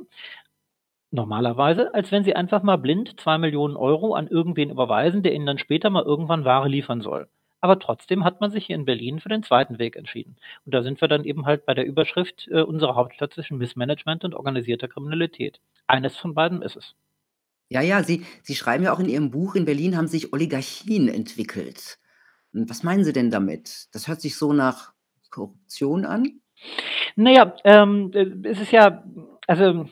normalerweise, 1.12 1.94
als 1.94 2.12
wenn 2.12 2.24
Sie 2.24 2.36
einfach 2.36 2.62
mal 2.64 2.78
blind 2.78 3.20
zwei 3.20 3.38
Millionen 3.38 3.76
Euro 3.78 4.14
an 4.14 4.28
irgendwen 4.28 4.70
überweisen, 4.70 5.24
der 5.24 5.34
Ihnen 5.34 5.46
dann 5.46 5.58
später 5.58 5.90
mal 5.90 6.04
irgendwann 6.04 6.46
Ware 6.46 6.68
liefern 6.68 7.02
soll. 7.02 7.28
Aber 7.66 7.80
trotzdem 7.80 8.24
hat 8.24 8.42
man 8.42 8.52
sich 8.52 8.68
hier 8.68 8.76
in 8.76 8.86
Berlin 8.86 9.20
für 9.20 9.30
den 9.30 9.42
zweiten 9.42 9.80
Weg 9.80 9.96
entschieden. 9.96 10.36
Und 10.68 10.76
da 10.76 10.84
sind 10.84 11.02
wir 11.02 11.08
dann 11.08 11.24
eben 11.24 11.48
halt 11.48 11.66
bei 11.66 11.74
der 11.74 11.88
Überschrift 11.88 12.48
äh, 12.52 12.62
unserer 12.62 12.94
Hauptstadt 12.94 13.34
zwischen 13.34 13.58
Missmanagement 13.58 14.24
und 14.24 14.36
organisierter 14.36 14.88
Kriminalität. 14.88 15.60
Eines 15.88 16.16
von 16.16 16.36
beiden 16.36 16.62
ist 16.62 16.76
es. 16.76 16.94
Ja, 17.70 17.82
ja, 17.82 18.04
Sie, 18.04 18.24
Sie 18.44 18.54
schreiben 18.54 18.84
ja 18.84 18.94
auch 18.94 19.00
in 19.00 19.10
Ihrem 19.10 19.32
Buch, 19.32 19.56
in 19.56 19.66
Berlin 19.66 19.98
haben 19.98 20.08
sich 20.08 20.32
Oligarchien 20.32 21.08
entwickelt. 21.08 21.98
Was 22.52 22.84
meinen 22.84 23.04
Sie 23.04 23.14
denn 23.14 23.32
damit? 23.32 23.88
Das 23.94 24.08
hört 24.08 24.22
sich 24.22 24.38
so 24.38 24.54
nach 24.54 24.94
Korruption 25.32 26.06
an? 26.06 26.40
Naja, 27.16 27.56
ähm, 27.64 28.12
es 28.44 28.62
ist 28.62 28.74
ja, 28.74 29.04
also 29.48 29.90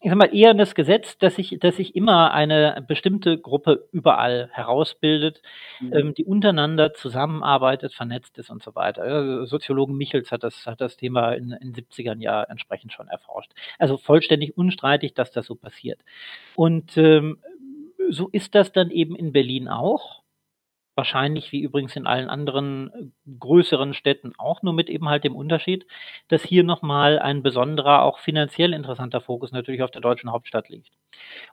ich 0.00 0.10
sag 0.10 0.18
mal, 0.18 0.34
eher 0.34 0.54
das 0.54 0.74
Gesetz, 0.74 1.18
dass 1.18 1.36
sich, 1.36 1.56
dass 1.60 1.76
sich 1.76 1.96
immer 1.96 2.32
eine 2.32 2.84
bestimmte 2.86 3.38
Gruppe 3.38 3.88
überall 3.92 4.48
herausbildet, 4.52 5.40
Mhm. 5.80 5.92
ähm, 5.94 6.14
die 6.14 6.24
untereinander 6.24 6.92
zusammenarbeitet, 6.94 7.94
vernetzt 7.94 8.38
ist 8.38 8.50
und 8.50 8.62
so 8.62 8.74
weiter. 8.74 9.46
Soziologen 9.46 9.96
Michels 9.96 10.30
hat 10.32 10.42
das, 10.44 10.66
hat 10.66 10.80
das 10.80 10.96
Thema 10.96 11.32
in 11.32 11.50
den 11.60 11.72
70ern 11.74 12.20
ja 12.20 12.42
entsprechend 12.44 12.92
schon 12.92 13.08
erforscht. 13.08 13.52
Also 13.78 13.96
vollständig 13.96 14.56
unstreitig, 14.56 15.14
dass 15.14 15.30
das 15.32 15.46
so 15.46 15.54
passiert. 15.54 16.00
Und 16.54 16.96
ähm, 16.96 17.38
so 18.10 18.28
ist 18.28 18.54
das 18.54 18.72
dann 18.72 18.90
eben 18.90 19.16
in 19.16 19.32
Berlin 19.32 19.68
auch. 19.68 20.22
Wahrscheinlich 20.96 21.52
wie 21.52 21.60
übrigens 21.60 21.94
in 21.94 22.06
allen 22.06 22.28
anderen 22.28 22.90
äh, 22.90 23.36
größeren 23.38 23.94
Städten 23.94 24.32
auch, 24.38 24.62
nur 24.62 24.72
mit 24.72 24.88
eben 24.90 25.08
halt 25.08 25.24
dem 25.24 25.36
Unterschied, 25.36 25.86
dass 26.28 26.42
hier 26.42 26.64
nochmal 26.64 27.18
ein 27.18 27.42
besonderer, 27.42 28.02
auch 28.02 28.18
finanziell 28.18 28.72
interessanter 28.72 29.20
Fokus 29.20 29.52
natürlich 29.52 29.82
auf 29.82 29.90
der 29.92 30.00
deutschen 30.00 30.32
Hauptstadt 30.32 30.68
liegt. 30.68 30.90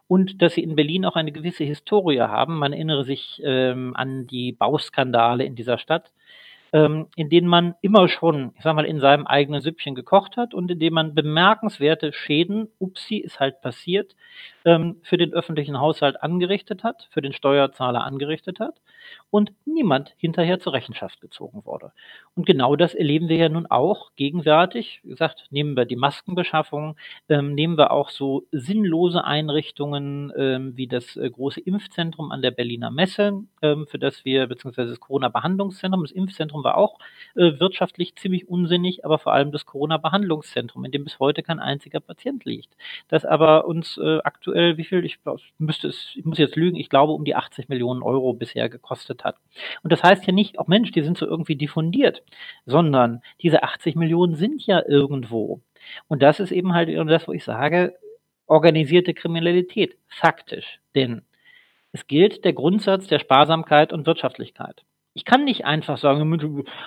Und 0.08 0.42
dass 0.42 0.56
sie 0.56 0.64
in 0.64 0.76
Berlin 0.76 1.06
auch 1.06 1.16
eine 1.16 1.32
gewisse 1.32 1.64
Historie 1.64 2.22
haben. 2.22 2.58
Man 2.58 2.74
erinnere 2.74 3.04
sich 3.04 3.42
ähm, 3.44 3.96
an 3.96 4.26
die 4.28 4.54
Bauskandale 4.54 5.44
in 5.44 5.56
dieser 5.56 5.78
Stadt 5.78 6.12
ähm, 6.74 7.08
in 7.16 7.30
denen 7.30 7.48
man 7.48 7.76
immer 7.82 8.10
schon, 8.10 8.52
ich 8.58 8.64
sag 8.64 8.76
mal, 8.76 8.86
in 8.86 9.00
seinem 9.00 9.28
eigenen 9.28 9.62
Süppchen 9.62 9.94
gekocht 9.94 10.36
hat 10.38 10.54
und 10.56 10.72
in 10.72 10.80
dem 10.80 10.94
man 10.96 11.14
bemerkenswerte 11.14 12.12
Schäden, 12.12 12.68
upsi, 12.80 13.18
ist 13.18 13.40
halt 13.40 13.62
passiert, 13.62 14.16
ähm, 14.66 14.98
für 15.04 15.18
den 15.18 15.34
öffentlichen 15.34 15.80
Haushalt 15.80 16.22
angerichtet 16.22 16.84
hat, 16.84 17.08
für 17.12 17.22
den 17.22 17.34
Steuerzahler 17.34 18.04
angerichtet 18.04 18.60
hat 18.60 18.82
und 19.30 19.52
niemand 19.66 20.14
hinterher 20.18 20.60
zur 20.60 20.74
Rechenschaft 20.74 21.22
gezogen 21.22 21.66
wurde. 21.66 21.92
Und 22.36 22.46
genau 22.46 22.76
das 22.76 22.94
erleben 22.94 23.30
wir 23.30 23.38
ja 23.38 23.50
nun 23.50 23.68
auch 23.68 24.12
gegenwärtig. 24.16 25.02
Wie 25.04 25.10
gesagt, 25.10 25.48
nehmen 25.50 25.76
wir 25.76 25.86
die 25.86 25.96
Maskenbeschaffung, 25.96 26.96
ähm, 27.30 27.54
nehmen 27.54 27.78
wir 27.78 27.92
auch 27.92 28.10
so 28.10 28.46
sinnlose 28.52 29.24
Einrichtungen 29.24 30.32
ähm, 30.38 30.78
wie 30.78 30.88
das 30.88 31.16
äh, 31.16 31.30
große 31.30 31.60
Impfzentrum 31.62 32.32
an 32.32 32.42
der 32.42 32.52
Berliner 32.52 32.92
Messe, 32.92 33.44
ähm, 33.62 33.88
für 33.88 34.00
das 34.00 34.26
wir, 34.26 34.48
beziehungsweise 34.48 34.90
das 34.90 35.00
Corona-Behandlungszentrum, 35.00 36.04
das 36.04 36.12
Impfzentrum 36.12 36.64
war 36.64 36.78
auch 36.78 37.00
äh, 37.36 37.60
wirtschaftlich 37.60 38.16
ziemlich 38.16 38.48
unsinnig, 38.48 39.06
aber 39.06 39.20
vor 39.20 39.34
allem 39.34 39.52
das 39.52 39.66
Corona-Behandlungszentrum, 39.66 40.86
in 40.86 40.92
dem 40.92 41.04
bis 41.04 41.20
heute 41.20 41.44
kein 41.44 41.60
einziger 41.60 42.00
Patient 42.00 42.46
liegt. 42.46 42.76
Das 43.08 43.26
aber 43.26 43.66
uns 43.66 43.98
äh, 43.98 44.20
aktuell, 44.24 44.53
wie 44.54 44.84
viel, 44.84 45.04
ich 45.06 45.20
müsste 45.58 45.88
es, 45.88 46.14
ich 46.16 46.26
muss 46.26 46.38
jetzt 46.38 46.56
lügen, 46.56 46.78
ich 46.78 46.90
glaube 46.90 47.14
um 47.14 47.26
die 47.26 47.36
80 47.36 47.70
Millionen 47.70 48.04
Euro 48.04 48.34
bisher 48.34 48.70
gekostet 48.70 49.24
hat. 49.24 49.38
Und 49.84 49.92
das 49.92 50.04
heißt 50.04 50.26
ja 50.26 50.34
nicht, 50.34 50.60
auch 50.60 50.68
Mensch, 50.68 50.92
die 50.92 51.04
sind 51.04 51.18
so 51.18 51.26
irgendwie 51.26 51.56
diffundiert, 51.56 52.24
sondern 52.66 53.22
diese 53.42 53.64
80 53.64 53.96
Millionen 53.96 54.36
sind 54.36 54.66
ja 54.66 54.82
irgendwo. 54.86 55.62
Und 56.08 56.22
das 56.22 56.40
ist 56.40 56.52
eben 56.52 56.74
halt 56.74 56.90
das, 57.10 57.28
wo 57.28 57.34
ich 57.34 57.44
sage, 57.44 57.96
organisierte 58.48 59.14
Kriminalität, 59.14 59.98
faktisch. 60.08 60.80
Denn 60.96 61.24
es 61.92 62.08
gilt 62.08 62.44
der 62.46 62.54
Grundsatz 62.54 63.08
der 63.08 63.20
Sparsamkeit 63.20 63.94
und 63.94 64.06
Wirtschaftlichkeit. 64.06 64.84
Ich 65.14 65.26
kann 65.26 65.44
nicht 65.44 65.66
einfach 65.66 65.98
sagen, 65.98 66.20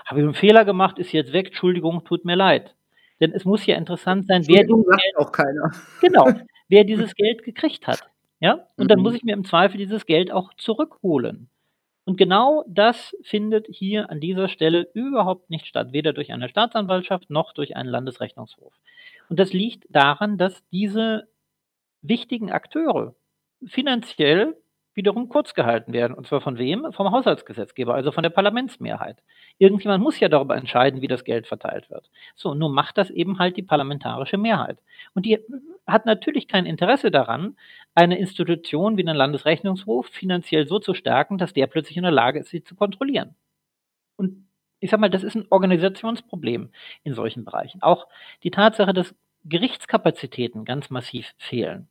habe 0.05 0.21
ich 0.21 0.25
einen 0.25 0.35
Fehler 0.35 0.65
gemacht, 0.65 0.99
ist 0.99 1.13
jetzt 1.13 1.33
weg, 1.33 1.49
Entschuldigung, 1.49 2.05
tut 2.05 2.25
mir 2.25 2.35
leid. 2.35 2.75
Denn 3.21 3.33
es 3.33 3.45
muss 3.45 3.65
ja 3.67 3.77
interessant 3.77 4.27
sein, 4.27 4.47
wer 4.47 4.65
dieses 4.65 4.85
Geld, 4.85 5.17
auch 5.17 5.33
keiner. 5.33 5.71
Genau, 6.01 6.25
wer 6.69 6.85
dieses 6.85 7.15
Geld 7.15 7.43
gekriegt 7.43 7.87
hat. 7.87 8.03
Ja? 8.41 8.67
Und 8.77 8.91
dann 8.91 8.99
mhm. 8.99 9.05
muss 9.05 9.15
ich 9.15 9.23
mir 9.23 9.35
im 9.35 9.45
Zweifel 9.45 9.79
dieses 9.79 10.07
Geld 10.07 10.31
auch 10.31 10.53
zurückholen. 10.55 11.49
Und 12.05 12.17
genau 12.17 12.65
das 12.69 13.17
findet 13.23 13.67
hier 13.69 14.11
an 14.11 14.21
dieser 14.21 14.49
Stelle 14.49 14.89
überhaupt 14.95 15.51
nicht 15.51 15.67
statt, 15.67 15.93
weder 15.93 16.13
durch 16.13 16.33
eine 16.33 16.49
Staatsanwaltschaft 16.49 17.31
noch 17.31 17.53
durch 17.53 17.75
einen 17.75 17.89
Landesrechnungshof. 17.89 18.73
Und 19.29 19.41
das 19.41 19.53
liegt 19.53 19.87
daran, 19.89 20.39
dass 20.39 20.65
diese 20.71 21.27
wichtigen 22.03 22.53
Akteure 22.53 23.17
finanziell 23.67 24.57
wiederum 24.97 25.29
kurz 25.29 25.55
gehalten 25.55 25.93
werden. 25.93 26.15
Und 26.15 26.27
zwar 26.27 26.41
von 26.41 26.59
wem? 26.59 26.93
Vom 26.93 27.13
Haushaltsgesetzgeber, 27.13 27.95
also 27.95 28.11
von 28.13 28.23
der 28.23 28.31
Parlamentsmehrheit. 28.31 29.23
Irgendjemand 29.59 30.03
muss 30.03 30.19
ja 30.19 30.29
darüber 30.29 30.57
entscheiden, 30.57 31.03
wie 31.03 31.07
das 31.07 31.23
Geld 31.23 31.47
verteilt 31.47 31.91
wird. 31.91 32.11
So, 32.35 32.55
nun 32.55 32.73
macht 32.73 32.99
das 32.99 33.11
eben 33.11 33.39
halt 33.39 33.57
die 33.57 33.63
parlamentarische 33.63 34.39
Mehrheit. 34.39 34.79
Und 35.15 35.27
die 35.27 35.39
hat 35.87 36.07
natürlich 36.07 36.49
kein 36.49 36.67
Interesse 36.67 37.11
daran, 37.11 37.57
eine 37.95 38.19
Institution 38.19 38.97
wie 38.97 39.05
den 39.05 39.15
Landesrechnungshof 39.15 40.07
finanziell 40.09 40.67
so 40.67 40.79
zu 40.79 40.95
stärken, 40.95 41.39
dass 41.39 41.53
der 41.53 41.67
plötzlich 41.67 41.99
in 41.99 42.03
der 42.03 42.13
Lage 42.13 42.41
ist, 42.41 42.49
sie 42.49 42.65
zu 42.65 42.75
kontrollieren. 42.75 43.37
Und 44.17 44.49
ich 44.81 44.91
sag 44.91 44.99
mal, 44.99 45.11
das 45.11 45.23
ist 45.23 45.35
ein 45.35 45.47
Organisationsproblem 45.51 46.71
in 47.05 47.15
solchen 47.15 47.45
Bereichen. 47.45 47.83
Auch 47.83 48.09
die 48.43 48.51
Tatsache, 48.51 48.95
dass 48.95 49.15
Gerichtskapazitäten 49.45 50.65
ganz 50.65 50.91
massiv 50.91 51.35
fehlen 51.39 51.89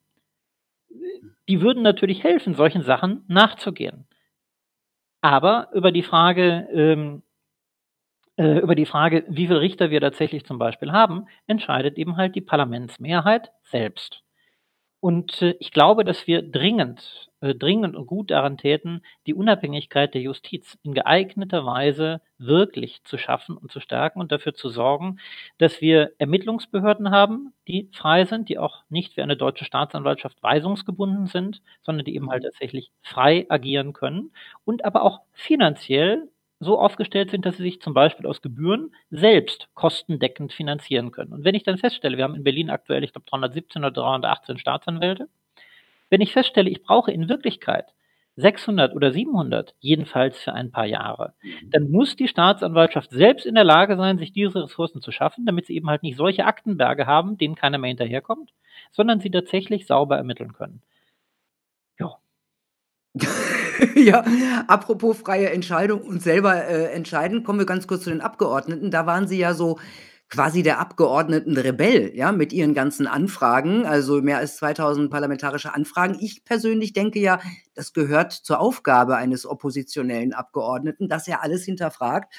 die 1.48 1.62
würden 1.62 1.84
natürlich 1.84 2.24
helfen, 2.24 2.56
solchen 2.56 2.82
Sachen 2.84 3.24
nachzugehen. 3.28 4.08
Aber 5.22 5.70
über 5.74 5.91
die 5.91 6.04
Frage, 6.04 6.68
ähm, 6.72 7.24
äh, 8.38 8.60
über 8.60 8.76
die 8.76 8.86
Frage, 8.86 9.26
wie 9.30 9.48
viele 9.48 9.62
Richter 9.62 9.89
wir 9.89 10.02
tatsächlich 10.02 10.46
zum 10.46 10.60
Beispiel 10.60 10.91
haben, 10.91 11.28
entscheidet 11.48 11.98
eben 11.98 12.18
halt 12.18 12.36
die 12.36 12.41
Parlamentsmehrheit 12.41 13.52
selbst. 13.64 14.24
Und 15.06 15.43
äh, 15.43 15.56
ich 15.60 15.70
glaube, 15.70 16.03
dass 16.03 16.26
wir 16.26 16.41
dringend, 16.41 17.30
äh, 17.39 17.53
dringend 17.53 17.95
und 17.95 18.08
gut 18.08 18.32
daran 18.32 18.58
täten, 18.58 19.03
die 19.28 19.36
Unabhängigkeit 19.36 20.16
der 20.16 20.22
Justiz 20.24 20.80
in 20.82 20.95
geeigneter 20.95 21.64
Weise 21.64 22.22
wirklich 22.39 23.03
zu 23.03 23.20
schaffen 23.20 23.56
und 23.56 23.72
zu 23.72 23.80
stärken 23.80 24.20
und 24.20 24.32
dafür 24.32 24.56
zu 24.56 24.68
sorgen, 24.70 25.20
dass 25.60 25.80
wir 25.80 26.14
Ermittlungsbehörden 26.18 27.12
haben, 27.12 27.53
die 27.68 27.88
frei 27.93 28.26
sind, 28.26 28.49
die 28.49 28.58
auch 28.58 28.82
nicht 28.89 29.16
wie 29.16 29.22
eine 29.22 29.38
deutsche 29.38 29.66
Staatsanwaltschaft 29.66 30.41
weisungsgebunden 30.41 31.28
sind, 31.28 31.62
sondern 31.84 32.03
die 32.03 32.16
eben 32.16 32.32
halt 32.32 32.41
tatsächlich 32.41 32.89
frei 33.03 33.45
agieren 33.47 33.93
können 33.93 34.32
und 34.64 34.86
aber 34.86 35.03
auch 35.03 35.20
finanziell 35.34 36.30
so 36.60 36.80
aufgestellt 36.80 37.32
sind, 37.32 37.45
dass 37.45 37.58
sie 37.58 37.64
sich 37.64 37.82
zum 37.82 37.93
Beispiel 37.93 38.26
aus 38.26 38.41
Gebühren 38.41 38.93
selbst 39.10 39.68
kostendeckend 39.74 40.53
finanzieren 40.53 41.12
können. 41.12 41.34
Und 41.34 41.43
wenn 41.43 41.56
ich 41.56 41.64
dann 41.64 41.78
feststelle, 41.78 42.18
wir 42.18 42.24
haben 42.24 42.36
in 42.36 42.43
Berlin 42.43 42.70
aktuell, 42.70 43.03
ich 43.03 43.12
glaube, 43.12 43.30
317 43.30 43.84
oder 43.84 43.91
318 43.91 44.58
Staatsanwälte, 44.58 45.28
wenn 46.10 46.22
ich 46.22 46.34
feststelle, 46.34 46.70
ich 46.70 46.82
brauche 46.84 47.12
in 47.12 47.30
Wirklichkeit 47.30 47.93
600 48.38 48.95
oder 48.95 49.12
700, 49.12 49.76
jedenfalls 49.80 50.38
für 50.39 50.53
ein 50.53 50.72
paar 50.72 50.86
Jahre, 50.86 51.34
mhm. 51.41 51.70
dann 51.72 51.89
muss 51.89 52.16
die 52.16 52.28
Staatsanwaltschaft 52.28 53.12
selbst 53.12 53.45
in 53.45 53.56
der 53.56 53.64
Lage 53.64 53.95
sein, 53.97 54.18
sich 54.18 54.34
diese 54.34 54.64
Ressourcen 54.64 55.01
zu 55.01 55.12
schaffen, 55.12 55.45
damit 55.45 55.68
sie 55.68 55.76
eben 55.76 55.89
halt 55.89 56.03
nicht 56.03 56.18
solche 56.18 56.45
Aktenberge 56.45 57.06
haben, 57.06 57.38
denen 57.38 57.56
keiner 57.56 57.78
mehr 57.78 57.89
hinterherkommt, 57.89 58.51
sondern 58.91 59.20
sie 59.20 59.32
tatsächlich 59.32 59.88
sauber 59.88 60.18
ermitteln 60.18 60.53
können. 60.53 60.82
Ja. 61.99 62.18
ja, 64.10 64.24
apropos 64.68 65.18
freie 65.18 65.49
Entscheidung 65.49 66.01
und 66.01 66.22
selber 66.22 66.66
äh, 66.66 66.91
entscheiden, 66.91 67.43
kommen 67.43 67.60
wir 67.60 67.66
ganz 67.66 67.88
kurz 67.88 68.03
zu 68.03 68.10
den 68.10 68.22
Abgeordneten. 68.22 68.91
Da 68.91 69.06
waren 69.06 69.28
Sie 69.28 69.38
ja 69.38 69.53
so 69.53 69.80
quasi 70.30 70.64
der 70.64 70.80
Abgeordnetenrebell, 70.80 72.12
ja, 72.16 72.32
mit 72.32 72.51
Ihren 72.51 72.74
ganzen 72.74 73.08
Anfragen, 73.08 73.86
also 73.86 74.22
mehr 74.22 74.38
als 74.38 74.58
2000 74.58 75.10
parlamentarische 75.10 75.74
Anfragen. 75.74 76.18
Ich 76.20 76.43
persönlich 76.43 76.93
denke 76.93 77.20
ja, 77.20 77.39
das 77.74 77.93
gehört 77.93 78.34
zur 78.34 78.60
Aufgabe 78.60 79.18
eines 79.18 79.45
oppositionellen 79.45 80.34
Abgeordneten, 80.34 81.08
dass 81.08 81.28
er 81.28 81.43
alles 81.43 81.64
hinterfragt 81.66 82.34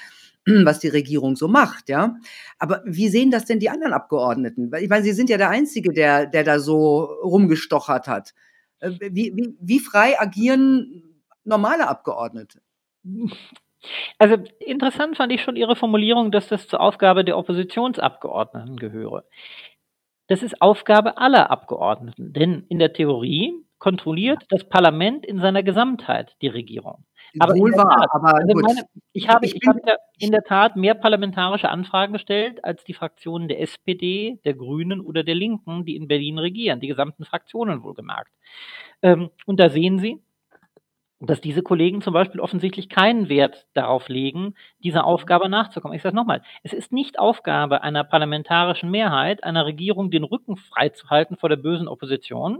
was 0.63 0.79
die 0.79 0.87
Regierung 0.87 1.35
so 1.35 1.47
macht, 1.47 1.89
ja. 1.89 2.17
Aber 2.57 2.81
wie 2.85 3.09
sehen 3.09 3.31
das 3.31 3.45
denn 3.45 3.59
die 3.59 3.69
anderen 3.69 3.93
Abgeordneten? 3.93 4.71
Ich 4.79 4.89
meine, 4.89 5.03
Sie 5.03 5.11
sind 5.11 5.29
ja 5.29 5.37
der 5.37 5.49
Einzige, 5.49 5.91
der, 5.91 6.25
der 6.25 6.43
da 6.43 6.59
so 6.59 7.01
rumgestochert 7.01 8.07
hat. 8.07 8.33
Äh, 8.79 8.91
wie, 9.11 9.33
wie, 9.35 9.57
wie 9.59 9.79
frei 9.79 10.19
agieren 10.19 11.06
normale 11.47 11.87
Abgeordnete? 11.87 12.61
Also 14.17 14.37
interessant 14.59 15.15
fand 15.15 15.31
ich 15.31 15.43
schon 15.43 15.55
Ihre 15.55 15.75
Formulierung, 15.75 16.31
dass 16.31 16.47
das 16.47 16.67
zur 16.67 16.81
Aufgabe 16.81 17.23
der 17.23 17.37
Oppositionsabgeordneten 17.37 18.75
gehöre. 18.75 19.23
Das 20.27 20.41
ist 20.43 20.61
Aufgabe 20.61 21.19
aller 21.19 21.51
Abgeordneten, 21.51 22.33
denn 22.33 22.65
in 22.69 22.79
der 22.79 22.91
Theorie 22.91 23.53
kontrolliert 23.77 24.43
das 24.49 24.67
Parlament 24.67 25.25
in 25.25 25.39
seiner 25.39 25.61
Gesamtheit 25.63 26.35
die 26.41 26.47
Regierung. 26.47 27.05
Aber 27.39 27.55
Wohl 27.55 27.73
wahr, 27.73 27.97
Tat, 27.99 28.09
aber 28.11 28.35
also 28.35 28.59
meine, 28.59 28.81
ich 29.13 29.29
habe, 29.29 29.45
ich, 29.45 29.55
ich 29.55 29.67
habe 29.67 29.79
in 30.17 30.31
der 30.31 30.43
Tat 30.43 30.75
mehr 30.75 30.95
parlamentarische 30.95 31.69
Anfragen 31.69 32.13
gestellt 32.13 32.63
als 32.63 32.83
die 32.83 32.93
Fraktionen 32.93 33.47
der 33.47 33.61
SPD, 33.61 34.39
der 34.43 34.55
Grünen 34.55 35.01
oder 35.01 35.23
der 35.23 35.35
Linken, 35.35 35.85
die 35.85 35.95
in 35.95 36.07
Berlin 36.07 36.39
regieren, 36.39 36.79
die 36.79 36.87
gesamten 36.87 37.25
Fraktionen 37.25 37.83
wohlgemerkt. 37.83 38.31
Ähm, 39.01 39.29
und 39.45 39.59
da 39.59 39.69
sehen 39.69 39.99
Sie, 39.99 40.19
dass 41.19 41.41
diese 41.41 41.63
Kollegen 41.63 42.01
zum 42.01 42.13
Beispiel 42.13 42.39
offensichtlich 42.39 42.89
keinen 42.89 43.27
Wert 43.27 43.65
darauf 43.73 44.07
legen, 44.07 44.53
dieser 44.83 45.05
Aufgabe 45.05 45.49
nachzukommen. 45.49 45.95
Ich 45.95 46.03
sage 46.03 46.15
nochmal, 46.15 46.43
es 46.63 46.73
ist 46.73 46.91
nicht 46.91 47.17
Aufgabe 47.17 47.81
einer 47.81 48.03
parlamentarischen 48.03 48.91
Mehrheit, 48.91 49.43
einer 49.43 49.65
Regierung 49.65 50.11
den 50.11 50.23
Rücken 50.23 50.57
freizuhalten 50.57 51.37
vor 51.37 51.49
der 51.49 51.55
bösen 51.55 51.87
Opposition, 51.87 52.59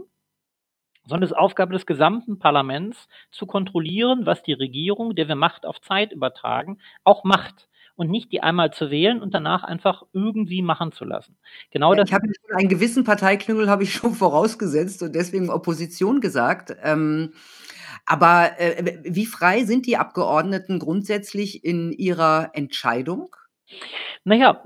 sondern 1.04 1.22
es 1.24 1.30
ist 1.30 1.36
Aufgabe 1.36 1.72
des 1.72 1.86
gesamten 1.86 2.38
Parlaments 2.38 3.08
zu 3.30 3.46
kontrollieren, 3.46 4.26
was 4.26 4.42
die 4.42 4.52
Regierung, 4.54 5.14
der 5.14 5.28
wir 5.28 5.36
Macht 5.36 5.64
auf 5.64 5.80
Zeit 5.80 6.12
übertragen, 6.12 6.78
auch 7.04 7.22
macht 7.22 7.68
und 7.94 8.10
nicht 8.10 8.30
die 8.32 8.42
einmal 8.42 8.72
zu 8.72 8.90
wählen 8.90 9.22
und 9.22 9.34
danach 9.34 9.62
einfach 9.62 10.02
irgendwie 10.12 10.62
machen 10.62 10.92
zu 10.92 11.04
lassen. 11.04 11.36
Genau 11.70 11.94
das. 11.94 12.08
Ich 12.08 12.14
habe 12.14 12.28
einen 12.56 12.68
gewissen 12.68 13.04
Parteiklüngel 13.04 13.70
habe 13.70 13.84
ich 13.84 13.94
schon 13.94 14.14
vorausgesetzt 14.14 15.02
und 15.02 15.14
deswegen 15.14 15.48
Opposition 15.48 16.20
gesagt. 16.20 16.76
Ähm, 16.82 17.32
aber 18.08 18.58
äh, 18.60 18.98
wie 19.04 19.26
frei 19.26 19.64
sind 19.64 19.86
die 19.86 19.96
Abgeordneten 19.96 20.78
grundsätzlich 20.78 21.64
in 21.64 21.92
ihrer 21.92 22.50
Entscheidung? 22.54 23.34
Naja, 24.24 24.62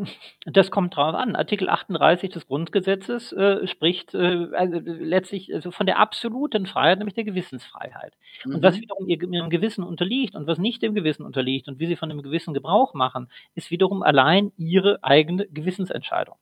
das 0.47 0.71
kommt 0.71 0.97
drauf 0.97 1.15
an. 1.15 1.37
Artikel 1.37 1.69
38 1.69 2.31
des 2.31 2.47
Grundgesetzes 2.47 3.33
äh, 3.33 3.67
spricht 3.67 4.15
äh, 4.15 4.49
also 4.53 4.79
letztlich 4.85 5.53
also 5.55 5.71
von 5.71 5.87
der 5.87 5.99
absoluten 5.99 6.67
Freiheit, 6.67 6.99
nämlich 6.99 7.15
der 7.15 7.25
Gewissensfreiheit. 7.25 8.15
Und 8.53 8.63
was 8.63 8.77
Mhm. 8.77 8.81
wiederum 8.81 9.09
ihr, 9.09 9.23
ihrem 9.23 9.51
Gewissen 9.51 9.85
unterliegt 9.85 10.35
und 10.35 10.47
was 10.47 10.59
nicht 10.59 10.83
dem 10.83 10.95
Gewissen 10.95 11.25
unterliegt 11.25 11.69
und 11.69 11.79
wie 11.79 11.87
sie 11.87 11.97
von 11.97 12.09
dem 12.09 12.23
Gewissen 12.23 12.55
Gebrauch 12.55 12.95
machen, 12.95 13.31
ist 13.55 13.71
wiederum 13.71 14.03
allein 14.03 14.53
ihre 14.57 15.03
eigene 15.03 15.47
Gewissensentscheidung. 15.49 16.37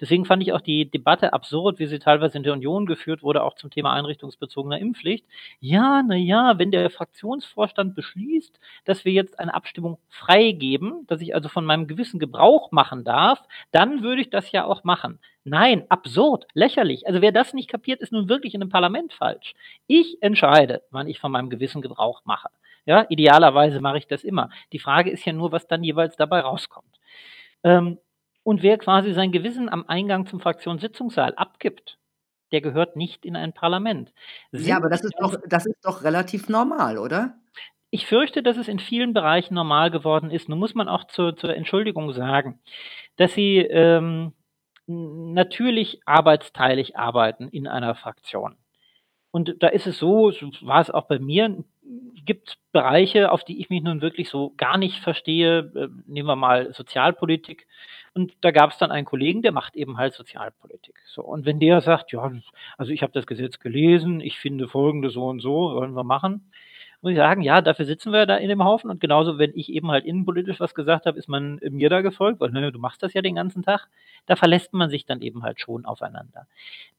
Deswegen 0.00 0.24
fand 0.24 0.42
ich 0.42 0.52
auch 0.52 0.60
die 0.60 0.90
Debatte 0.90 1.32
absurd, 1.32 1.78
wie 1.78 1.86
sie 1.86 1.98
teilweise 1.98 2.36
in 2.36 2.42
der 2.44 2.52
Union 2.52 2.86
geführt 2.86 3.22
wurde, 3.22 3.42
auch 3.42 3.54
zum 3.54 3.70
Thema 3.70 3.92
einrichtungsbezogener 3.92 4.78
Impfpflicht. 4.78 5.24
Ja, 5.60 6.02
na 6.06 6.16
ja, 6.16 6.58
wenn 6.58 6.70
der 6.70 6.88
Fraktionsvorstand 6.90 7.94
beschließt, 7.94 8.58
dass 8.84 9.04
wir 9.04 9.12
jetzt 9.12 9.38
eine 9.38 9.54
Abstimmung 9.54 9.98
freigeben, 10.08 11.06
dass 11.06 11.20
ich 11.20 11.34
also 11.34 11.48
von 11.48 11.64
meinem 11.64 11.86
Gewissen 11.86 12.18
Gebrauch 12.18 12.70
machen 12.72 13.04
darf, 13.04 13.42
dann 13.72 14.02
würde 14.02 14.22
ich 14.22 14.30
das 14.30 14.52
ja 14.52 14.64
auch 14.64 14.84
machen. 14.84 15.18
Nein, 15.44 15.84
absurd, 15.90 16.46
lächerlich. 16.54 17.06
Also 17.06 17.20
wer 17.20 17.30
das 17.30 17.52
nicht 17.52 17.68
kapiert, 17.68 18.00
ist 18.00 18.12
nun 18.12 18.30
wirklich 18.30 18.54
in 18.54 18.62
einem 18.62 18.70
Parlament 18.70 19.12
falsch. 19.12 19.54
Ich 19.86 20.22
entscheide, 20.22 20.82
wann 20.90 21.06
ich 21.06 21.20
von 21.20 21.30
meinem 21.30 21.50
Gewissen 21.50 21.82
Gebrauch 21.82 22.22
mache. 22.24 22.48
Ja, 22.86 23.06
idealerweise 23.08 23.80
mache 23.80 23.98
ich 23.98 24.06
das 24.06 24.24
immer. 24.24 24.50
Die 24.72 24.78
Frage 24.78 25.10
ist 25.10 25.24
ja 25.24 25.32
nur, 25.32 25.52
was 25.52 25.66
dann 25.66 25.84
jeweils 25.84 26.16
dabei 26.16 26.40
rauskommt. 26.40 26.98
Ähm, 27.62 27.98
und 28.44 28.62
wer 28.62 28.78
quasi 28.78 29.12
sein 29.12 29.32
Gewissen 29.32 29.68
am 29.68 29.84
Eingang 29.88 30.26
zum 30.26 30.38
Fraktionssitzungssaal 30.38 31.34
abgibt, 31.34 31.98
der 32.52 32.60
gehört 32.60 32.94
nicht 32.94 33.24
in 33.24 33.34
ein 33.34 33.52
Parlament. 33.52 34.12
Ja, 34.52 34.60
Sind 34.60 34.76
aber 34.76 34.88
das 34.88 35.02
ist 35.02 35.14
doch 35.18 35.36
das 35.48 35.66
ist 35.66 35.84
doch 35.84 36.04
relativ 36.04 36.48
normal, 36.48 36.98
oder? 36.98 37.34
Ich 37.90 38.06
fürchte, 38.06 38.42
dass 38.42 38.56
es 38.56 38.68
in 38.68 38.78
vielen 38.78 39.12
Bereichen 39.12 39.54
normal 39.54 39.90
geworden 39.90 40.30
ist. 40.30 40.48
Nun 40.48 40.58
muss 40.58 40.74
man 40.74 40.88
auch 40.88 41.04
zur, 41.04 41.36
zur 41.36 41.54
Entschuldigung 41.54 42.12
sagen, 42.12 42.60
dass 43.16 43.34
sie 43.34 43.58
ähm, 43.58 44.32
natürlich 44.86 46.00
arbeitsteilig 46.04 46.96
arbeiten 46.96 47.48
in 47.48 47.66
einer 47.66 47.94
Fraktion. 47.94 48.56
Und 49.30 49.62
da 49.62 49.68
ist 49.68 49.86
es 49.86 49.98
so, 49.98 50.30
so 50.30 50.50
war 50.62 50.80
es 50.80 50.90
auch 50.90 51.06
bei 51.06 51.18
mir, 51.18 51.64
gibt 52.24 52.58
Bereiche, 52.72 53.30
auf 53.32 53.44
die 53.44 53.60
ich 53.60 53.70
mich 53.70 53.82
nun 53.82 54.00
wirklich 54.00 54.28
so 54.28 54.54
gar 54.56 54.78
nicht 54.78 55.00
verstehe. 55.00 55.72
Äh, 55.74 55.88
Nehmen 56.06 56.28
wir 56.28 56.36
mal 56.36 56.72
Sozialpolitik. 56.72 57.66
Und 58.14 58.32
da 58.42 58.52
gab 58.52 58.70
es 58.70 58.78
dann 58.78 58.92
einen 58.92 59.04
Kollegen, 59.06 59.42
der 59.42 59.52
macht 59.52 59.74
eben 59.76 59.96
halt 59.98 60.14
Sozialpolitik. 60.14 60.94
So, 61.06 61.22
und 61.22 61.44
wenn 61.46 61.58
der 61.58 61.80
sagt, 61.80 62.12
ja, 62.12 62.32
also 62.78 62.92
ich 62.92 63.02
habe 63.02 63.12
das 63.12 63.26
Gesetz 63.26 63.58
gelesen, 63.58 64.20
ich 64.20 64.38
finde 64.38 64.68
folgende 64.68 65.10
so 65.10 65.26
und 65.26 65.40
so, 65.40 65.74
wollen 65.74 65.94
wir 65.96 66.04
machen, 66.04 66.50
muss 67.02 67.10
ich 67.12 67.18
sagen, 67.18 67.42
ja, 67.42 67.60
dafür 67.60 67.84
sitzen 67.84 68.12
wir 68.12 68.24
da 68.24 68.36
in 68.36 68.48
dem 68.48 68.64
Haufen. 68.64 68.88
Und 68.88 69.00
genauso, 69.00 69.38
wenn 69.38 69.50
ich 69.54 69.68
eben 69.70 69.90
halt 69.90 70.04
innenpolitisch 70.06 70.60
was 70.60 70.74
gesagt 70.74 71.06
habe, 71.06 71.18
ist 71.18 71.28
man 71.28 71.60
mir 71.70 71.90
da 71.90 72.00
gefolgt, 72.00 72.40
weil 72.40 72.50
ne, 72.50 72.72
du 72.72 72.78
machst 72.78 73.02
das 73.02 73.12
ja 73.14 73.20
den 73.20 73.34
ganzen 73.34 73.62
Tag. 73.62 73.88
Da 74.26 74.36
verlässt 74.36 74.72
man 74.72 74.88
sich 74.90 75.04
dann 75.04 75.20
eben 75.20 75.42
halt 75.42 75.60
schon 75.60 75.84
aufeinander. 75.84 76.46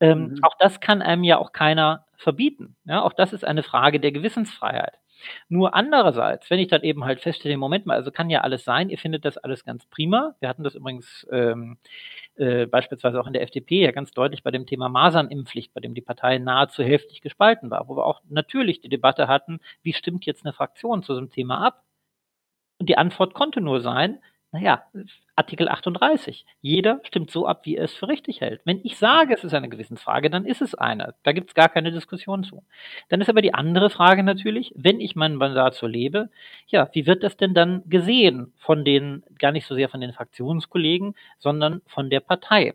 Ähm, 0.00 0.34
Mhm. 0.34 0.38
auch 0.42 0.54
das 0.60 0.80
kann 0.80 1.02
einem 1.02 1.24
ja 1.24 1.38
auch 1.38 1.52
keiner 1.52 2.04
verbieten. 2.16 2.76
Ja, 2.84 3.02
auch 3.02 3.12
das 3.14 3.32
ist 3.32 3.44
eine 3.44 3.62
Frage 3.64 3.98
der 4.00 4.12
Gewissensfreiheit. 4.12 4.94
Nur 5.48 5.74
andererseits, 5.74 6.50
wenn 6.50 6.58
ich 6.58 6.68
dann 6.68 6.82
eben 6.82 7.04
halt 7.04 7.20
feststelle, 7.20 7.56
Moment 7.56 7.86
mal, 7.86 7.94
also 7.94 8.10
kann 8.10 8.30
ja 8.30 8.42
alles 8.42 8.64
sein, 8.64 8.90
ihr 8.90 8.98
findet 8.98 9.24
das 9.24 9.38
alles 9.38 9.64
ganz 9.64 9.86
prima. 9.86 10.34
Wir 10.40 10.48
hatten 10.48 10.64
das 10.64 10.74
übrigens 10.74 11.26
ähm, 11.30 11.78
äh, 12.36 12.66
beispielsweise 12.66 13.20
auch 13.20 13.26
in 13.26 13.32
der 13.32 13.42
FDP 13.42 13.82
ja 13.82 13.92
ganz 13.92 14.12
deutlich 14.12 14.42
bei 14.42 14.50
dem 14.50 14.66
Thema 14.66 14.88
Masernimpfpflicht, 14.88 15.72
bei 15.74 15.80
dem 15.80 15.94
die 15.94 16.00
Partei 16.00 16.38
nahezu 16.38 16.82
heftig 16.82 17.20
gespalten 17.20 17.70
war, 17.70 17.88
wo 17.88 17.96
wir 17.96 18.06
auch 18.06 18.20
natürlich 18.28 18.80
die 18.80 18.88
Debatte 18.88 19.28
hatten, 19.28 19.60
wie 19.82 19.92
stimmt 19.92 20.26
jetzt 20.26 20.44
eine 20.44 20.52
Fraktion 20.52 21.02
zu 21.02 21.12
diesem 21.14 21.30
Thema 21.30 21.66
ab? 21.66 21.82
Und 22.78 22.88
die 22.88 22.98
Antwort 22.98 23.34
konnte 23.34 23.60
nur 23.60 23.80
sein, 23.80 24.20
naja, 24.52 24.84
Artikel 25.34 25.68
38. 25.68 26.46
Jeder 26.62 27.00
stimmt 27.04 27.30
so 27.30 27.46
ab, 27.46 27.66
wie 27.66 27.76
er 27.76 27.84
es 27.84 27.94
für 27.94 28.08
richtig 28.08 28.40
hält. 28.40 28.62
Wenn 28.64 28.80
ich 28.84 28.96
sage, 28.96 29.34
es 29.34 29.44
ist 29.44 29.52
eine 29.52 29.68
Gewissensfrage, 29.68 30.30
dann 30.30 30.46
ist 30.46 30.62
es 30.62 30.74
eine. 30.74 31.14
Da 31.24 31.32
gibt 31.32 31.50
es 31.50 31.54
gar 31.54 31.68
keine 31.68 31.92
Diskussion 31.92 32.44
zu. 32.44 32.64
Dann 33.08 33.20
ist 33.20 33.28
aber 33.28 33.42
die 33.42 33.52
andere 33.52 33.90
Frage 33.90 34.22
natürlich, 34.22 34.72
wenn 34.76 35.00
ich 35.00 35.16
mein 35.16 35.34
Mandat 35.34 35.74
so 35.74 35.86
lebe, 35.86 36.30
ja, 36.68 36.88
wie 36.92 37.06
wird 37.06 37.22
das 37.22 37.36
denn 37.36 37.54
dann 37.54 37.82
gesehen 37.86 38.52
von 38.56 38.84
den, 38.84 39.24
gar 39.38 39.52
nicht 39.52 39.66
so 39.66 39.74
sehr 39.74 39.88
von 39.88 40.00
den 40.00 40.12
Fraktionskollegen, 40.12 41.14
sondern 41.38 41.82
von 41.86 42.08
der 42.08 42.20
Partei? 42.20 42.74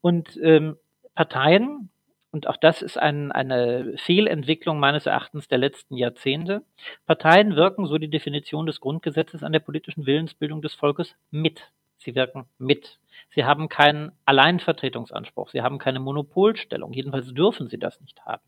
Und 0.00 0.38
ähm, 0.42 0.76
Parteien, 1.14 1.90
und 2.34 2.48
auch 2.48 2.56
das 2.56 2.82
ist 2.82 2.98
ein, 2.98 3.30
eine 3.30 3.94
Fehlentwicklung 3.96 4.80
meines 4.80 5.06
Erachtens 5.06 5.46
der 5.46 5.58
letzten 5.58 5.96
Jahrzehnte, 5.96 6.64
Parteien 7.06 7.54
wirken, 7.54 7.86
so 7.86 7.96
die 7.96 8.10
Definition 8.10 8.66
des 8.66 8.80
Grundgesetzes, 8.80 9.44
an 9.44 9.52
der 9.52 9.60
politischen 9.60 10.04
Willensbildung 10.04 10.60
des 10.60 10.74
Volkes 10.74 11.14
mit. 11.30 11.70
Sie 11.96 12.16
wirken 12.16 12.46
mit. 12.58 12.98
Sie 13.30 13.44
haben 13.44 13.68
keinen 13.68 14.10
Alleinvertretungsanspruch. 14.24 15.50
Sie 15.50 15.62
haben 15.62 15.78
keine 15.78 16.00
Monopolstellung. 16.00 16.92
Jedenfalls 16.92 17.32
dürfen 17.32 17.68
sie 17.68 17.78
das 17.78 18.00
nicht 18.00 18.20
haben. 18.24 18.42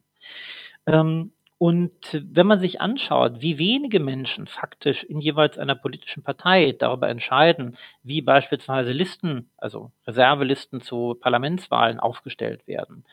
Ähm, 0.86 1.30
und 1.56 1.92
wenn 2.12 2.48
man 2.48 2.58
sich 2.58 2.80
anschaut, 2.80 3.40
wie 3.40 3.56
wenige 3.56 4.00
Menschen 4.00 4.48
faktisch 4.48 5.04
in 5.04 5.20
jeweils 5.20 5.58
einer 5.58 5.76
politischen 5.76 6.24
Partei 6.24 6.74
darüber 6.76 7.08
entscheiden, 7.08 7.78
wie 8.02 8.20
beispielsweise 8.20 8.90
Listen, 8.90 9.48
also 9.56 9.92
Reservelisten 10.08 10.80
zu 10.80 11.16
Parlamentswahlen 11.20 12.00
aufgestellt 12.00 12.66
werden, 12.66 13.04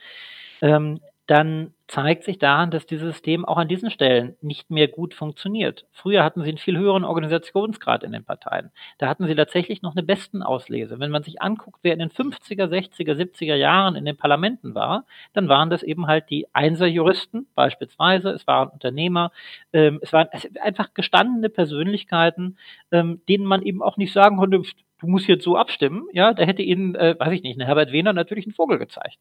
ähm, 0.64 1.02
dann 1.28 1.74
zeigt 1.88 2.24
sich 2.24 2.38
daran, 2.38 2.72
dass 2.72 2.86
dieses 2.86 3.14
System 3.14 3.46
auch 3.46 3.58
an 3.58 3.68
diesen 3.68 3.92
Stellen 3.92 4.36
nicht 4.42 4.70
mehr 4.70 4.88
gut 4.88 5.14
funktioniert. 5.14 5.86
Früher 5.92 6.24
hatten 6.24 6.42
sie 6.42 6.50
einen 6.50 6.58
viel 6.58 6.78
höheren 6.78 7.06
Organisationsgrad 7.06 8.04
in 8.04 8.12
den 8.12 8.26
Parteien. 8.26 8.72
Da 8.98 9.08
hatten 9.08 9.28
sie 9.28 9.36
tatsächlich 9.36 9.82
noch 9.82 9.96
eine 9.96 10.04
besten 10.04 10.42
Auslese. 10.42 11.00
Wenn 11.00 11.12
man 11.12 11.24
sich 11.24 11.42
anguckt, 11.42 11.80
wer 11.82 11.94
in 11.94 12.00
den 12.00 12.10
50er, 12.10 12.66
60er, 12.66 13.14
70er 13.16 13.56
Jahren 13.56 13.96
in 13.96 14.06
den 14.06 14.18
Parlamenten 14.18 14.76
war, 14.76 15.06
dann 15.34 15.48
waren 15.48 15.70
das 15.70 15.84
eben 15.84 16.08
halt 16.08 16.30
die 16.30 16.48
Einserjuristen 16.54 17.48
beispielsweise, 17.56 18.30
es 18.32 18.48
waren 18.48 18.70
Unternehmer, 18.70 19.32
ähm, 19.72 20.00
es 20.02 20.12
waren 20.12 20.28
einfach 20.62 20.94
gestandene 20.94 21.50
Persönlichkeiten, 21.50 22.58
ähm, 22.92 23.22
denen 23.30 23.46
man 23.46 23.62
eben 23.62 23.82
auch 23.82 23.98
nicht 23.98 24.14
sagen 24.14 24.38
konnte, 24.38 24.62
du 25.00 25.08
musst 25.08 25.28
jetzt 25.28 25.44
so 25.44 25.56
abstimmen. 25.58 26.06
Ja, 26.12 26.34
da 26.34 26.44
hätte 26.44 26.64
ihnen, 26.64 26.96
äh, 26.96 27.16
weiß 27.18 27.34
ich 27.34 27.44
nicht, 27.44 27.56
eine 27.56 27.68
Herbert 27.68 27.92
Wehner 27.92 28.14
natürlich 28.14 28.46
einen 28.46 28.56
Vogel 28.56 28.80
gezeigt. 28.80 29.20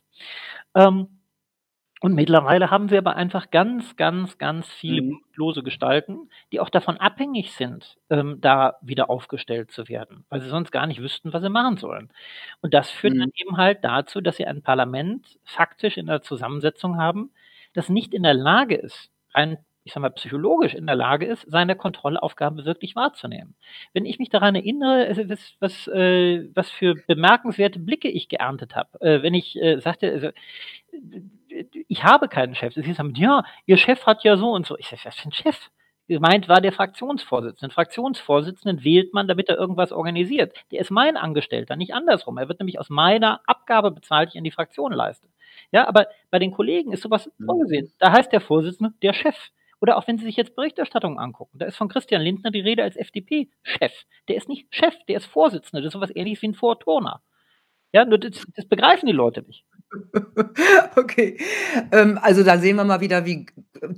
Ähm, 0.75 1.09
und 2.03 2.15
mittlerweile 2.15 2.71
haben 2.71 2.91
wir 2.91 2.99
aber 2.99 3.17
einfach 3.17 3.51
ganz, 3.51 3.97
ganz, 3.97 4.39
ganz 4.39 4.69
viele 4.73 5.03
Mhm. 5.03 5.21
lose 5.35 5.63
Gestalten, 5.63 6.29
die 6.53 6.61
auch 6.61 6.71
davon 6.71 6.99
abhängig 6.99 7.53
sind, 7.55 7.97
ähm, 8.11 8.41
da 8.41 8.77
wieder 8.83 9.09
aufgestellt 9.11 9.71
zu 9.73 9.89
werden, 9.89 10.25
weil 10.29 10.41
sie 10.43 10.49
sonst 10.51 10.73
gar 10.73 10.87
nicht 10.87 11.01
wüssten, 11.01 11.33
was 11.33 11.43
sie 11.43 11.49
machen 11.51 11.79
sollen. 11.79 12.11
Und 12.61 12.75
das 12.75 12.91
führt 12.91 13.15
dann 13.19 13.29
Mhm. 13.29 13.33
eben 13.35 13.57
halt 13.57 13.85
dazu, 13.85 14.21
dass 14.21 14.37
sie 14.37 14.47
ein 14.47 14.63
Parlament 14.63 15.39
faktisch 15.45 15.97
in 15.97 16.07
der 16.07 16.23
Zusammensetzung 16.23 16.97
haben, 16.99 17.33
das 17.75 17.89
nicht 17.89 18.15
in 18.15 18.25
der 18.25 18.35
Lage 18.35 18.75
ist, 18.77 19.11
rein, 19.35 19.59
ich 19.85 19.93
sag 19.93 20.01
mal, 20.01 20.11
psychologisch 20.11 20.75
in 20.75 20.87
der 20.87 20.95
Lage 20.97 21.27
ist, 21.27 21.45
seine 21.51 21.75
Kontrollaufgabe 21.77 22.65
wirklich 22.65 22.95
wahrzunehmen. 22.97 23.55
Wenn 23.93 24.05
ich 24.07 24.19
mich 24.19 24.29
daran 24.29 24.55
erinnere, 24.55 25.29
was, 25.29 25.55
was, 25.61 25.87
äh, 25.89 26.49
was 26.55 26.71
für 26.71 26.95
bemerkenswerte 27.07 27.81
Blicke 27.81 28.09
ich 28.09 28.29
geerntet 28.29 28.77
habe, 28.77 29.01
äh, 29.01 29.23
wenn 29.23 29.35
ich 29.35 29.57
äh, 29.61 29.81
sagte, 29.81 30.11
also, 30.11 30.31
ich 31.89 32.05
habe 32.05 32.29
keinen 32.29 32.55
Chef. 32.55 32.75
Sie 32.75 32.93
sagen, 32.93 33.15
ja, 33.17 33.45
Ihr 33.67 33.77
Chef 33.77 34.07
hat 34.07 34.25
ja 34.25 34.37
so 34.37 34.51
und 34.53 34.67
so. 34.67 34.77
Ich 34.79 34.89
sage, 34.89 35.03
was 35.05 35.17
für 35.17 35.29
ein 35.29 35.33
Chef? 35.33 35.71
Gemeint 36.09 36.49
war 36.49 36.61
der 36.61 36.73
Fraktionsvorsitzende. 36.73 37.69
Den 37.69 37.75
Fraktionsvorsitzenden 37.75 38.85
wählt 38.85 39.15
man, 39.15 39.29
damit 39.29 39.49
er 39.49 39.57
irgendwas 39.57 39.93
organisiert. 39.93 40.55
Der 40.71 40.81
ist 40.81 40.91
mein 40.91 41.17
Angestellter, 41.17 41.77
nicht 41.77 41.95
andersrum. 41.95 42.37
Er 42.39 42.49
wird 42.49 42.59
nämlich 42.61 42.79
aus 42.81 42.91
meiner 42.91 43.41
Abgabe 43.47 43.91
bezahlt, 43.93 44.31
die 44.31 44.35
ich 44.37 44.39
an 44.39 44.45
die 44.45 44.51
Fraktion 44.51 44.93
leiste. 44.93 45.29
Ja, 45.71 45.87
aber 45.89 46.09
bei 46.31 46.39
den 46.39 46.51
Kollegen 46.53 46.93
ist 46.93 47.03
sowas 47.03 47.31
Mhm. 47.39 47.47
vorgesehen. 47.47 47.93
Da 47.99 48.13
heißt 48.13 48.33
der 48.33 48.41
Vorsitzende 48.41 48.93
der 49.03 49.13
Chef. 49.15 49.37
Oder 49.83 49.97
auch 49.97 50.07
wenn 50.07 50.17
Sie 50.17 50.25
sich 50.25 50.37
jetzt 50.37 50.55
Berichterstattungen 50.55 51.19
angucken, 51.19 51.59
da 51.59 51.67
ist 51.67 51.77
von 51.77 51.89
Christian 51.89 52.23
Lindner 52.23 52.53
die 52.53 52.61
Rede 52.61 52.85
als 52.85 52.95
FDP-Chef. 52.95 53.93
Der 54.29 54.37
ist 54.37 54.49
nicht 54.49 54.73
Chef, 54.73 54.95
der 55.09 55.17
ist 55.17 55.27
Vorsitzender. 55.27 55.83
Das 55.83 55.89
ist 55.89 55.95
sowas 55.95 56.15
ähnliches 56.15 56.41
wie 56.43 56.49
ein 56.49 56.55
Vorturner. 56.55 57.21
Ja, 57.93 58.05
nur 58.05 58.19
das, 58.19 58.45
das 58.55 58.67
begreifen 58.67 59.07
die 59.07 59.13
Leute 59.13 59.43
nicht. 59.43 59.65
Okay. 60.95 61.39
Ähm, 61.91 62.19
also 62.23 62.43
da 62.43 62.59
sehen 62.59 62.77
wir 62.77 62.85
mal 62.85 63.01
wieder, 63.01 63.27
wie 63.27 63.47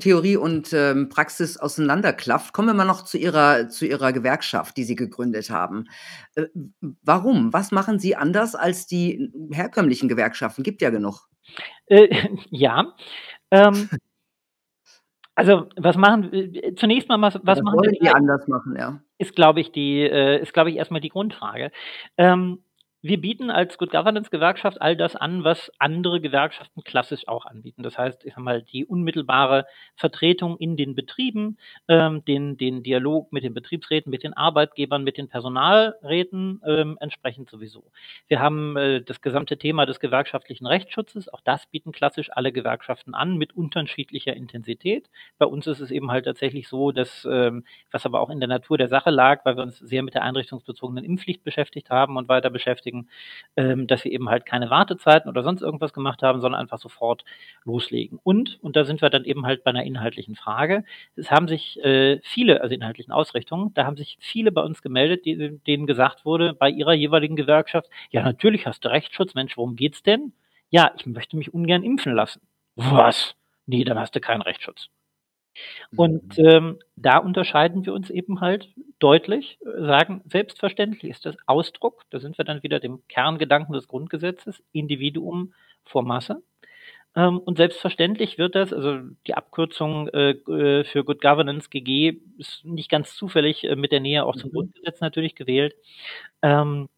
Theorie 0.01 0.37
und 0.37 0.73
ähm, 0.73 1.09
Praxis 1.09 1.57
auseinanderklafft. 1.57 2.53
Kommen 2.53 2.69
wir 2.69 2.75
mal 2.75 2.85
noch 2.85 3.03
zu 3.03 3.19
Ihrer, 3.19 3.69
zu 3.69 3.87
Ihrer 3.87 4.13
Gewerkschaft, 4.13 4.77
die 4.77 4.85
Sie 4.85 4.97
gegründet 4.97 5.51
haben. 5.51 5.85
Äh, 6.35 6.47
warum? 7.03 7.53
Was 7.53 7.73
machen 7.73 7.99
Sie 7.99 8.17
anders 8.17 8.55
als 8.55 8.87
die 8.87 9.31
herkömmlichen 9.53 10.09
Gewerkschaften? 10.09 10.63
Gibt 10.63 10.83
ja 10.83 10.91
genug. 10.91 11.29
Äh, 11.87 12.09
ja. 12.51 12.95
Ähm, 13.51 13.89
also 15.35 15.67
was 15.77 15.97
machen 15.97 16.75
zunächst 16.77 17.09
mal 17.09 17.21
was, 17.21 17.39
was 17.43 17.63
machen 17.63 17.77
wollen 17.77 17.93
wir 17.93 17.99
die 18.01 18.09
anders 18.09 18.47
machen, 18.49 18.77
ja? 18.77 19.01
ist 19.19 19.35
glaube 19.35 19.61
ich 19.61 19.73
die 19.73 20.01
äh, 20.01 20.41
ist 20.41 20.53
glaube 20.53 20.71
ich 20.71 20.77
erstmal 20.77 21.01
die 21.01 21.09
Grundfrage. 21.09 21.71
Ähm, 22.17 22.64
wir 23.05 23.21
bieten 23.21 23.51
als 23.51 23.77
Good 23.77 23.91
Governance 23.91 24.31
Gewerkschaft 24.31 24.81
all 24.81 24.97
das 24.97 25.15
an, 25.15 25.45
was 25.45 25.71
andere 25.79 26.23
Gewerkschaften 26.23 26.83
klassisch 26.85 27.29
auch 27.29 27.45
anbieten. 27.45 27.83
Das 27.83 27.99
heißt, 27.99 28.25
ich 28.25 28.33
sag 28.33 28.43
mal, 28.43 28.63
die 28.63 28.87
unmittelbare 28.87 29.67
Vertretung 29.95 30.57
in 30.57 30.79
den 30.79 30.95
Betrieben, 30.95 31.59
ähm, 31.87 32.25
den, 32.25 32.57
den 32.57 32.83
Dialog 32.83 33.31
mit 33.31 33.45
den 33.45 33.53
Betriebsräten, 33.53 34.09
mit 34.09 34.23
den 34.23 34.33
Arbeitgebern, 34.33 35.05
mit 35.05 35.19
den 35.19 35.29
Personalräten 35.29 36.63
ähm, 36.67 36.97
entsprechend 36.99 37.51
sowieso. 37.51 37.85
Wir 38.27 38.41
haben 38.41 38.75
äh, 38.79 39.03
das 39.03 39.21
gesamte 39.21 39.59
Thema 39.59 39.85
des 39.85 40.01
gewerkschaftlichen 40.01 40.65
Rechtsschutzes, 40.67 41.29
auch 41.29 41.43
das 41.43 41.67
bieten 41.67 41.93
klassisch 41.93 42.31
alle 42.33 42.53
Gewerkschaften 42.53 43.15
an 43.15 43.37
mit 43.37 43.55
unterschiedlicher 43.55 44.35
Intensität. 44.35 45.11
Bei 45.37 45.45
uns 45.45 45.67
ist 45.67 45.81
es 45.81 45.91
eben 45.91 46.11
halt 46.11 46.25
tatsächlich 46.25 46.69
so, 46.69 46.91
dass, 46.91 47.29
ähm, 47.31 47.67
was 47.91 48.07
aber 48.07 48.21
auch 48.21 48.31
in 48.31 48.41
der 48.41 48.49
Natur 48.49 48.79
der 48.79 48.89
Sache 48.89 49.11
lag, 49.11 49.45
weil 49.45 49.59
wir 49.59 49.63
uns 49.63 49.77
sehr 49.79 50.03
mit 50.03 50.15
der 50.15 50.23
einrichtungsbezogenen 50.23 51.05
Impfpflicht 51.05 51.45
beschäftigt 51.45 51.91
haben 51.91 52.17
und 52.17 52.31
weiter 52.31 52.49
beschäftigen, 52.49 52.94
beschäftigen, 52.95 53.09
ähm, 53.57 53.87
dass 53.87 54.05
wir 54.05 54.13
eben 54.13 54.29
halt 54.29 54.47
keine 54.47 54.71
Wartezeiten 54.71 55.29
oder 55.29 55.43
sonst 55.43 55.63
irgendwas 55.63 55.93
gemacht 55.93 56.23
haben, 56.23 56.41
sondern 56.41 56.61
einfach 56.61 56.79
sofort 56.79 57.25
loslegen. 57.65 58.19
Und, 58.23 58.59
und 58.63 58.77
da 58.77 58.85
sind 58.85 59.03
wir 59.03 59.11
dann 59.11 59.25
eben 59.25 59.47
halt 59.47 59.65
bei 59.65 59.71
einer 59.71 59.85
inhaltlichen 59.85 60.37
Frage, 60.37 60.85
es 61.17 61.31
haben 61.31 61.49
sich 61.49 61.83
äh, 61.85 62.21
viele, 62.23 62.61
also 62.61 62.75
inhaltlichen 62.75 63.13
Ausrichtungen, 63.13 63.73
da 63.75 63.87
haben 63.87 63.97
sich 63.97 64.17
viele 64.21 64.53
bei 64.53 64.63
uns 64.63 64.83
gemeldet, 64.83 65.25
die, 65.25 65.59
denen 65.67 65.87
gesagt 65.87 66.25
wurde, 66.25 66.55
bei 66.55 66.71
ihrer 66.71 66.95
jeweiligen 66.95 67.37
Gewerkschaft, 67.37 67.89
ja, 68.11 68.23
natürlich 68.23 68.67
hast 68.67 68.85
du 68.85 68.89
Rechtsschutz, 68.89 69.35
Mensch, 69.35 69.57
worum 69.57 69.77
geht's 69.77 70.03
denn? 70.03 70.33
Ja, 70.71 70.93
ich 70.97 71.07
möchte 71.07 71.37
mich 71.37 71.55
ungern 71.55 71.85
impfen 71.85 72.15
lassen. 72.15 72.41
Was? 72.77 73.37
Nee, 73.67 73.85
dann 73.85 73.99
hast 73.99 74.15
du 74.15 74.21
keinen 74.21 74.43
Rechtsschutz. 74.43 74.89
Und 75.97 76.39
mhm. 76.39 76.45
ähm, 76.45 76.79
da 76.97 77.19
unterscheiden 77.19 77.87
wir 77.87 77.93
uns 77.93 78.11
eben 78.11 78.41
halt 78.41 78.69
deutlich, 78.99 79.59
sagen, 79.63 80.23
selbstverständlich 80.27 81.11
ist 81.11 81.27
das 81.27 81.37
Ausdruck, 81.47 82.05
da 82.11 82.21
sind 82.21 82.39
wir 82.39 82.45
dann 82.45 82.63
wieder 82.63 82.81
dem 82.81 83.03
Kerngedanken 83.09 83.75
des 83.75 83.89
Grundgesetzes, 83.89 84.63
Individuum 84.73 85.55
vor 85.85 86.03
Masse. 86.03 86.43
Ähm, 87.17 87.39
und 87.39 87.57
selbstverständlich 87.57 88.39
wird 88.39 88.55
das, 88.55 88.73
also 88.73 88.99
die 89.27 89.35
Abkürzung 89.35 90.09
äh, 90.09 90.31
äh 90.31 90.85
für 90.85 91.05
Good 91.05 91.21
Governance 91.21 91.69
GG 91.71 92.19
ist 92.39 92.65
nicht 92.65 92.91
ganz 92.91 93.15
zufällig 93.15 93.65
äh, 93.65 93.77
mit 93.77 93.93
der 93.93 94.01
Nähe 94.01 94.25
auch 94.25 94.37
zum 94.37 94.51
mhm. 94.51 94.55
Grundgesetz 94.55 95.01
natürlich 95.01 95.37
gewählt. 95.37 95.75
Ähm, 96.43 96.89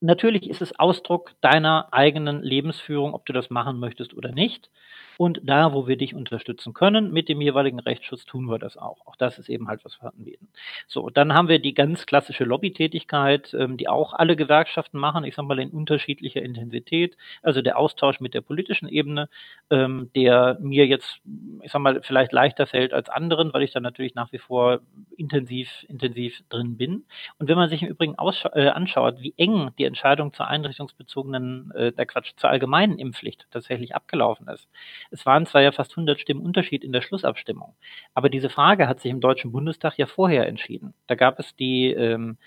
natürlich 0.00 0.48
ist 0.48 0.62
es 0.62 0.78
Ausdruck 0.78 1.32
deiner 1.42 1.92
eigenen 1.92 2.42
Lebensführung, 2.42 3.14
ob 3.14 3.26
du 3.26 3.32
das 3.32 3.50
machen 3.50 3.78
möchtest 3.80 4.14
oder 4.14 4.32
nicht. 4.32 4.70
Und 5.18 5.40
da, 5.44 5.72
wo 5.72 5.86
wir 5.86 5.96
dich 5.96 6.14
unterstützen 6.14 6.74
können, 6.74 7.12
mit 7.12 7.28
dem 7.28 7.40
jeweiligen 7.40 7.80
Rechtsschutz 7.80 8.26
tun 8.26 8.46
wir 8.46 8.58
das 8.58 8.76
auch. 8.76 9.06
Auch 9.06 9.16
das 9.16 9.38
ist 9.38 9.48
eben 9.48 9.68
halt, 9.68 9.84
was 9.84 10.00
wir 10.02 10.12
anbieten. 10.12 10.48
So, 10.86 11.10
dann 11.10 11.34
haben 11.34 11.48
wir 11.48 11.58
die 11.58 11.74
ganz 11.74 12.06
klassische 12.06 12.44
Lobbytätigkeit, 12.44 13.54
ähm, 13.54 13.76
die 13.76 13.88
auch 13.88 14.12
alle 14.12 14.36
Gewerkschaften 14.36 14.98
machen, 14.98 15.24
ich 15.24 15.34
sag 15.34 15.44
mal 15.46 15.58
in 15.58 15.70
unterschiedlicher 15.70 16.42
Intensität. 16.42 17.16
Also 17.42 17.62
der 17.62 17.78
Austausch 17.78 18.20
mit 18.20 18.34
der 18.34 18.40
politischen 18.40 18.88
Ebene, 18.88 19.28
ähm, 19.70 20.10
der 20.14 20.58
mir 20.60 20.86
jetzt, 20.86 21.20
ich 21.62 21.72
sag 21.72 21.80
mal, 21.80 22.02
vielleicht 22.02 22.32
leichter 22.32 22.66
fällt 22.66 22.92
als 22.92 23.08
anderen, 23.08 23.52
weil 23.54 23.62
ich 23.62 23.72
da 23.72 23.80
natürlich 23.80 24.14
nach 24.14 24.32
wie 24.32 24.38
vor 24.38 24.80
intensiv, 25.16 25.84
intensiv 25.88 26.42
drin 26.48 26.76
bin. 26.76 27.04
Und 27.38 27.48
wenn 27.48 27.56
man 27.56 27.68
sich 27.68 27.82
im 27.82 27.88
Übrigen 27.88 28.16
äh, 28.18 28.68
anschaut, 28.68 29.20
wie 29.20 29.34
eng 29.36 29.70
die 29.78 29.84
Entscheidung 29.84 30.32
zur 30.32 30.46
einrichtungsbezogenen, 30.48 31.72
äh, 31.72 31.92
der 31.92 32.06
Quatsch, 32.06 32.32
zur 32.36 32.50
allgemeinen 32.50 32.98
Impfpflicht 32.98 33.46
tatsächlich 33.50 33.94
abgelaufen 33.94 34.48
ist, 34.48 34.68
es 35.10 35.26
waren 35.26 35.46
zwar 35.46 35.62
ja 35.62 35.72
fast 35.72 35.92
100 35.92 36.20
Stimmen 36.20 36.40
Unterschied 36.40 36.84
in 36.84 36.92
der 36.92 37.02
Schlussabstimmung, 37.02 37.74
aber 38.14 38.28
diese 38.28 38.50
Frage 38.50 38.88
hat 38.88 39.00
sich 39.00 39.10
im 39.10 39.20
Deutschen 39.20 39.52
Bundestag 39.52 39.98
ja 39.98 40.06
vorher 40.06 40.46
entschieden. 40.46 40.94
Da 41.06 41.14
gab 41.14 41.38
es 41.38 41.54
die, 41.56 41.90
ähm, 41.92 42.38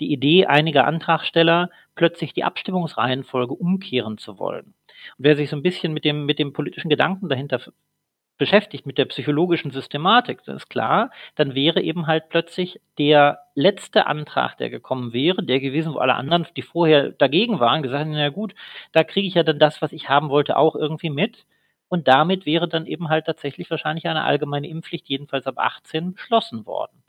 die 0.00 0.12
Idee 0.12 0.46
einiger 0.46 0.86
Antragsteller, 0.86 1.70
plötzlich 1.94 2.32
die 2.32 2.44
Abstimmungsreihenfolge 2.44 3.54
umkehren 3.54 4.18
zu 4.18 4.38
wollen. 4.38 4.74
Und 5.16 5.24
wer 5.24 5.36
sich 5.36 5.50
so 5.50 5.56
ein 5.56 5.62
bisschen 5.62 5.92
mit 5.92 6.04
dem, 6.04 6.26
mit 6.26 6.38
dem 6.38 6.52
politischen 6.52 6.88
Gedanken 6.88 7.28
dahinter 7.28 7.60
beschäftigt 8.38 8.86
mit 8.86 8.96
der 8.96 9.04
psychologischen 9.06 9.72
Systematik, 9.72 10.42
das 10.44 10.62
ist 10.62 10.70
klar, 10.70 11.10
dann 11.34 11.54
wäre 11.54 11.82
eben 11.82 12.06
halt 12.06 12.28
plötzlich 12.28 12.80
der 12.96 13.40
letzte 13.54 14.06
Antrag, 14.06 14.56
der 14.56 14.70
gekommen 14.70 15.12
wäre, 15.12 15.42
der 15.42 15.60
gewesen, 15.60 15.92
wo 15.92 15.98
alle 15.98 16.14
anderen, 16.14 16.46
die 16.56 16.62
vorher 16.62 17.10
dagegen 17.10 17.60
waren, 17.60 17.82
gesagt 17.82 18.04
haben, 18.04 18.12
na 18.12 18.30
gut, 18.30 18.54
da 18.92 19.04
kriege 19.04 19.26
ich 19.26 19.34
ja 19.34 19.42
dann 19.42 19.58
das, 19.58 19.82
was 19.82 19.92
ich 19.92 20.08
haben 20.08 20.30
wollte, 20.30 20.56
auch 20.56 20.76
irgendwie 20.76 21.10
mit. 21.10 21.44
Und 21.88 22.08
damit 22.08 22.46
wäre 22.46 22.68
dann 22.68 22.86
eben 22.86 23.08
halt 23.08 23.26
tatsächlich 23.26 23.70
wahrscheinlich 23.70 24.06
eine 24.06 24.24
allgemeine 24.24 24.68
Impfpflicht, 24.68 25.08
jedenfalls 25.08 25.46
ab 25.46 25.58
18, 25.58 26.14
beschlossen 26.14 26.66
worden. 26.66 27.02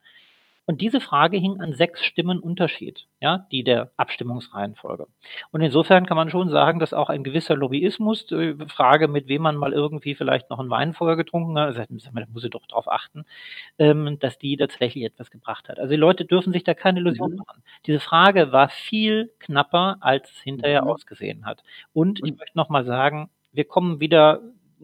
Und 0.70 0.82
diese 0.82 1.02
Frage 1.02 1.38
hing 1.38 1.62
an 1.62 1.74
sechs 1.74 2.06
Stimmen 2.06 2.38
Unterschied, 2.38 3.08
ja, 3.20 3.48
die 3.52 3.64
der 3.64 3.90
Abstimmungsreihenfolge. 3.98 5.08
Und 5.50 5.62
insofern 5.62 6.06
kann 6.06 6.16
man 6.16 6.30
schon 6.30 6.50
sagen, 6.50 6.78
dass 6.80 6.94
auch 6.94 7.10
ein 7.10 7.24
gewisser 7.24 7.56
Lobbyismus, 7.56 8.28
die 8.28 8.56
Frage, 8.68 9.08
mit 9.08 9.28
wem 9.28 9.42
man 9.42 9.56
mal 9.56 9.74
irgendwie 9.74 10.14
vielleicht 10.14 10.52
noch 10.52 10.60
einen 10.60 10.70
Wein 10.70 10.94
vorher 10.94 11.18
getrunken 11.18 11.58
hat, 11.58 11.76
also, 11.76 11.82
da 11.82 12.26
muss 12.32 12.44
ich 12.44 12.52
doch 12.52 12.68
darauf 12.68 12.88
achten, 12.88 13.26
ähm, 13.80 14.20
dass 14.20 14.38
die 14.38 14.58
tatsächlich 14.58 15.06
etwas 15.06 15.32
gebracht 15.32 15.70
hat. 15.70 15.80
Also 15.80 15.90
die 15.90 16.00
Leute 16.00 16.24
dürfen 16.24 16.54
sich 16.54 16.64
da 16.64 16.76
keine 16.76 17.00
Illusion 17.00 17.32
mhm. 17.32 17.38
machen. 17.38 17.64
Diese 17.88 18.00
Frage 18.00 18.52
war 18.52 18.70
viel 18.70 19.32
knapper, 19.40 19.98
als 20.02 20.30
es 20.30 20.38
hinterher 20.38 20.84
mhm. 20.84 20.90
ausgesehen 20.90 21.48
hat. 21.48 21.64
Und 21.94 22.24
ich 22.24 22.38
möchte 22.38 22.56
nochmal 22.56 22.86
sagen, 22.86 23.32
wir 23.52 23.66
kommen 23.66 24.00
wieder 24.00 24.44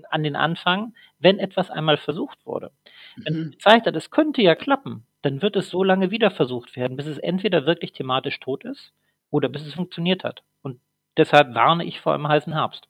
an 0.09 0.23
den 0.23 0.35
Anfang, 0.35 0.93
wenn 1.19 1.39
etwas 1.39 1.69
einmal 1.69 1.97
versucht 1.97 2.45
wurde. 2.45 2.71
Wenn 3.17 3.33
mhm. 3.33 3.51
gezeigt 3.51 3.87
hat, 3.87 3.95
es 3.95 4.11
könnte 4.11 4.41
ja 4.41 4.55
klappen, 4.55 5.05
dann 5.21 5.41
wird 5.41 5.55
es 5.55 5.69
so 5.69 5.83
lange 5.83 6.11
wieder 6.11 6.31
versucht 6.31 6.75
werden, 6.75 6.97
bis 6.97 7.07
es 7.07 7.17
entweder 7.17 7.65
wirklich 7.65 7.93
thematisch 7.93 8.39
tot 8.39 8.63
ist 8.63 8.93
oder 9.29 9.49
bis 9.49 9.65
es 9.65 9.73
funktioniert 9.73 10.23
hat. 10.23 10.43
Und 10.61 10.79
deshalb 11.17 11.55
warne 11.55 11.85
ich 11.85 11.99
vor 12.01 12.13
einem 12.13 12.27
heißen 12.27 12.53
Herbst. 12.53 12.87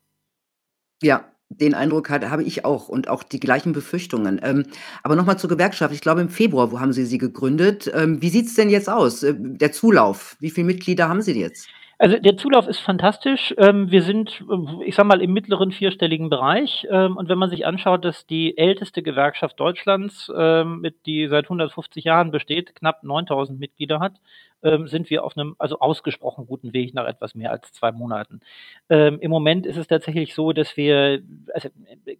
Ja, 1.02 1.24
den 1.48 1.74
Eindruck 1.74 2.10
hat, 2.10 2.28
habe 2.28 2.42
ich 2.42 2.64
auch 2.64 2.88
und 2.88 3.08
auch 3.08 3.22
die 3.22 3.38
gleichen 3.38 3.72
Befürchtungen. 3.72 4.40
Ähm, 4.42 4.64
aber 5.02 5.14
nochmal 5.14 5.38
zur 5.38 5.48
Gewerkschaft. 5.48 5.94
Ich 5.94 6.00
glaube, 6.00 6.20
im 6.20 6.28
Februar, 6.28 6.72
wo 6.72 6.80
haben 6.80 6.92
Sie 6.92 7.04
sie 7.04 7.18
gegründet? 7.18 7.90
Ähm, 7.94 8.20
wie 8.20 8.30
sieht 8.30 8.46
es 8.46 8.54
denn 8.54 8.68
jetzt 8.68 8.88
aus? 8.88 9.22
Äh, 9.22 9.34
der 9.36 9.72
Zulauf, 9.72 10.36
wie 10.40 10.50
viele 10.50 10.66
Mitglieder 10.66 11.08
haben 11.08 11.22
Sie 11.22 11.38
jetzt? 11.38 11.68
Also 11.98 12.18
der 12.18 12.36
Zulauf 12.36 12.66
ist 12.68 12.80
fantastisch. 12.80 13.54
Ähm, 13.56 13.90
wir 13.90 14.02
sind, 14.02 14.44
ich 14.84 14.94
sag 14.94 15.06
mal, 15.06 15.22
im 15.22 15.32
mittleren 15.32 15.72
vierstelligen 15.72 16.28
Bereich. 16.28 16.86
Ähm, 16.90 17.16
und 17.16 17.30
wenn 17.30 17.38
man 17.38 17.48
sich 17.48 17.64
anschaut, 17.64 18.04
dass 18.04 18.26
die 18.26 18.58
älteste 18.58 19.02
Gewerkschaft 19.02 19.58
Deutschlands, 19.58 20.30
ähm, 20.36 20.80
mit, 20.80 21.06
die 21.06 21.26
seit 21.28 21.46
150 21.46 22.04
Jahren 22.04 22.30
besteht, 22.30 22.74
knapp 22.74 23.02
9000 23.02 23.58
Mitglieder 23.58 23.98
hat, 23.98 24.12
ähm, 24.66 24.88
sind 24.88 25.10
wir 25.10 25.24
auf 25.24 25.36
einem 25.36 25.54
also 25.58 25.78
ausgesprochen 25.78 26.46
guten 26.46 26.72
Weg 26.72 26.92
nach 26.94 27.06
etwas 27.06 27.34
mehr 27.34 27.52
als 27.52 27.72
zwei 27.72 27.92
Monaten. 27.92 28.40
Ähm, 28.90 29.18
Im 29.20 29.30
Moment 29.30 29.64
ist 29.66 29.76
es 29.76 29.86
tatsächlich 29.86 30.34
so, 30.34 30.52
dass 30.52 30.76
wir 30.76 31.22
also 31.54 31.68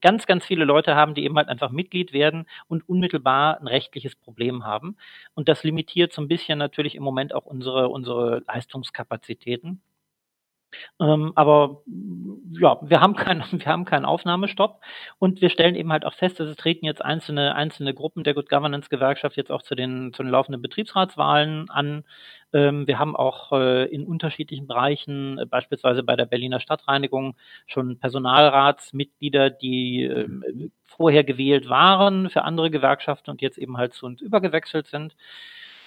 ganz, 0.01 0.27
ganz 0.27 0.45
viele 0.47 0.65
Leute 0.65 0.95
haben, 0.95 1.15
die 1.15 1.25
eben 1.25 1.37
halt 1.37 1.49
einfach 1.49 1.71
Mitglied 1.71 2.13
werden 2.13 2.47
und 2.69 2.89
unmittelbar 2.89 3.61
ein 3.61 3.67
rechtliches 3.67 4.15
Problem 4.15 4.65
haben. 4.65 4.97
Und 5.35 5.49
das 5.49 5.65
limitiert 5.65 6.13
so 6.13 6.23
ein 6.23 6.29
bisschen 6.29 6.59
natürlich 6.59 6.95
im 6.95 7.03
Moment 7.03 7.35
auch 7.35 7.47
unsere, 7.47 7.89
unsere 7.89 8.43
Leistungskapazitäten. 8.47 9.81
Ähm, 11.01 11.33
aber 11.35 11.83
ja, 12.53 12.79
wir 12.83 13.01
haben 13.01 13.15
keinen, 13.15 13.43
wir 13.53 13.67
haben 13.67 13.85
keinen 13.85 14.05
Aufnahmestopp 14.05 14.81
und 15.19 15.41
wir 15.41 15.51
stellen 15.51 15.75
eben 15.75 15.93
halt 15.93 16.05
auch 16.05 16.15
fest, 16.15 16.41
dass 16.41 16.49
es 16.49 16.57
treten 16.57 16.87
jetzt 16.87 17.05
einzelne, 17.05 17.55
einzelne 17.55 17.95
Gruppen 17.95 18.25
der 18.25 18.35
Good 18.35 18.49
Governance 18.49 18.89
Gewerkschaft 18.89 19.37
jetzt 19.37 19.51
auch 19.51 19.63
zu 19.63 19.75
den, 19.75 20.13
zu 20.13 20.23
den 20.23 20.31
laufenden 20.31 20.63
Betriebsratswahlen 20.63 21.71
an. 21.71 22.05
Ähm, 22.53 22.87
wir 22.87 22.99
haben 22.99 23.17
auch 23.17 23.53
äh, 23.53 23.85
in 23.87 24.07
unterschiedlichen 24.07 24.67
Bereichen, 24.67 25.39
äh, 25.39 25.47
beispielsweise 25.47 26.03
bei 26.03 26.17
der 26.17 26.27
Berliner 26.27 26.61
Stadtreinigung, 26.61 27.37
schon 27.67 27.99
Personalratsmitglieder, 27.99 29.51
die 29.51 30.05
äh, 30.05 30.29
vorher 30.85 31.25
gewählt 31.25 31.69
waren 31.69 32.31
für 32.31 32.43
andere 32.43 32.71
Gewerkschaften 32.71 33.31
und 33.31 33.43
jetzt 33.43 33.59
eben 33.59 33.77
halt 33.77 33.93
zu 33.93 34.07
uns 34.07 34.21
übergewechselt 34.23 34.87
sind. 34.87 35.15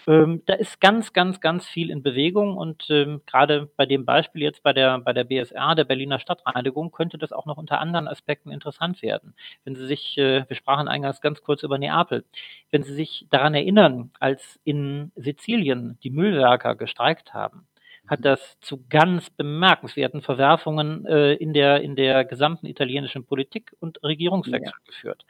Ähm, 0.07 0.41
da 0.45 0.53
ist 0.53 0.81
ganz, 0.81 1.13
ganz, 1.13 1.39
ganz 1.39 1.67
viel 1.67 1.89
in 1.89 2.03
Bewegung 2.03 2.57
und 2.57 2.87
ähm, 2.89 3.21
gerade 3.25 3.69
bei 3.75 3.85
dem 3.85 4.05
Beispiel 4.05 4.41
jetzt 4.41 4.63
bei 4.63 4.73
der, 4.73 4.99
bei 4.99 5.13
der 5.13 5.23
BSR, 5.23 5.75
der 5.75 5.83
Berliner 5.83 6.19
Stadtreinigung, 6.19 6.91
könnte 6.91 7.17
das 7.17 7.31
auch 7.31 7.45
noch 7.45 7.57
unter 7.57 7.79
anderen 7.79 8.07
Aspekten 8.07 8.51
interessant 8.51 9.01
werden. 9.01 9.33
Wenn 9.63 9.75
Sie 9.75 9.85
sich, 9.85 10.17
äh, 10.17 10.45
wir 10.47 10.55
sprachen 10.55 10.87
eingangs 10.87 11.21
ganz 11.21 11.41
kurz 11.41 11.63
über 11.63 11.77
Neapel, 11.77 12.25
wenn 12.71 12.83
Sie 12.83 12.93
sich 12.93 13.27
daran 13.29 13.55
erinnern, 13.55 14.11
als 14.19 14.59
in 14.63 15.11
Sizilien 15.15 15.97
die 16.03 16.11
Müllwerker 16.11 16.75
gestreikt 16.75 17.33
haben, 17.33 17.67
hat 18.07 18.25
das 18.25 18.59
zu 18.59 18.83
ganz 18.89 19.29
bemerkenswerten 19.29 20.21
Verwerfungen 20.21 21.05
äh, 21.05 21.33
in, 21.33 21.53
der, 21.53 21.81
in 21.81 21.95
der 21.95 22.25
gesamten 22.25 22.65
italienischen 22.65 23.25
Politik 23.25 23.75
und 23.79 24.01
Regierungswechsel 24.03 24.73
ja. 24.73 24.85
geführt. 24.85 25.25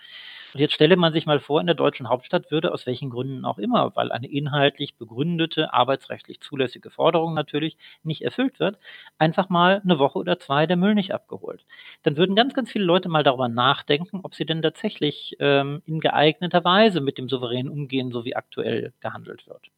Und 0.54 0.60
jetzt 0.60 0.74
stelle 0.74 0.95
man 0.95 1.14
sich 1.14 1.26
mal 1.26 1.39
vor, 1.39 1.60
in 1.60 1.68
der 1.68 1.76
deutschen 1.76 2.10
Hauptstadt 2.10 2.52
würde 2.52 2.74
aus 2.74 2.86
welchen 2.86 3.10
Gründen 3.10 3.45
auch 3.45 3.58
immer, 3.58 3.95
weil 3.95 4.12
eine 4.12 4.28
inhaltlich 4.28 4.95
begründete, 4.95 5.74
arbeitsrechtlich 5.74 6.41
zulässige 6.41 6.89
Forderung 6.89 7.34
natürlich 7.34 7.78
nicht 8.04 8.24
erfüllt 8.24 8.60
wird, 8.60 8.78
einfach 9.18 9.50
mal 9.50 9.82
eine 9.84 10.00
Woche 10.00 10.20
oder 10.20 10.39
zwei 10.39 10.66
der 10.66 10.78
Müll 10.78 10.95
nicht 10.95 11.14
abgeholt. 11.14 11.66
Dann 12.04 12.18
würden 12.18 12.36
ganz, 12.36 12.54
ganz 12.54 12.72
viele 12.72 12.86
Leute 12.86 13.10
mal 13.10 13.24
darüber 13.24 13.50
nachdenken, 13.50 14.22
ob 14.24 14.36
sie 14.36 14.45
denn 14.45 14.62
tatsächlich 14.62 15.36
ähm, 15.39 15.82
in 15.86 16.00
geeigneter 16.00 16.64
Weise 16.64 17.02
mit 17.02 17.18
dem 17.18 17.30
Souverän 17.30 17.70
umgehen, 17.70 18.12
so 18.12 18.26
wie 18.26 18.36
aktuell 18.36 18.93
gehandelt 19.02 19.47
wird. 19.47 19.70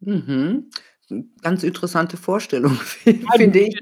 Mhm. 0.00 0.70
ganz 1.42 1.62
interessante 1.62 2.16
Vorstellung, 2.16 2.74
finde 3.36 3.58
ich. 3.60 3.80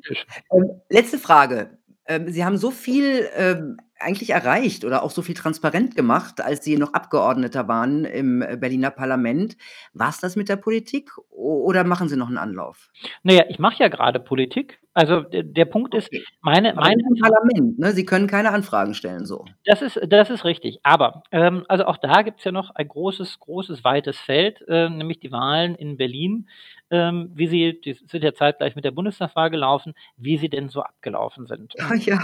Ähm, 0.52 0.80
letzte 0.88 1.18
Frage. 1.18 1.78
Ähm, 2.06 2.28
Sie 2.30 2.44
haben 2.44 2.58
so 2.58 2.70
viel, 2.70 3.28
ähm, 3.34 3.76
eigentlich 4.00 4.30
erreicht 4.30 4.84
oder 4.84 5.02
auch 5.02 5.10
so 5.10 5.22
viel 5.22 5.34
transparent 5.34 5.96
gemacht, 5.96 6.40
als 6.40 6.64
Sie 6.64 6.76
noch 6.78 6.94
Abgeordneter 6.94 7.68
waren 7.68 8.04
im, 8.04 8.42
äh, 8.42 8.56
Berliner 8.56 8.90
Parlament. 8.90 9.56
War's 9.92 10.20
das 10.20 10.36
mit 10.36 10.48
der 10.48 10.56
Politik 10.56 11.10
oder 11.30 11.84
machen 11.84 12.08
Sie 12.08 12.16
noch 12.16 12.30
'n 12.30 12.38
Anlauf? 12.38 12.88
Na 13.24 13.32
ja, 13.34 13.44
ich 13.48 13.58
mache 13.58 13.82
ja 13.82 13.88
grade 13.88 14.18
Politik. 14.20 14.78
Also, 14.92 15.20
der 15.22 15.64
Punkt 15.66 15.94
ist, 15.94 16.10
meine 16.40 16.76
Aber 16.76 16.80
meine 16.82 17.02
im 17.08 17.16
Parlament, 17.20 17.78
ne? 17.78 17.92
Sie 17.92 18.04
können 18.04 18.26
keine 18.26 18.50
Anfragen 18.50 18.94
stellen 18.94 19.24
so. 19.24 19.44
Das 19.64 19.82
ist 19.82 20.00
das 20.08 20.30
ist 20.30 20.44
richtig. 20.44 20.80
Aber, 20.82 21.22
ähm, 21.32 21.64
also 21.68 21.84
auch 21.84 21.96
da 21.98 22.22
gibt's 22.22 22.42
ja 22.44 22.50
noch 22.52 22.70
ein 22.74 22.88
großes 22.88 23.38
großes, 23.38 23.84
weites 23.84 24.18
Feld, 24.18 24.62
äh, 24.68 24.88
nämlich 24.88 25.20
die 25.20 25.30
Wahlen 25.30 25.74
in 25.76 25.96
Berlin, 25.96 26.48
ähm, 26.90 27.30
wie 27.34 27.46
sie 27.46 27.80
die 27.80 27.92
sind 27.92 28.24
ja 28.24 28.34
zeitgleich 28.34 28.74
mit 28.74 28.84
der 28.84 28.90
Bundestagswahl 28.90 29.50
gelaufen, 29.50 29.94
wie 30.16 30.38
sie 30.38 30.48
denn 30.48 30.68
so 30.70 30.82
abgelaufen 30.82 31.46
sind. 31.46 31.74
Ah, 31.78 31.94
ja. 31.94 32.18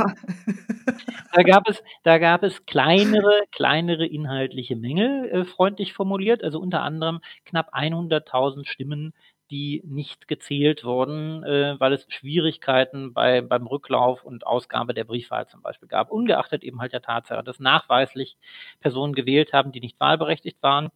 Da 1.32 1.42
gab 1.42 1.65
es 1.68 1.82
da 2.02 2.18
gab 2.18 2.42
es 2.42 2.64
kleinere 2.66 3.42
kleinere 3.52 4.06
inhaltliche 4.06 4.76
Mängel, 4.76 5.28
äh, 5.30 5.44
freundlich 5.44 5.92
formuliert, 5.92 6.42
also 6.44 6.60
unter 6.60 6.82
anderem 6.82 7.20
knapp 7.44 7.70
100.000 7.72 8.66
Stimmen, 8.68 9.14
die 9.50 9.82
nicht 9.86 10.28
gezählt 10.28 10.84
wurden, 10.84 11.44
äh, 11.44 11.76
weil 11.78 11.92
es 11.92 12.06
Schwierigkeiten 12.08 13.12
bei 13.14 13.40
beim 13.42 13.66
Rücklauf 13.66 14.24
und 14.24 14.46
Ausgabe 14.46 14.94
der 14.94 15.04
Briefwahl 15.04 15.46
zum 15.48 15.62
Beispiel 15.62 15.88
gab, 15.88 16.10
ungeachtet 16.10 16.64
eben 16.64 16.80
halt 16.80 16.92
der 16.92 17.02
Tatsache, 17.02 17.44
dass 17.44 17.60
nachweislich 17.60 18.36
Personen 18.80 19.14
gewählt 19.14 19.52
haben, 19.52 19.72
die 19.72 19.80
nicht 19.80 20.00
wahlberechtigt 20.00 20.62
waren, 20.62 20.88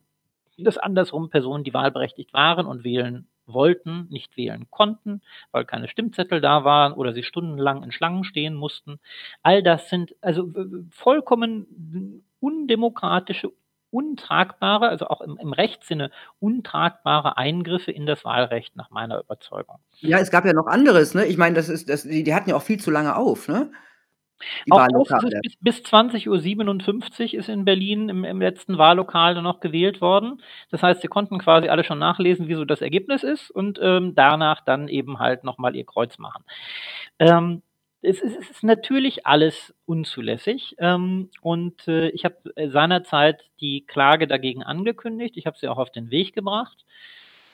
dass 0.59 0.79
andersrum 0.79 1.31
Personen, 1.31 1.65
die 1.65 1.75
wahlberechtigt 1.75 2.35
waren 2.35 2.67
und 2.67 2.85
wählen 2.85 3.29
wollten, 3.53 4.07
nicht 4.11 4.37
wählen 4.37 4.67
konnten, 4.71 5.23
weil 5.53 5.65
keine 5.65 5.89
Stimmzettel 5.89 6.41
da 6.41 6.65
waren 6.65 6.93
oder 6.93 7.13
sie 7.13 7.23
stundenlang 7.23 7.83
in 7.83 7.93
Schlangen 7.93 8.25
stehen 8.25 8.55
mussten. 8.55 8.99
All 9.43 9.63
das 9.63 9.89
sind 9.89 10.15
also 10.21 10.49
vollkommen 10.91 12.25
undemokratische, 12.41 13.53
untragbare, 13.91 14.89
also 14.89 15.09
auch 15.09 15.21
im 15.21 15.37
im 15.39 15.53
Rechtssinne 15.53 16.11
untragbare 16.39 17.37
Eingriffe 17.37 17.91
in 17.91 18.07
das 18.07 18.25
Wahlrecht 18.25 18.77
nach 18.77 18.91
meiner 18.91 19.21
Überzeugung. 19.21 19.79
Ja, 19.99 20.19
es 20.19 20.31
gab 20.31 20.45
ja 20.45 20.53
noch 20.53 20.67
anderes, 20.67 21.15
ne? 21.15 21.27
Ich 21.27 21.37
meine, 21.37 21.57
das 21.57 21.69
ist 21.69 21.89
das 21.89 22.05
die 22.05 22.23
die 22.23 22.35
hatten 22.35 22.51
ja 22.51 22.57
auch 22.57 22.63
viel 22.63 22.81
zu 22.81 22.91
lange 22.91 23.17
auf, 23.17 23.49
ne? 23.49 23.73
Die 24.67 24.73
Auch 24.73 24.77
Wahllokale. 24.77 25.43
bis 25.43 25.57
bis 25.61 25.83
20:57 25.83 27.35
ist 27.35 27.49
in 27.49 27.65
Berlin 27.65 28.09
im 28.09 28.25
im 28.25 28.41
letzten 28.41 28.79
Wahllokal 28.79 29.41
noch 29.43 29.61
gewählt 29.61 30.01
worden. 30.01 30.43
Das 30.71 30.83
heißt, 30.83 31.01
sie 31.03 31.09
konnten 31.09 31.39
quasi 31.39 31.69
alle 31.69 31.85
schon 31.85 31.99
nachlesen, 31.99 32.49
wie 32.49 32.55
so 32.55 32.65
das 32.65 32.83
Ergebnis 32.83 33.23
ist 33.23 33.51
und, 33.51 33.79
ähm, 33.83 34.15
danach 34.15 34.63
dann 34.65 34.89
eben 34.89 35.19
halt 35.19 35.45
noch 35.45 35.59
mal 35.59 35.75
ihr 35.77 35.85
Kreuz 35.87 36.19
machen. 36.19 36.45
Ähm, 37.19 37.63
es 38.03 38.21
ist 38.23 38.37
es 38.39 38.51
ist 38.51 38.65
natürlich 38.65 39.27
alles 39.27 39.75
unzulässig, 39.87 40.75
ähm, 40.79 41.31
und, 41.43 41.87
äh, 41.89 42.09
ich 42.11 42.25
habe, 42.25 42.37
äh, 42.57 42.69
seinerzeit 42.71 43.43
die 43.61 43.85
Klage 43.87 44.27
dagegen 44.27 44.63
angekündigt. 44.63 45.37
Ich 45.37 45.47
habe 45.47 45.59
sie 45.59 45.69
auch 45.69 45.79
auf 45.79 45.91
den 45.93 46.11
Weg 46.11 46.35
gebracht. 46.35 46.85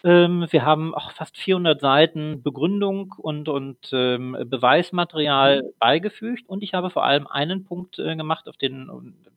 Ähm, 0.06 0.46
wir 0.50 0.64
haben 0.64 0.94
auch 0.94 1.10
fast 1.10 1.36
400 1.36 1.80
Seiten 1.80 2.40
Begründung 2.42 3.12
und 3.18 3.48
und, 3.48 3.90
ähm, 3.92 4.36
Beweismaterial 4.46 5.64
beigefügt 5.80 6.48
und 6.48 6.62
ich 6.62 6.74
habe 6.74 6.90
vor 6.90 7.04
allem 7.04 7.26
einen 7.26 7.64
Punkt, 7.64 7.98
äh, 7.98 8.14
gemacht, 8.14 8.48
auf 8.48 8.56
den 8.56 8.88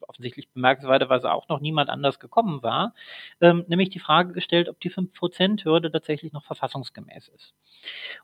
offensichtlich 0.08 0.48
bemerkenswerterweise 0.52 1.32
auch 1.34 1.50
noch 1.50 1.60
niemand 1.60 1.90
anders 1.90 2.20
gekommen 2.20 2.62
war, 2.62 2.94
ähm, 3.42 3.66
nämlich 3.68 3.90
die 3.90 4.00
Frage 4.00 4.32
gestellt, 4.34 4.70
ob 4.70 4.80
die 4.80 4.92
5 4.92 5.12
%-Hürde 5.14 5.92
tatsächlich 5.92 6.34
noch 6.34 6.46
verfassungsgemäß 6.46 7.30
ist. 7.30 7.56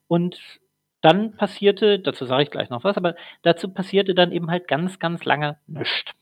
Und 0.07 0.39
dann 1.01 1.35
passierte 1.37 1.99
dazu 1.99 2.25
sage 2.25 2.43
ich 2.43 2.51
gleich 2.51 2.69
noch 2.69 2.83
was, 2.83 2.97
aber 2.97 3.15
dazu 3.43 3.69
passierte 3.73 4.15
dann 4.15 4.31
eben 4.31 4.51
halt 4.51 4.67
ganz, 4.67 4.99
ganz 4.99 5.25
lange 5.25 5.57
nischt. 5.67 6.13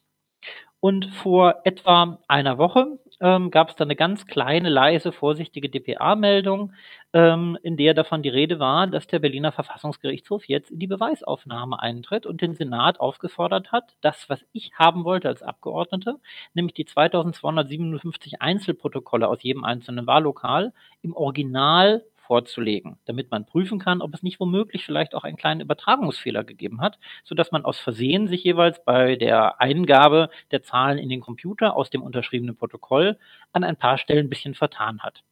Und 0.83 1.05
vor 1.05 1.61
etwa 1.63 2.19
einer 2.27 2.57
Woche, 2.57 2.99
ähm, 3.21 3.51
gab's 3.51 3.77
da 3.77 3.85
'ne 3.85 3.95
ganz 3.95 4.27
kleine, 4.27 4.67
leise, 4.67 5.13
vorsichtige 5.13 5.69
dpa-Meldung, 5.69 6.73
ähm, 7.13 7.57
in 7.63 7.77
der 7.77 7.93
davon 7.93 8.21
die 8.21 8.27
Rede 8.27 8.59
war, 8.59 8.87
dass 8.87 9.07
der 9.07 9.19
Berliner 9.19 9.53
Verfassungsgerichtshof 9.53 10.43
jetzt 10.49 10.71
in 10.71 10.79
die 10.79 10.87
Beweisaufnahme 10.87 11.81
eintritt 11.81 12.25
und 12.25 12.41
den 12.41 12.53
Senat 12.53 12.99
aufgefordert 12.99 13.71
hat, 13.71 13.95
das, 14.01 14.27
was 14.27 14.43
ich 14.51 14.73
haben 14.77 15.05
wollte 15.05 15.29
als 15.29 15.41
Abgeordnete, 15.41 16.17
nämlich 16.53 16.73
die 16.73 16.83
2257 16.83 18.41
Einzelprotokolle 18.41 19.29
aus 19.29 19.41
jedem 19.41 19.63
einzelnen 19.63 20.05
Wahllokal 20.05 20.73
im 21.01 21.15
Original 21.15 22.03
vorzulegen, 22.33 22.97
damit 23.05 23.31
man 23.31 23.45
prüfen 23.45 23.79
kann, 23.79 24.01
ob 24.01 24.13
es 24.15 24.23
nicht 24.23 24.39
womöglich 24.39 24.85
vielleicht 24.85 25.15
auch 25.15 25.23
einen 25.23 25.37
kleinen 25.37 25.61
Übertragungsfehler 25.61 26.43
gegeben 26.43 26.81
hat, 26.81 26.99
sodass 27.23 27.51
man 27.51 27.65
aus 27.65 27.79
Versehen 27.79 28.27
sich 28.27 28.43
jeweils 28.43 28.83
bei 28.83 29.15
der 29.17 29.61
Eingabe 29.61 30.29
der 30.51 30.63
Zahlen 30.63 30.97
in 30.97 31.09
den 31.09 31.21
Computer 31.21 31.75
aus 31.75 31.89
dem 31.91 32.01
unterschriebenen 32.03 32.55
Protokoll 32.57 33.17
an 33.53 33.63
ein 33.63 33.77
paar 33.77 33.97
Stellen 33.99 34.27
'n 34.27 34.29
bisschen 34.29 34.55
vertan 34.55 35.01
hat. 35.03 35.23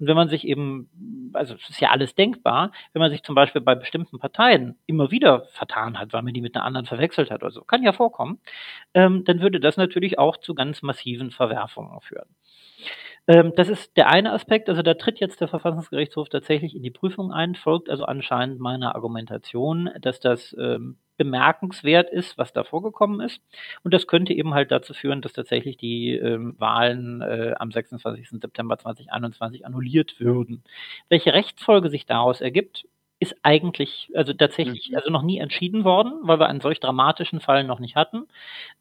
Und 0.00 0.06
wenn 0.08 0.16
man 0.16 0.28
sich 0.28 0.46
eben 0.48 1.30
also, 1.34 1.54
es 1.54 1.70
ist 1.70 1.80
ja 1.80 1.90
alles 1.90 2.14
denkbar, 2.16 2.72
wenn 2.92 3.00
man 3.00 3.10
sich 3.12 3.22
zum 3.22 3.34
Beispiel 3.36 3.60
bei 3.62 3.74
bestimmten 3.76 4.18
Parteien 4.18 4.76
immer 4.86 5.10
wieder 5.12 5.44
vertan 5.52 5.98
hat, 5.98 6.12
weil 6.12 6.22
man 6.22 6.34
die 6.34 6.40
mit 6.42 6.54
'ner 6.54 6.64
anderen 6.64 6.86
verwechselt 6.86 7.30
hat 7.30 7.42
oder 7.42 7.52
so, 7.52 7.62
kann 7.64 7.82
ja 7.84 7.92
vorkommen, 7.92 8.40
ähm, 8.94 9.24
dann 9.24 9.40
würde 9.42 9.60
das 9.60 9.76
natürlich 9.78 10.18
auch 10.18 10.36
zu 10.38 10.54
ganz 10.54 10.82
massiven 10.82 11.30
Verwerfungen 11.32 12.00
führen. 12.02 12.28
Ähm, 13.28 13.52
das 13.56 13.68
ist 13.68 13.96
der 13.98 14.08
eine 14.08 14.32
Aspekt, 14.32 14.68
also 14.70 14.82
da 14.82 14.94
tritt 14.94 15.20
jetzt 15.20 15.40
der 15.42 15.48
Verfassungsgerichtshof 15.48 16.30
tatsächlich 16.30 16.74
in 16.74 16.82
die 16.82 16.90
Prüfung 16.90 17.30
ein, 17.30 17.54
folgt 17.54 17.90
also 17.90 18.04
anscheinend 18.04 18.58
meiner 18.58 18.94
Argumentation, 18.94 19.90
dass 20.00 20.18
das, 20.20 20.56
ähm, 20.58 20.96
bemerkenswert 21.18 22.10
ist, 22.10 22.38
was 22.38 22.52
da 22.52 22.62
vorgekommen 22.64 23.20
ist. 23.20 23.40
Und 23.82 23.92
das 23.92 24.06
könnte 24.06 24.32
eben 24.32 24.54
halt 24.54 24.70
dazu 24.70 24.94
führen, 24.94 25.20
dass 25.20 25.32
tatsächlich 25.32 25.76
die, 25.76 26.12
ähm, 26.14 26.54
Wahlen, 26.58 27.20
äh, 27.22 27.54
am 27.58 27.70
26. 27.72 28.40
September 28.40 28.78
2021 28.78 29.66
annulliert 29.66 30.20
würden. 30.20 30.62
Welche 31.08 31.34
Rechtsfolge 31.34 31.90
sich 31.90 32.06
daraus 32.06 32.40
ergibt, 32.40 32.86
ist 33.20 33.34
eigentlich 33.42 34.10
also 34.14 34.32
tatsächlich 34.32 34.90
Mhm. 34.90 34.96
also 34.96 35.10
noch 35.10 35.22
nie 35.24 35.38
entschieden 35.38 35.82
worden, 35.84 36.12
weil 36.22 36.38
wir 36.38 36.46
einen 36.48 36.60
solch 36.60 36.78
dramatischen 36.80 37.40
Fall 37.40 37.64
noch 37.64 37.80
nicht 37.80 37.96
hatten. 37.96 38.28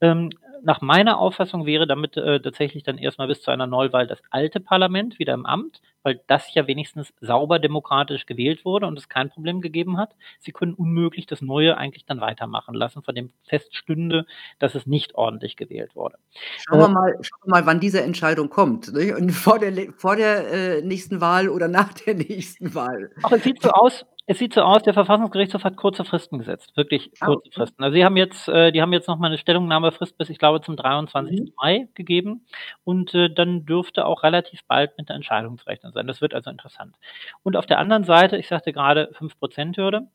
Ähm, 0.02 0.30
nach 0.64 0.82
meiner 0.82 1.18
Auffassung 1.20 1.66
wäre 1.66 1.88
damit, 1.88 2.18
äh, 2.18 2.40
tatsächlich 2.42 2.84
dann 2.84 2.98
erst 2.98 3.18
mal 3.18 3.28
bis 3.28 3.42
zu 3.42 3.52
einer 3.52 3.68
Neuwahl 3.68 4.08
das 4.08 4.22
alte 4.32 4.60
Parlament 4.60 5.20
wieder 5.20 5.34
im 5.34 5.46
Amt, 5.46 5.82
weil 6.04 6.22
das 6.28 6.54
ja 6.54 6.68
wenigstens 6.68 7.14
sauber 7.22 7.60
demokratisch 7.60 8.26
gewählt 8.26 8.66
wurde 8.66 8.88
und 8.88 8.98
es 8.98 9.10
kein 9.10 9.30
Problem 9.30 9.62
gegeben 9.62 9.98
hat. 9.98 10.16
Sie 10.40 10.52
können 10.52 10.74
unmöglich 10.74 11.26
das 11.28 11.42
Neue 11.42 11.78
eigentlich 11.78 12.06
dann 12.06 12.22
weitermachen 12.22 12.76
lassen, 12.76 13.04
von 13.04 13.16
dem 13.16 13.32
feststünde, 13.44 14.26
dass 14.60 14.76
es 14.76 14.86
nicht 14.88 15.16
ordentlich 15.16 15.56
gewählt 15.58 15.96
wurde. 15.96 16.18
Schauen 16.56 16.80
Äh 16.80 16.80
wir 16.80 16.88
mal 16.90 17.14
schauen 17.22 17.40
wir 17.46 17.52
mal, 17.52 17.66
wann 17.66 17.80
diese 17.80 18.02
Entscheidung 18.02 18.50
kommt, 18.50 18.92
ne? 18.94 19.16
Und 19.16 19.32
vor 19.32 19.60
der 19.60 19.94
vor 19.98 20.16
der, 20.16 20.78
äh, 20.80 20.82
nächsten 20.82 21.22
Wahl 21.22 21.50
oder 21.50 21.68
nach 21.68 21.94
der 21.94 22.14
nächsten 22.16 22.74
Wahl. 22.76 23.12
Ach, 23.24 23.32
es 23.32 23.44
sieht 23.44 23.62
so 23.62 23.70
aus 23.72 24.06
es 24.30 24.40
sieht 24.40 24.54
so 24.54 24.62
aus, 24.62 24.84
der 24.84 24.94
Verfassungsgerichtshof 24.94 25.64
hat 25.64 25.78
kurze 25.78 26.04
Fristen 26.04 26.38
gesetzt, 26.38 26.76
wirklich 26.76 27.12
Ah, 27.22 27.28
kurze 27.28 27.50
okay. 27.50 27.50
Fristen. 27.54 27.82
Also, 27.82 27.96
sie 27.96 28.04
haben 28.04 28.18
jetzt 28.18 28.48
äh, 28.50 28.72
die 28.74 28.82
haben 28.82 28.92
jetzt 28.92 29.08
noch 29.08 29.18
mal 29.18 29.30
'ne 29.30 29.38
Stellungnahmefrist 29.38 30.18
bis, 30.18 30.30
ich 30.30 30.38
glaube, 30.38 30.47
zum 30.60 30.76
23. 30.78 31.50
Mhm. 31.50 31.54
Mai 31.58 31.88
gegeben 31.96 32.46
und, 32.84 33.14
äh, 33.14 33.30
dann 33.34 33.66
dürfte 33.66 34.06
auch 34.06 34.24
relativ 34.24 34.62
bald 34.68 34.98
mit 34.98 35.10
'ner 35.10 35.16
Entscheidung 35.16 35.58
zu 35.58 35.66
rechnen 35.68 35.94
sein. 35.94 36.08
Das 36.08 36.22
wird 36.22 36.34
also 36.34 36.50
interessant. 36.50 36.96
Und 37.44 37.56
auf 37.58 37.66
der 37.68 37.80
anderen 37.80 38.04
Seite, 38.06 38.38
ich 38.38 38.48
sagte 38.48 38.74
grade 38.74 39.10
5 39.14 39.36
%-Hürde, 39.40 40.08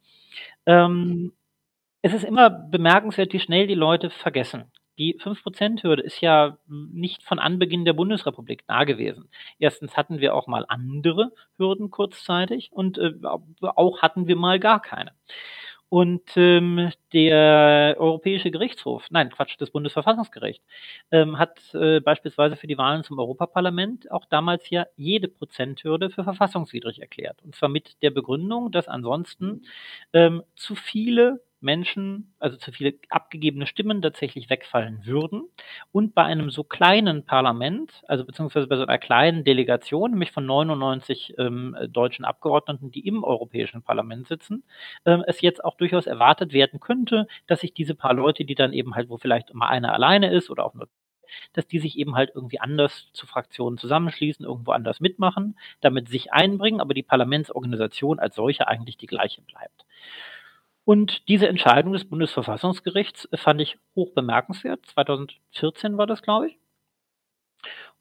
ähm, 0.67 1.33
es 2.03 2.15
ist 2.15 2.25
immer 2.25 2.51
bemerkenswert, 2.51 3.33
wie 3.35 3.41
schnell 3.41 3.67
die 3.69 3.75
Leute 3.77 4.11
vergessen. 4.11 4.73
Die 4.99 5.17
5 5.21 5.43
%-Hürde 5.43 6.03
ist 6.03 6.21
ja 6.23 6.59
nicht 6.69 7.23
von 7.25 7.39
Anbeginn 7.41 7.85
der 7.87 7.95
Bundesrepublik 7.95 8.67
dagewesen. 8.69 9.29
Erstens 9.59 9.97
hatten 9.97 10.21
wir 10.21 10.35
auch 10.35 10.47
mal 10.49 10.67
andere 10.69 11.33
Hürden 11.59 11.91
kurzzeitig 11.91 12.73
und, 12.73 12.99
äh, 12.99 13.13
auch 13.63 14.03
hatten 14.03 14.29
wir 14.29 14.37
mal 14.37 14.61
gar 14.61 14.83
keine. 14.83 15.13
Und, 15.93 16.23
ähm, 16.37 16.91
der 17.13 17.97
Europäische 17.99 18.51
Gerichtshof 18.51 19.05
nein, 19.11 19.29
Quatsch, 19.29 19.57
das 19.59 19.69
Bundesverfassungsgericht, 19.73 20.63
ähm, 21.11 21.39
hat, 21.39 21.61
äh, 21.75 22.01
beispielsweise 22.01 22.57
für 22.57 22.67
die 22.67 22.79
Wahlen 22.79 23.05
zum 23.05 23.19
Europaparlament 23.19 24.11
auch 24.11 24.25
damals 24.25 24.71
ja 24.71 24.87
jede 24.97 25.29
Prozenthürde 25.29 26.09
für 26.09 26.25
verfassungswidrig 26.25 27.01
erklärt. 27.03 27.43
Und 27.45 27.55
zwar 27.57 27.69
mit 27.69 28.03
der 28.03 28.09
Begründung, 28.11 28.71
dass 28.73 28.89
ansonsten, 28.89 29.67
ähm, 30.15 30.43
zu 30.57 30.77
viele 30.77 31.43
Menschen 31.63 32.35
also, 32.39 32.57
zu 32.57 32.73
viele 32.73 32.95
abgegebene 33.09 33.67
Stimmen 33.67 34.03
tatsächlich 34.03 34.51
wegfallen 34.51 35.05
würden. 35.07 35.49
Und 35.93 36.15
bei 36.15 36.25
einem 36.25 36.51
so 36.51 36.65
kleinen 36.65 37.25
Parlament, 37.25 38.03
also 38.09 38.25
beziehungsweise 38.25 38.67
bei 38.67 38.77
so 38.77 38.85
einer 38.85 38.99
kleinen 38.99 39.45
Delegation, 39.45 40.13
nämlich 40.13 40.33
von 40.33 40.47
99, 40.47 41.35
ähm, 41.39 41.77
deutschen 41.89 42.25
Abgeordneten, 42.25 42.91
die 42.91 43.07
im 43.07 43.25
Europäischen 43.25 43.83
Parlament 43.83 44.27
sitzen, 44.29 44.65
ähm, 45.05 45.25
es 45.27 45.41
jetzt 45.41 45.65
auch 45.65 45.77
durchaus 45.77 46.07
erwartet 46.07 46.53
werden 46.53 46.81
könnte, 46.81 47.27
dass 47.47 47.61
sich 47.61 47.75
diese 47.75 47.95
paar 47.95 48.15
Leute, 48.15 48.45
die 48.45 48.55
dann 48.55 48.73
eben 48.73 48.95
halt 48.95 49.09
wo 49.09 49.19
vielleicht 49.19 49.55
mal 49.55 49.69
einer 49.69 49.93
alleine 49.93 50.33
ist 50.33 50.51
oder 50.51 50.65
auch 50.65 50.75
nur 50.75 50.89
dass 51.53 51.67
die 51.67 51.79
sich 51.79 51.99
eben 51.99 52.15
halt 52.15 52.31
irgendwie 52.35 52.61
anders 52.61 53.09
zu 53.13 53.27
Fraktionen 53.27 53.79
zusammenschließen, 53.79 54.45
irgendwo 54.45 54.73
anders 54.73 55.01
mitmachen, 55.01 55.59
damit 55.81 56.09
sich 56.09 56.33
einbringen, 56.33 56.81
aber 56.81 56.95
die 56.95 57.03
Parlamentsorganisation 57.03 58.19
als 58.19 58.35
solche 58.35 58.69
eigentlich 58.69 58.97
die 58.97 59.07
gleiche 59.07 59.43
bleibt. 59.43 59.85
Und 60.85 61.29
diese 61.29 61.49
Entscheidung 61.49 61.93
des 61.93 62.09
Bundesverfassungsgerichts 62.09 63.29
fand 63.35 63.61
ich 63.61 63.79
hoch 63.95 64.13
bemerkenswert. 64.13 64.85
2014 64.87 65.97
war 65.97 66.07
das, 66.07 66.23
glaube 66.23 66.49
ich. 66.49 66.59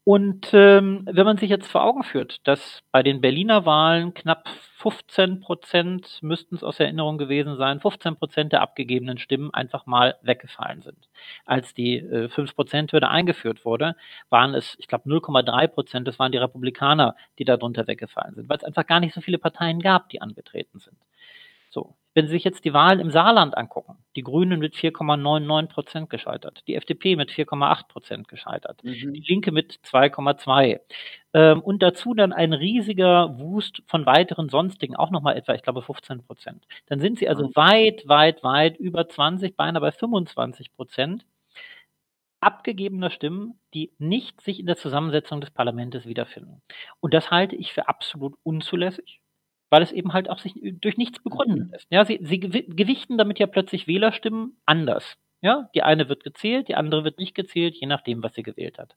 Und 0.04 0.48
ähm, 0.52 1.06
wenn 1.08 1.24
man 1.24 1.36
sich 1.36 1.48
jetzt 1.48 1.68
vor 1.70 1.84
Augen 1.84 2.02
führt, 2.02 2.46
dass 2.48 2.82
bei 2.90 3.04
den 3.04 3.20
Berliner 3.20 3.64
Wahlen 3.66 4.14
knapp 4.14 4.48
15 4.78 5.38
Prozent 5.38 6.18
müssten 6.22 6.56
es 6.56 6.64
aus 6.64 6.80
Erinnerung 6.80 7.18
gewesen 7.18 7.56
sein, 7.56 7.78
15 7.78 8.16
Prozent 8.16 8.52
der 8.52 8.62
abgegebenen 8.62 9.18
Stimmen 9.18 9.54
einfach 9.54 9.86
mal 9.86 10.16
weggefallen 10.22 10.82
sind. 10.82 11.08
Als 11.46 11.72
die 11.72 11.98
äh, 11.98 12.26
5-Prozent-Hürde 12.26 13.08
eingeführt 13.08 13.64
wurde, 13.64 13.94
waren 14.28 14.54
es, 14.54 14.74
ich 14.80 14.88
glaube, 14.88 15.08
0,3 15.08 15.68
Prozent, 15.68 16.08
das 16.08 16.18
waren 16.18 16.32
die 16.32 16.38
Republikaner, 16.38 17.14
die 17.38 17.44
darunter 17.44 17.86
weggefallen 17.86 18.34
sind, 18.34 18.48
weil 18.48 18.56
es 18.56 18.64
einfach 18.64 18.86
gar 18.86 18.98
nicht 18.98 19.14
so 19.14 19.20
viele 19.20 19.38
Parteien 19.38 19.78
gab, 19.78 20.08
die 20.08 20.20
angetreten 20.20 20.80
sind. 20.80 20.96
So. 21.70 21.94
Wenn 22.14 22.26
Sie 22.26 22.32
sich 22.32 22.44
jetzt 22.44 22.64
die 22.64 22.74
Wahlen 22.74 23.00
im 23.00 23.10
Saarland 23.10 23.56
angucken, 23.56 23.96
die 24.16 24.22
Grünen 24.22 24.60
mit 24.60 24.74
4,99 24.74 25.66
Prozent 25.68 26.10
gescheitert, 26.10 26.62
die 26.66 26.74
FDP 26.74 27.16
mit 27.16 27.30
4,8 27.30 27.88
Prozent 27.88 28.28
gescheitert, 28.28 28.84
mhm. 28.84 29.14
die 29.14 29.24
Linke 29.26 29.50
mit 29.50 29.80
2,2 29.84 30.80
ähm, 31.32 31.62
und 31.62 31.82
dazu 31.82 32.12
dann 32.12 32.32
ein 32.32 32.52
riesiger 32.52 33.38
Wust 33.38 33.82
von 33.86 34.04
weiteren 34.04 34.50
sonstigen, 34.50 34.94
auch 34.94 35.10
nochmal 35.10 35.36
etwa, 35.36 35.54
ich 35.54 35.62
glaube, 35.62 35.80
15 35.80 36.24
Prozent. 36.24 36.66
Dann 36.86 37.00
sind 37.00 37.18
Sie 37.18 37.28
also 37.28 37.48
mhm. 37.48 37.56
weit, 37.56 38.06
weit, 38.06 38.44
weit 38.44 38.76
über 38.76 39.08
20, 39.08 39.56
beinahe 39.56 39.80
bei 39.80 39.92
25 39.92 40.74
Prozent 40.74 41.24
abgegebener 42.42 43.10
Stimmen, 43.10 43.58
die 43.72 43.92
nicht 43.98 44.40
sich 44.40 44.58
in 44.58 44.66
der 44.66 44.76
Zusammensetzung 44.76 45.40
des 45.40 45.50
Parlaments 45.50 46.06
wiederfinden. 46.06 46.60
Und 47.00 47.14
das 47.14 47.30
halte 47.30 47.56
ich 47.56 47.72
für 47.72 47.88
absolut 47.88 48.34
unzulässig 48.42 49.21
weil 49.72 49.82
es 49.82 49.90
eben 49.90 50.12
halt 50.12 50.28
auch 50.28 50.38
sich 50.38 50.52
durch 50.62 50.98
nichts 50.98 51.22
begründen 51.22 51.64
mhm. 51.64 51.70
lässt. 51.70 51.86
Ja, 51.90 52.04
sie, 52.04 52.18
sie 52.20 52.38
gewichten 52.38 53.16
damit 53.16 53.38
ja 53.38 53.46
plötzlich 53.46 53.86
Wählerstimmen 53.86 54.58
anders. 54.66 55.16
Ja, 55.40 55.70
die 55.74 55.82
eine 55.82 56.10
wird 56.10 56.24
gezählt, 56.24 56.68
die 56.68 56.74
andere 56.74 57.04
wird 57.04 57.18
nicht 57.18 57.34
gezählt, 57.34 57.74
je 57.74 57.86
nachdem, 57.86 58.22
was 58.22 58.34
sie 58.34 58.42
gewählt 58.42 58.78
hat. 58.78 58.94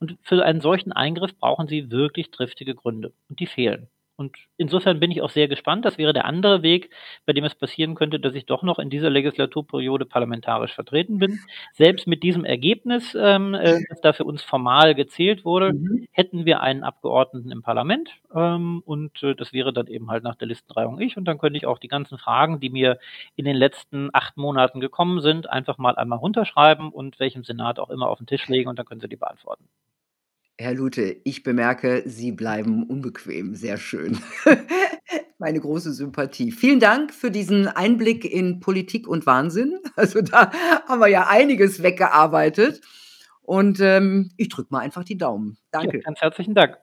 Und 0.00 0.16
für 0.22 0.42
einen 0.42 0.62
solchen 0.62 0.92
Eingriff 0.92 1.38
brauchen 1.38 1.68
sie 1.68 1.90
wirklich 1.90 2.30
triftige 2.30 2.74
Gründe. 2.74 3.12
Und 3.28 3.38
die 3.38 3.46
fehlen. 3.46 3.88
Und 4.16 4.36
insofern 4.56 5.00
bin 5.00 5.10
ich 5.10 5.22
auch 5.22 5.30
sehr 5.30 5.48
gespannt. 5.48 5.84
Das 5.84 5.98
wäre 5.98 6.12
der 6.12 6.24
andere 6.24 6.62
Weg, 6.62 6.90
bei 7.26 7.32
dem 7.32 7.44
es 7.44 7.54
passieren 7.54 7.96
könnte, 7.96 8.20
dass 8.20 8.34
ich 8.34 8.46
doch 8.46 8.62
noch 8.62 8.78
in 8.78 8.88
dieser 8.88 9.10
Legislaturperiode 9.10 10.06
parlamentarisch 10.06 10.72
vertreten 10.72 11.18
bin. 11.18 11.40
Selbst 11.72 12.06
mit 12.06 12.22
diesem 12.22 12.44
Ergebnis, 12.44 13.16
ähm, 13.18 13.54
äh, 13.54 13.80
das 13.88 14.00
da 14.00 14.12
für 14.12 14.24
uns 14.24 14.42
formal 14.42 14.94
gezählt 14.94 15.44
wurde, 15.44 15.72
mhm. 15.72 16.06
hätten 16.12 16.44
wir 16.44 16.60
einen 16.60 16.84
Abgeordneten 16.84 17.50
im 17.50 17.62
Parlament. 17.62 18.10
Ähm, 18.34 18.82
und 18.84 19.20
äh, 19.24 19.34
das 19.34 19.52
wäre 19.52 19.72
dann 19.72 19.88
eben 19.88 20.08
halt 20.10 20.22
nach 20.22 20.36
der 20.36 20.46
Listenreihung 20.46 21.00
ich. 21.00 21.16
Und 21.16 21.24
dann 21.24 21.38
könnte 21.38 21.56
ich 21.56 21.66
auch 21.66 21.78
die 21.80 21.88
ganzen 21.88 22.16
Fragen, 22.18 22.60
die 22.60 22.70
mir 22.70 22.98
in 23.34 23.44
den 23.44 23.56
letzten 23.56 24.10
acht 24.12 24.36
Monaten 24.36 24.78
gekommen 24.78 25.20
sind, 25.22 25.50
einfach 25.50 25.78
mal 25.78 25.96
einmal 25.96 26.18
runterschreiben 26.20 26.90
und 26.90 27.18
welchem 27.18 27.42
Senat 27.42 27.80
auch 27.80 27.90
immer 27.90 28.08
auf 28.08 28.18
den 28.18 28.28
Tisch 28.28 28.46
legen 28.48 28.68
und 28.68 28.78
dann 28.78 28.86
können 28.86 29.00
sie 29.00 29.08
die 29.08 29.16
beantworten. 29.16 29.68
Herr 30.56 30.74
Lute, 30.74 31.16
ich 31.24 31.42
bemerke, 31.42 32.04
Sie 32.06 32.30
bleiben 32.30 32.84
unbequem. 32.84 33.56
Sehr 33.56 33.76
schön. 33.76 34.18
Meine 35.38 35.60
große 35.60 35.92
Sympathie. 35.92 36.52
Vielen 36.52 36.78
Dank 36.78 37.12
für 37.12 37.32
diesen 37.32 37.66
Einblick 37.66 38.24
in 38.24 38.60
Politik 38.60 39.08
und 39.08 39.26
Wahnsinn. 39.26 39.80
Also 39.96 40.22
da 40.22 40.52
haben 40.88 41.00
wir 41.00 41.08
ja 41.08 41.28
einiges 41.28 41.82
weggearbeitet. 41.82 42.80
Und 43.42 43.78
ähm, 43.80 44.30
ich 44.36 44.48
drücke 44.48 44.68
mal 44.70 44.80
einfach 44.80 45.04
die 45.04 45.18
Daumen. 45.18 45.58
Danke. 45.70 45.98
Ja, 45.98 46.02
ganz 46.04 46.20
herzlichen 46.20 46.54
Dank. 46.54 46.78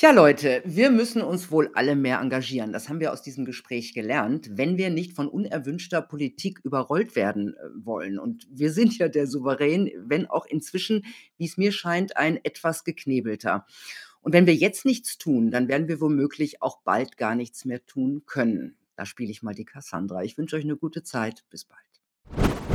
Tja, 0.00 0.12
Leute, 0.12 0.62
wir 0.64 0.92
müssen 0.92 1.22
uns 1.22 1.50
wohl 1.50 1.72
alle 1.74 1.96
mehr 1.96 2.20
engagieren. 2.20 2.72
Das 2.72 2.88
haben 2.88 3.00
wir 3.00 3.12
aus 3.12 3.20
diesem 3.20 3.44
Gespräch 3.44 3.94
gelernt, 3.94 4.48
wenn 4.52 4.78
wir 4.78 4.90
nicht 4.90 5.16
von 5.16 5.26
unerwünschter 5.26 6.02
Politik 6.02 6.60
überrollt 6.62 7.16
werden 7.16 7.56
äh, 7.56 7.84
wollen. 7.84 8.20
Und 8.20 8.46
wir 8.48 8.70
sind 8.70 8.96
ja 8.96 9.08
der 9.08 9.26
Souverän, 9.26 9.90
wenn 9.96 10.26
auch 10.26 10.46
inzwischen, 10.46 11.04
wie 11.36 11.46
es 11.46 11.56
mir 11.56 11.72
scheint, 11.72 12.16
ein 12.16 12.38
etwas 12.44 12.84
geknebelter. 12.84 13.66
Und 14.20 14.34
wenn 14.34 14.46
wir 14.46 14.54
jetzt 14.54 14.84
nichts 14.84 15.18
tun, 15.18 15.50
dann 15.50 15.66
werden 15.66 15.88
wir 15.88 16.00
womöglich 16.00 16.62
auch 16.62 16.80
bald 16.82 17.16
gar 17.16 17.34
nichts 17.34 17.64
mehr 17.64 17.84
tun 17.84 18.22
können. 18.24 18.76
Da 18.94 19.04
spiele 19.04 19.32
ich 19.32 19.42
mal 19.42 19.54
die 19.56 19.64
Cassandra. 19.64 20.22
Ich 20.22 20.38
wünsche 20.38 20.54
euch 20.54 20.64
eine 20.64 20.76
gute 20.76 21.02
Zeit. 21.02 21.42
Bis 21.50 21.64
bald. 21.64 22.67